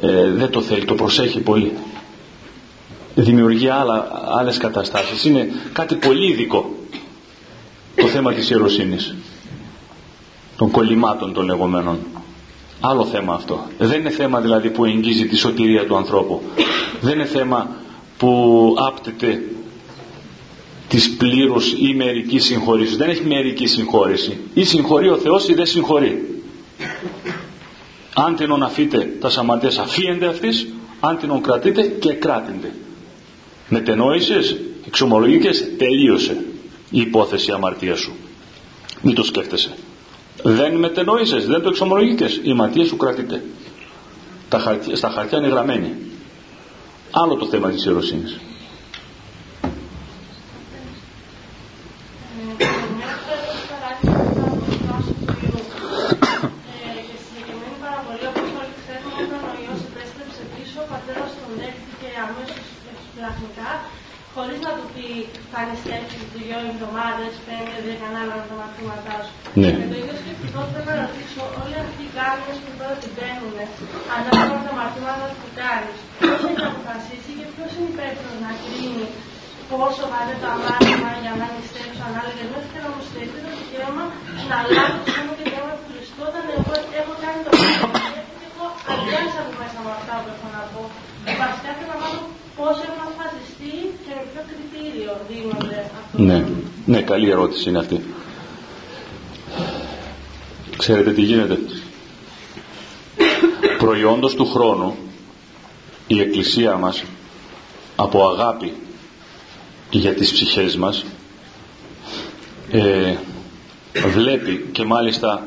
ε, 0.00 0.30
δεν 0.30 0.50
το 0.50 0.60
θέλει, 0.60 0.84
το 0.84 0.94
προσέχει 0.94 1.40
πολύ. 1.40 1.72
Δημιουργεί 3.14 3.68
άλλα, 3.68 4.08
άλλες 4.38 4.56
καταστάσεις. 4.56 5.24
Είναι 5.24 5.48
κάτι 5.72 5.94
πολύ 5.94 6.30
ειδικό 6.30 6.74
το 7.96 8.06
θέμα 8.06 8.32
της 8.32 8.50
ιεροσύνης. 8.50 9.14
Των 10.56 10.70
κολλημάτων 10.70 11.32
των 11.32 11.44
λεγόμενων. 11.44 11.98
Άλλο 12.80 13.04
θέμα 13.04 13.34
αυτό. 13.34 13.66
Δεν 13.78 14.00
είναι 14.00 14.10
θέμα 14.10 14.40
δηλαδή 14.40 14.70
που 14.70 14.84
εγγίζει 14.84 15.26
τη 15.26 15.36
σωτηρία 15.36 15.86
του 15.86 15.96
ανθρώπου. 15.96 16.42
Δεν 17.00 17.12
είναι 17.14 17.24
θέμα 17.24 17.76
που 18.18 18.74
άπτεται 18.78 19.42
της 20.88 21.16
πλήρους 21.16 21.72
ή 21.72 21.94
μερικής 21.96 22.44
συγχωρήσεως. 22.44 22.96
Δεν 22.96 23.08
έχει 23.08 23.26
μερική 23.26 23.66
συγχώρηση 23.66 24.40
ή 24.54 24.64
συγχωρεί 24.64 25.08
ο 25.08 25.16
Θεός 25.16 25.48
ή 25.48 25.54
δεν 25.54 25.66
συγχωρεί 25.66 26.39
αν 28.14 28.36
την 28.36 28.62
αφείτε 28.62 29.16
τα 29.20 29.30
σαματές 29.30 29.78
αφίενται 29.78 30.26
αυτής 30.26 30.66
αν 31.00 31.18
την 31.18 31.40
κρατείτε 31.40 31.82
και 31.82 32.12
κράτηνται 32.12 32.72
μετενόησες 33.70 34.56
εξομολογήκες 34.86 35.76
τελείωσε 35.78 36.44
η 36.90 37.00
υπόθεση 37.00 37.50
αμαρτίας 37.52 37.98
σου. 37.98 38.12
Μην 39.02 39.14
το 39.14 39.24
σκέφτεσαι. 39.24 39.74
Δεν 40.42 40.76
μετενόησες 40.76 41.46
δεν 41.46 41.62
το 41.62 41.68
εξομολογήκες. 41.68 42.40
Η 42.42 42.50
αμαρτία 42.50 42.84
σου 42.84 42.96
κρατείται. 42.96 43.42
Στα 44.92 45.10
χαρτιά 45.10 45.38
είναι 45.38 45.48
γραμμένη. 45.48 45.94
Άλλο 47.10 47.34
το 47.34 47.46
θέμα 47.46 47.70
της 47.70 47.84
ιεροσύνης 47.84 48.38
χωρί 64.34 64.56
να 64.66 64.70
του 64.76 64.86
πει 64.94 65.06
κάνει 65.54 65.74
σκέψη 65.82 66.18
δύο 66.34 66.58
εβδομάδε, 67.30 67.48
πέντε, 67.48 67.74
δεν 67.86 67.96
κανένα 68.02 68.34
τα 68.50 68.54
μαθήματά 68.60 69.16
σου. 69.24 69.32
Ναι. 69.60 69.70
Και 69.78 69.86
το 69.92 69.96
ίδιο 70.02 70.16
σκεπτικό 70.22 70.60
πρέπει 70.70 70.90
να 70.92 70.96
ρωτήσω 71.02 71.42
όλοι 71.60 71.76
αυτοί 71.84 72.02
οι 72.08 72.10
κάρτε 72.16 72.52
που 72.62 72.70
τώρα 72.78 72.96
την 73.02 73.12
παίρνουν, 73.16 73.56
ανάλογα 74.16 74.54
με 74.58 74.64
τα 74.68 74.72
μαθήματα 74.80 75.26
που 75.38 75.48
κάνεις, 75.60 75.96
ποιος 76.20 76.40
έχει 76.48 76.64
αποφασίσει 76.70 77.30
και 77.38 77.46
ποιος 77.54 77.70
είναι 77.76 77.88
υπεύθυνος 77.94 78.38
να 78.46 78.50
κρίνει 78.62 79.06
πόσο 79.70 80.04
βάζει 80.12 80.36
το 80.42 80.48
αμάθημα 80.54 81.10
για 81.22 81.32
να 81.40 81.46
νηστέψω 81.54 82.02
ανάλογα. 82.10 82.42
Μέχρι 82.52 82.68
και 82.72 82.80
να 82.84 82.90
μου 82.94 83.02
στείλει 83.08 83.38
το 83.44 83.50
δικαίωμα 83.58 84.04
να 84.50 84.56
λάβω 84.74 84.96
το 85.00 85.06
σώμα 85.14 85.32
και 85.38 85.46
το 85.52 85.58
του 85.78 85.86
Χριστού 85.90 86.20
όταν 86.28 86.44
εγώ 86.56 86.74
έχω 87.00 87.12
κάνει 87.22 87.40
το 87.46 87.50
πράγμα 87.60 87.98
και 88.38 88.46
έχω 88.48 88.64
αδειάσει 88.92 89.36
από 89.42 89.52
μέσα 89.60 89.76
από 89.82 89.90
αυτά 89.98 90.14
που 90.22 90.28
έχω 90.34 90.46
να 90.56 90.62
πω. 90.72 90.82
Βασικά 91.42 91.70
θέλω 91.76 91.90
να 91.92 91.98
μάθω 92.02 92.39
πώς 92.56 92.76
έχουν 92.86 93.00
αποφασιστεί 93.06 93.74
και 94.04 94.12
με 94.16 94.22
ποιο 94.32 94.42
κριτήριο 94.50 95.12
δίνονται 95.28 95.90
αυτό. 96.04 96.22
Ναι, 96.22 96.44
ναι, 96.86 97.02
καλή 97.02 97.30
ερώτηση 97.30 97.68
είναι 97.68 97.78
αυτή. 97.78 98.04
Ξέρετε 100.76 101.12
τι 101.12 101.22
γίνεται. 101.22 101.58
Προϊόντος 103.78 104.34
του 104.34 104.46
χρόνου 104.46 104.96
η 106.06 106.20
Εκκλησία 106.20 106.76
μας 106.76 107.04
από 107.96 108.28
αγάπη 108.28 108.72
για 109.90 110.14
τις 110.14 110.32
ψυχές 110.32 110.76
μας 110.76 111.04
ε, 112.70 113.14
βλέπει 114.06 114.68
και 114.72 114.84
μάλιστα 114.84 115.46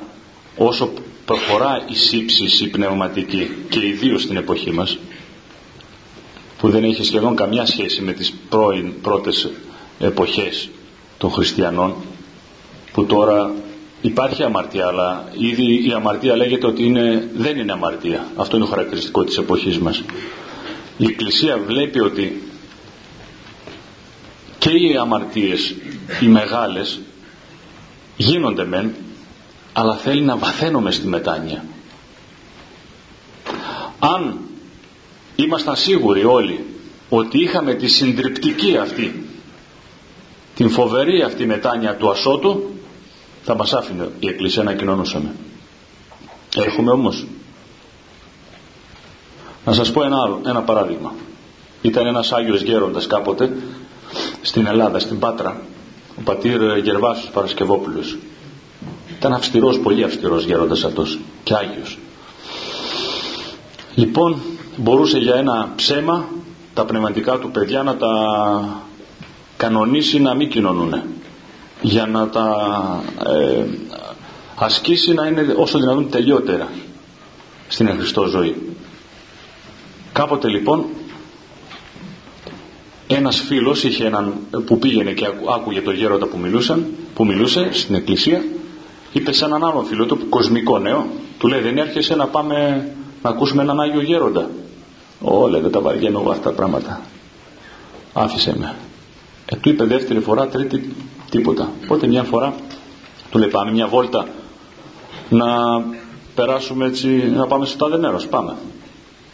όσο 0.58 0.92
προχωρά 1.26 1.86
η 1.90 1.96
σύψη 1.96 2.64
η 2.64 2.68
πνευματική 2.68 3.52
και 3.70 3.88
ιδίως 3.88 4.22
στην 4.22 4.38
εποχή 4.38 4.72
μας 4.72 4.98
που 6.64 6.70
δεν 6.70 6.84
έχει 6.84 7.04
σχεδόν 7.04 7.36
καμιά 7.36 7.66
σχέση 7.66 8.02
με 8.02 8.14
τις 8.14 8.34
πρώην 8.50 9.02
πρώτες 9.02 9.50
εποχές 10.00 10.70
των 11.18 11.32
χριστιανών 11.32 11.96
που 12.94 13.06
τώρα 13.06 13.52
υπάρχει 14.02 14.44
αμαρτία 14.44 14.88
αλλά 14.88 15.28
ήδη 15.38 15.88
η 15.88 15.92
αμαρτία 15.92 16.36
λέγεται 16.36 16.68
ότι 16.68 16.84
είναι, 16.84 17.30
δεν 17.36 17.58
είναι 17.58 17.72
αμαρτία. 17.72 18.26
Αυτό 18.36 18.56
είναι 18.56 18.66
το 18.66 18.72
χαρακτηριστικό 18.72 19.24
της 19.24 19.38
εποχής 19.38 19.80
μας. 19.80 20.04
Η 20.98 21.06
Εκκλησία 21.06 21.58
βλέπει 21.58 22.00
ότι 22.00 22.44
και 24.58 24.72
οι 24.72 24.98
αμαρτίες 24.98 25.76
οι 26.22 26.28
μεγάλες 26.28 27.00
γίνονται 28.18 28.66
μεν 28.66 28.96
αλλά 29.74 29.96
θέλει 29.96 30.22
να 30.22 30.38
βαθαίνουμε 30.38 30.92
στη 30.92 31.08
μετάνοια. 31.08 31.66
Αν 34.00 34.38
ήμασταν 35.36 35.76
σίγουροι 35.76 36.26
όλοι 36.26 36.66
ότι 37.10 37.42
είχαμε 37.42 37.74
τη 37.74 37.88
συντριπτική 37.88 38.78
αυτή 38.78 39.26
την 40.56 40.70
φοβερή 40.70 41.22
αυτή 41.22 41.46
μετάνοια 41.46 41.96
του 41.96 42.10
ασώτου. 42.10 42.70
Θα 43.44 43.56
μας 43.56 43.74
άφηνε 43.74 44.10
η 44.20 44.28
Εκκλησία 44.28 44.64
να 44.64 44.74
κοινωνούσαμε. 44.74 45.36
Έχουμε 46.56 46.92
όμως. 46.92 47.26
Να 49.66 49.74
σας 49.74 49.92
πω 49.92 50.04
ένα, 50.04 50.18
άλλο, 50.26 50.42
ένα 50.46 50.62
παράδειγμα. 50.62 51.14
Ήταν 51.82 52.06
ένας 52.06 52.32
Άγιος 52.32 52.62
Γέροντας 52.62 53.08
κάποτε 53.08 53.56
στην 54.42 54.66
Ελλάδα, 54.66 55.00
στην 55.00 55.20
Πάτρα. 55.20 55.62
Ο 56.20 56.22
πατήρ 56.24 56.78
Γερβάσος 56.78 57.30
Παρασκευόπουλος. 57.30 58.18
Ήταν 59.18 59.34
αυστηρός, 59.34 59.80
πολύ 59.80 60.04
αυστηρός 60.04 60.46
γέροντας 60.46 60.84
αυτός 60.84 61.20
και 61.44 61.54
Άγιος. 61.54 61.98
Λοιπόν 63.96 64.42
μπορούσε 64.76 65.18
για 65.18 65.36
ένα 65.36 65.72
ψέμα 65.76 66.26
τα 66.74 66.86
πνευματικά 66.86 67.38
του 67.38 67.52
παιδιά 67.52 67.84
να 67.84 67.96
τα 67.96 68.10
κανονίσει 69.58 70.20
να 70.20 70.34
μην 70.36 70.50
κοινωνούν 70.50 71.02
για 71.82 72.06
να 72.06 72.30
τα 72.30 72.48
ε, 73.26 73.66
ασκήσει 74.56 75.14
να 75.14 75.28
είναι 75.28 75.56
όσο 75.58 75.80
δυνατόν 75.80 76.10
τελειότερα 76.10 76.70
στην 77.68 77.88
Χριστό 77.88 78.26
ζωή. 78.26 78.76
Κάποτε 80.14 80.48
λοιπόν 80.48 80.86
ένας 83.08 83.40
φίλος 83.40 83.84
είχε 83.84 84.06
έναν, 84.06 84.34
που 84.66 84.80
πήγαινε 84.80 85.12
και 85.12 85.26
άκουγε 85.56 85.82
το 85.82 85.92
γέροντα 85.92 86.26
που, 86.26 86.38
μιλούσαν, 86.38 86.86
που 87.16 87.26
μιλούσε 87.26 87.70
στην 87.72 87.96
εκκλησία 87.96 88.44
είπε 89.12 89.32
σε 89.32 89.46
έναν 89.46 89.64
άλλο 89.64 89.84
φίλο 89.84 90.06
του 90.06 90.30
κοσμικό 90.30 90.80
νέο 90.80 91.08
του 91.38 91.48
λέει 91.48 91.62
δεν 91.62 91.78
έρχεσαι 91.78 92.16
να 92.16 92.28
πάμε 92.28 92.88
να 93.24 93.30
ακούσουμε 93.30 93.62
έναν 93.62 93.80
Άγιο 93.80 94.02
Γέροντα. 94.02 94.50
Όλα 95.22 95.60
δεν 95.60 95.72
τα 95.72 95.82
βαριέμαι 95.82 96.20
εγώ 96.20 96.32
αυτά 96.32 96.50
τα 96.50 96.56
πράγματα. 96.56 97.02
Άφησε 98.14 98.56
με. 98.58 98.76
Ε, 99.46 99.56
του 99.56 99.70
είπε 99.70 99.84
δεύτερη 99.84 100.20
φορά 100.20 100.48
τρίτη 100.48 100.96
τίποτα. 101.30 101.70
Οπότε 101.84 102.08
μια 102.08 102.24
φορά 102.24 102.54
του 103.30 103.38
λέει 103.38 103.50
πάμε 103.50 103.72
μια 103.72 103.88
βόλτα. 103.88 104.28
Να 105.30 105.46
περάσουμε 106.36 106.86
έτσι 106.86 107.08
να 107.36 107.48
πάμε 107.48 107.66
στο 107.66 107.78
τάδε 107.78 107.98
μέρος 107.98 108.28
πάμε 108.28 108.56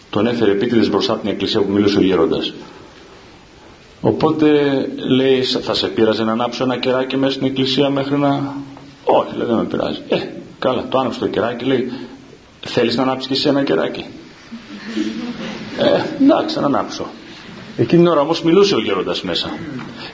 τον 0.09 0.27
έφερε 0.27 0.51
επίτηδες 0.51 0.89
μπροστά 0.89 1.17
την 1.17 1.29
εκκλησία 1.29 1.61
που 1.61 1.71
μιλούσε 1.71 1.97
ο 1.97 2.01
γέροντας. 2.01 2.53
Οπότε 4.01 4.47
λέει 4.95 5.43
θα 5.43 5.73
σε 5.73 5.87
πείραζε 5.87 6.23
να 6.23 6.31
ανάψω 6.31 6.63
ένα 6.63 6.77
κεράκι 6.77 7.17
μέσα 7.17 7.33
στην 7.33 7.45
εκκλησία 7.45 7.89
μέχρι 7.89 8.17
να 8.17 8.53
όχι 9.03 9.35
λέει 9.35 9.47
δεν 9.47 9.55
με 9.55 9.63
πειράζει 9.63 10.01
ε 10.07 10.17
καλά 10.59 10.85
το 10.89 10.97
άναψε 10.97 11.19
το 11.19 11.27
κεράκι 11.27 11.65
λέει 11.65 11.91
θέλεις 12.65 12.95
να 12.95 13.03
ανάψεις 13.03 13.27
και 13.27 13.33
εσύ 13.33 13.47
ένα 13.47 13.63
κεράκι; 13.63 14.05
Ε, 15.77 16.23
εντάξει, 16.23 16.59
να 16.59 16.65
ανάψω. 16.65 17.05
Εκείνη 17.77 18.01
την 18.01 18.11
ώρα 18.11 18.21
όμως 18.21 18.41
μιλούσε 18.43 18.75
ο 18.75 18.79
γέροντας 18.79 19.21
μέσα. 19.21 19.57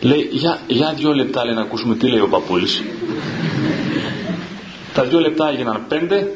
Λέει, 0.02 0.30
για, 0.32 0.60
για 0.68 0.94
δύο 0.98 1.14
λεπτά 1.14 1.46
λέει 1.46 1.56
να 1.56 1.62
ακούσουμε 1.62 1.96
τι 1.96 2.08
λέει 2.08 2.20
ο 2.20 2.28
παππούλης. 2.28 2.84
Τα 4.94 5.04
δύο 5.04 5.20
λεπτά 5.20 5.50
έγιναν 5.50 5.86
πέντε 5.88 6.34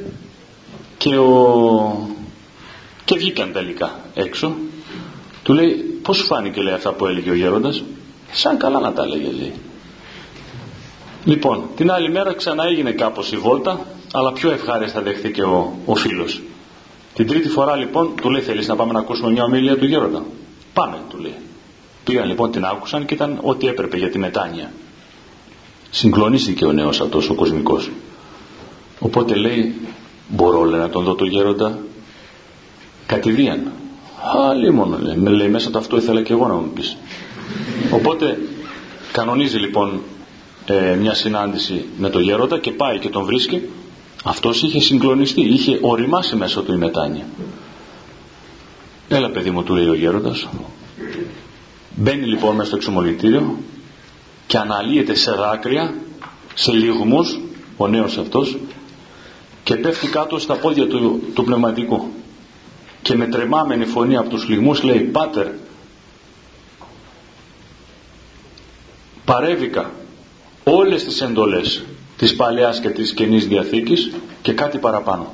και, 0.97 1.17
ο... 1.17 2.09
και 3.05 3.17
βγήκαν 3.17 3.51
τελικά 3.51 3.99
έξω. 4.13 4.55
Του 5.43 5.53
λέει, 5.53 5.99
πώς 6.01 6.21
φάνηκε 6.21 6.61
λέει 6.61 6.73
αυτά 6.73 6.91
που 6.91 7.05
έλεγε 7.05 7.29
ο 7.29 7.35
γέροντας; 7.35 7.83
Σαν 8.31 8.57
καλά 8.57 8.79
να 8.79 8.93
τα 8.93 9.03
έλεγε 9.03 9.31
λέει. 9.31 9.53
Λοιπόν, 11.29 11.69
την 11.75 11.91
άλλη 11.91 12.09
μέρα 12.09 12.33
ξανά 12.33 12.63
έγινε 12.63 12.91
κάπως 12.91 13.31
η 13.31 13.37
βόλτα, 13.37 13.85
αλλά 14.13 14.33
πιο 14.33 14.51
ευχάριστα 14.51 15.01
δέχτηκε 15.01 15.43
ο, 15.43 15.77
ο 15.85 15.95
φίλος. 15.95 16.41
Την 17.13 17.27
τρίτη 17.27 17.49
φορά 17.49 17.75
λοιπόν 17.75 18.15
του 18.21 18.29
λέει 18.29 18.41
θέλεις 18.41 18.67
να 18.67 18.75
πάμε 18.75 18.93
να 18.93 18.99
ακούσουμε 18.99 19.31
μια 19.31 19.43
ομιλία 19.43 19.77
του 19.77 19.85
γέροντα; 19.85 20.23
Πάμε 20.73 20.97
του 21.09 21.17
λέει. 21.17 21.35
Πήγαν 22.03 22.27
λοιπόν 22.27 22.51
την 22.51 22.65
άκουσαν 22.65 23.05
και 23.05 23.13
ήταν 23.13 23.39
ό,τι 23.41 23.67
έπρεπε 23.67 23.97
για 23.97 24.09
τη 24.09 24.19
μετάνοια. 24.19 24.71
Συγκλονίστηκε 25.89 26.65
ο 26.65 26.71
νέος 26.71 27.01
αυτός 27.01 27.29
ο 27.29 27.33
κοσμικός. 27.33 27.89
Οπότε 28.99 29.35
λέει 29.35 29.75
μπορώ 30.27 30.63
λέει, 30.63 30.79
να 30.79 30.89
τον 30.89 31.03
δω 31.03 31.15
το 31.15 31.25
γέροντα; 31.25 31.79
Κατηδίαν. 33.05 33.71
Άλλη 34.49 34.71
μόνο 34.71 34.97
λέει. 35.01 35.15
Με 35.15 35.29
λέει 35.29 35.47
μέσα 35.47 35.69
το 35.69 35.77
αυτό 35.77 35.97
ήθελα 35.97 36.21
και 36.21 36.33
εγώ 36.33 36.47
να 36.47 36.53
μου 36.53 36.69
πεις. 36.73 36.97
Οπότε 37.91 38.37
κανονίζει 39.11 39.57
λοιπόν 39.57 40.01
ε, 40.71 40.95
μια 40.95 41.13
συνάντηση 41.13 41.85
με 41.97 42.09
τον 42.09 42.21
γέροντα 42.21 42.59
και 42.59 42.71
πάει 42.71 42.99
και 42.99 43.09
τον 43.09 43.25
βρίσκει. 43.25 43.69
Αυτός 44.23 44.63
είχε 44.63 44.79
συγκλονιστεί, 44.79 45.41
είχε 45.41 45.79
οριμάσει 45.81 46.35
μέσα 46.35 46.63
του 46.63 46.73
η 46.73 46.77
μετάνοια. 46.77 47.25
Έλα 49.07 49.29
παιδί 49.29 49.51
μου 49.51 49.63
του 49.63 49.75
λέει 49.75 49.87
ο 49.87 49.93
γέροντας. 49.93 50.47
Μπαίνει 51.95 52.25
λοιπόν 52.25 52.55
μέσα 52.55 52.67
στο 52.67 52.75
εξομολυτήριο 52.75 53.57
και 54.47 54.57
αναλύεται 54.57 55.15
σε 55.15 55.31
δάκρυα, 55.31 55.93
σε 56.53 56.71
λιγμούς 56.71 57.39
ο 57.77 57.87
νέος 57.87 58.17
αυτός 58.17 58.57
και 59.63 59.75
πέφτει 59.75 60.07
κάτω 60.07 60.39
στα 60.39 60.55
πόδια 60.55 60.87
του, 60.87 61.21
του 61.33 61.43
πνευματικού 61.43 62.07
και 63.01 63.15
με 63.15 63.27
τρεμάμενη 63.27 63.85
φωνή 63.85 64.17
από 64.17 64.29
τους 64.29 64.47
λιγμούς 64.47 64.83
λέει 64.83 64.99
«Πάτερ, 64.99 65.47
παρέβηκα 69.25 69.91
όλες 70.71 71.03
τις 71.03 71.21
εντολές 71.21 71.83
της 72.17 72.35
Παλαιάς 72.35 72.79
και 72.79 72.89
της 72.89 73.13
Καινής 73.13 73.47
Διαθήκης 73.47 74.11
και 74.41 74.53
κάτι 74.53 74.77
παραπάνω». 74.77 75.33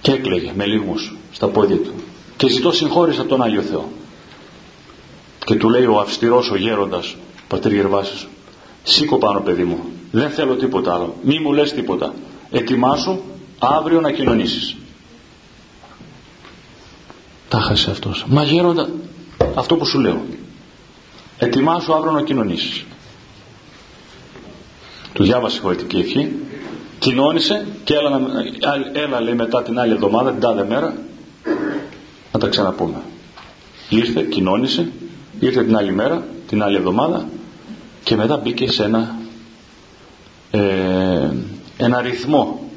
Και 0.00 0.12
έκλαιγε 0.12 0.52
με 0.54 0.66
λιγμούς 0.66 1.16
στα 1.32 1.48
πόδια 1.48 1.76
του 1.76 1.92
και 2.36 2.48
ζητώ 2.48 2.72
συγχώρηση 2.72 3.20
από 3.20 3.28
τον 3.28 3.42
Άγιο 3.42 3.62
Θεό. 3.62 3.88
Και 5.44 5.54
του 5.54 5.68
λέει 5.68 5.84
ο 5.84 5.98
αυστηρός 5.98 6.50
ο 6.50 6.56
γέροντας, 6.56 7.16
πατήρ 7.48 7.72
Γερβάσης, 7.72 8.26
σήκω 8.82 9.18
πάνω 9.18 9.40
παιδί 9.40 9.64
μου, 9.64 9.78
δεν 10.10 10.30
θέλω 10.30 10.54
τίποτα 10.56 10.94
άλλο, 10.94 11.16
μη 11.22 11.38
μου 11.38 11.52
λες 11.52 11.72
τίποτα, 11.72 12.14
ετοιμάσου 12.50 13.18
αύριο 13.58 14.00
να 14.00 14.10
κοινωνήσεις. 14.10 14.76
Τα 17.48 17.60
χάσε 17.60 17.90
αυτός. 17.90 18.24
Μα 18.28 18.42
γέροντα, 18.42 18.88
αυτό 19.54 19.76
που 19.76 19.86
σου 19.86 19.98
λέω, 19.98 20.22
ετοιμάσου 21.38 21.94
αύριο 21.94 22.12
να 22.12 22.22
κοινωνήσεις. 22.22 22.84
Του 25.14 25.22
διάβασε 25.22 25.56
η 25.56 25.60
χωρητική 25.60 25.96
ευχή, 25.96 26.32
κοινώνησε 26.98 27.66
και 27.84 27.94
έλα, 27.94 28.20
έλα 28.92 29.20
λέει 29.20 29.34
μετά 29.34 29.62
την 29.62 29.78
άλλη 29.78 29.92
εβδομάδα, 29.92 30.30
την 30.30 30.40
τάδε 30.40 30.64
μέρα, 30.64 30.94
να 32.32 32.38
τα 32.38 32.48
ξαναπούμε. 32.48 33.02
Ήρθε, 33.88 34.22
κοινώνησε, 34.22 34.92
ήρθε 35.40 35.64
την 35.64 35.76
άλλη 35.76 35.92
μέρα, 35.92 36.26
την 36.48 36.62
άλλη 36.62 36.76
εβδομάδα 36.76 37.28
και 38.04 38.16
μετά 38.16 38.36
μπήκε 38.36 38.70
σε 38.70 38.84
ένα, 38.84 39.16
ε, 40.50 41.30
ένα 41.76 42.00
ρυθμό 42.00 42.70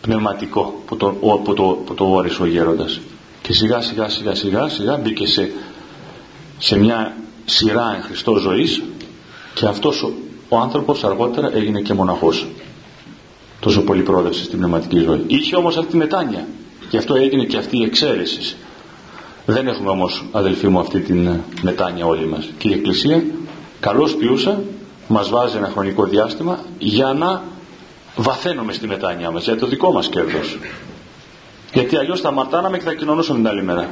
πνευματικό 0.00 0.82
που 0.86 0.96
το, 0.96 1.06
που 1.44 1.54
το, 1.54 1.62
που 1.62 1.94
το 1.94 2.04
όρισε 2.04 2.42
ο 2.42 2.46
γέροντας 2.46 3.00
και 3.42 3.52
σιγά 3.52 3.80
σιγά 3.80 4.08
σιγά 4.08 4.34
σιγά 4.34 4.68
σιγά 4.68 4.96
μπήκε 4.96 5.26
σε, 5.26 5.50
σε 6.58 6.78
μια 6.78 7.16
σειρά 7.44 7.94
εν 7.96 8.02
Χριστώ 8.02 8.36
ζωής 8.36 8.82
και 9.54 9.66
αυτός 9.66 10.12
ο, 10.48 10.56
ο 10.56 10.58
άνθρωπος 10.58 11.04
αργότερα 11.04 11.50
έγινε 11.54 11.80
και 11.80 11.94
μοναχός. 11.94 12.46
Τόσο 13.60 13.82
πολύ 13.82 14.02
πρόδευσε 14.02 14.44
στην 14.44 14.58
πνευματική 14.58 14.98
ζωή. 14.98 15.24
Είχε 15.26 15.56
όμως 15.56 15.76
αυτή 15.76 15.90
τη 15.90 15.96
μετάνοια. 15.96 16.46
Γι' 16.90 16.96
αυτό 16.96 17.14
έγινε 17.14 17.44
και 17.44 17.56
αυτή 17.56 17.78
η 17.78 17.84
εξαίρεση. 17.84 18.56
Δεν 19.46 19.66
έχουμε 19.66 19.90
όμως 19.90 20.24
αδελφοί 20.32 20.68
μου 20.68 20.78
αυτή 20.78 21.00
την 21.00 21.26
ε, 21.26 21.40
μετάνοια 21.62 22.06
όλοι 22.06 22.26
μας. 22.26 22.48
Και 22.58 22.68
η 22.68 22.72
Εκκλησία 22.72 23.24
καλώς 23.80 24.14
ποιούσα 24.14 24.62
μας 25.08 25.28
βάζει 25.28 25.56
ένα 25.56 25.68
χρονικό 25.68 26.04
διάστημα 26.04 26.58
για 26.78 27.12
να 27.12 27.42
βαθαίνουμε 28.16 28.72
στη 28.72 28.86
μετάνοια 28.86 29.30
μας 29.30 29.44
για 29.44 29.56
το 29.56 29.66
δικό 29.66 29.92
μας 29.92 30.08
κέρδος. 30.08 30.58
Γιατί 31.72 31.96
αλλιώς 31.96 32.20
θα 32.20 32.30
μαρτάναμε 32.30 32.78
και 32.78 32.84
θα 32.84 32.94
κοινωνούσαμε 32.94 33.38
την 33.38 33.48
άλλη 33.48 33.62
μέρα. 33.62 33.88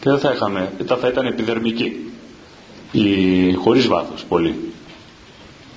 Και 0.00 0.10
δεν 0.10 0.18
θα 0.18 0.32
είχαμε, 0.32 0.72
θα 0.86 1.08
ήταν 1.08 1.26
επιδερμική 1.26 2.12
ή 2.92 3.52
χωρίς 3.54 3.86
βάθος 3.86 4.24
πολύ 4.24 4.65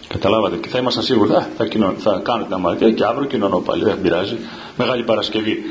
Καταλάβατε 0.10 0.56
και 0.56 0.68
θα 0.68 0.78
ήμασταν 0.78 1.04
σίγουροι 1.04 1.32
θα, 1.58 1.66
κοινώ, 1.68 1.94
θα 1.98 2.22
κάνω 2.24 2.44
την 2.44 2.54
αμαρτία 2.54 2.92
και 2.92 3.04
αύριο 3.04 3.28
κοινωνώ 3.28 3.60
πάλι, 3.60 3.84
δεν 3.84 4.02
πειράζει. 4.02 4.38
Μεγάλη 4.78 5.04
Παρασκευή 5.04 5.64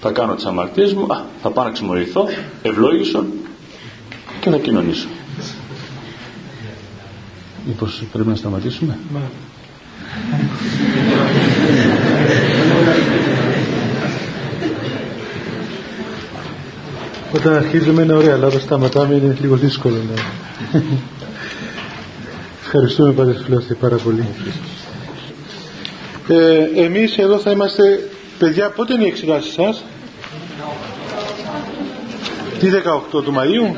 θα 0.00 0.10
κάνω 0.10 0.34
τις 0.34 0.44
αμαρτίες 0.44 0.94
μου, 0.94 1.06
α, 1.12 1.24
θα 1.42 1.50
πάω 1.50 1.64
να 1.64 1.70
ξημωρηθώ, 1.70 2.26
ευλόγησον 2.62 3.26
και 4.40 4.50
θα 4.50 4.58
κοινωνήσω. 4.58 5.08
Μήπως 7.66 8.02
πρέπει 8.12 8.28
να 8.28 8.34
σταματήσουμε; 8.34 8.98
Όταν 17.34 17.54
αρχίζουμε 17.54 18.02
είναι 18.02 18.12
ωραία, 18.12 18.34
αλλά 18.34 18.46
όταν 18.46 18.60
σταματάμε 18.60 19.14
είναι 19.14 19.36
λίγο 19.40 19.56
δύσκολο. 19.56 19.96
Ναι. 19.96 20.82
Ευχαριστούμε 22.72 23.12
Πατέρ 23.12 23.74
πάρα 23.80 23.96
πολύ. 23.96 24.24
Ε, 26.28 26.82
εμείς 26.84 27.18
εδώ 27.18 27.38
θα 27.38 27.50
είμαστε 27.50 28.08
Παιδιά, 28.38 28.70
πότε 28.70 28.94
είναι 28.94 29.04
η 29.04 29.06
εξετάση 29.06 29.50
σας; 29.50 29.84
Τι 32.58 32.68
18 32.68 33.22
του 33.22 33.34
Μαΐου; 33.36 33.76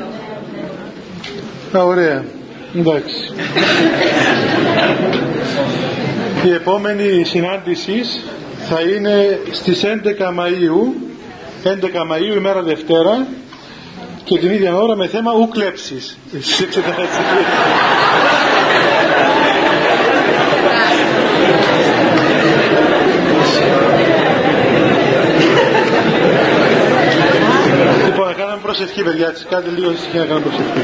Α, 1.77 1.83
ωραία. 1.83 2.23
Εντάξει. 2.75 3.33
η 6.45 6.49
επόμενη 6.53 7.23
συνάντηση 7.23 8.01
θα 8.69 8.81
είναι 8.81 9.39
στις 9.51 9.83
11 9.83 10.33
Μαΐου 10.39 10.93
11 11.63 12.11
Μαΐου 12.11 12.37
ημέρα 12.37 12.61
Δευτέρα 12.61 13.27
και 14.23 14.37
την 14.37 14.51
ίδια 14.51 14.75
ώρα 14.75 14.95
με 14.95 15.07
θέμα 15.07 15.31
ουκλέψεις 15.33 16.17
στις 16.31 16.59
εξετάσεις. 16.61 17.17
Προσευχή 28.75 29.03
παιδιά, 29.03 29.27
έτσι 29.27 29.45
κάντε 29.49 29.69
λίγο 29.77 29.91
ησυχία 29.91 30.19
να 30.19 30.25
κάνουμε 30.25 30.45
προσευχή. 30.45 30.81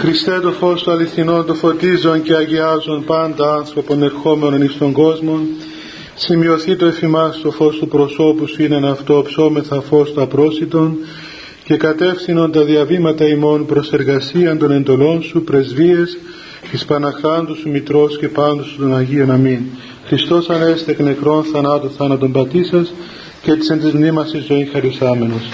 Χριστέ 0.00 0.40
το 0.40 0.52
φως 0.52 0.82
του 0.82 0.90
αληθινό, 0.90 1.44
το 1.44 1.54
φωτίζον 1.54 2.22
και 2.22 2.34
αγιάζον 2.34 3.04
πάντα 3.04 3.54
άνθρωπον 3.54 4.02
ερχόμενον 4.02 4.62
εις 4.62 4.78
τον 4.78 4.92
κόσμο, 4.92 5.40
σημειωθεί 6.14 6.76
το 6.76 6.86
εφημάς 6.86 7.40
το 7.40 7.50
φως 7.50 7.78
του 7.78 7.88
προσώπου 7.88 8.46
σου 8.46 8.62
είναι 8.62 8.90
αυτό 8.90 9.22
ψώμεθα 9.26 9.80
φως 9.80 10.12
του 10.12 10.22
απρόσιτον 10.22 10.96
και 11.64 11.76
κατεύθυνον 11.76 12.52
τα 12.52 12.62
διαβήματα 12.62 13.26
ημών 13.26 13.66
προς 13.66 13.92
εργασίαν 13.92 14.58
των 14.58 14.70
εντολών 14.70 15.22
σου, 15.22 15.42
πρεσβείες, 15.42 16.18
της 16.70 16.84
Παναχάντους 16.84 17.58
σου 17.58 17.70
Μητρός 17.70 18.18
και 18.18 18.28
πάντους 18.28 18.66
σου 18.66 18.78
των 18.78 18.96
Αγίων 18.96 19.30
Αμήν. 19.30 19.60
Χριστός 20.06 20.50
ανέστε 20.50 20.90
εκ 20.90 21.00
νεκρών 21.00 21.44
θανάτου 21.44 21.90
θάνατον 21.90 22.32
πατήσας, 22.32 22.92
και 23.42 23.56
της 23.56 23.70
εν 23.70 23.80
της 23.80 23.92
μνήμας 23.92 24.30
ζωή 24.46 24.64
χαρισάμενος. 24.64 25.48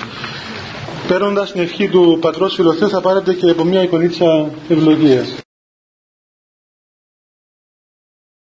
Παίρνοντας 1.09 1.53
την 1.53 1.61
ευχή 1.61 1.89
του 1.89 2.19
Πατρός 2.21 2.55
Φιλοθέου 2.55 2.89
θα 2.89 3.01
πάρετε 3.01 3.35
και 3.35 3.51
από 3.51 3.65
μια 3.65 3.83
εικονίτσα 3.83 4.51
ευλογίας. 4.69 5.48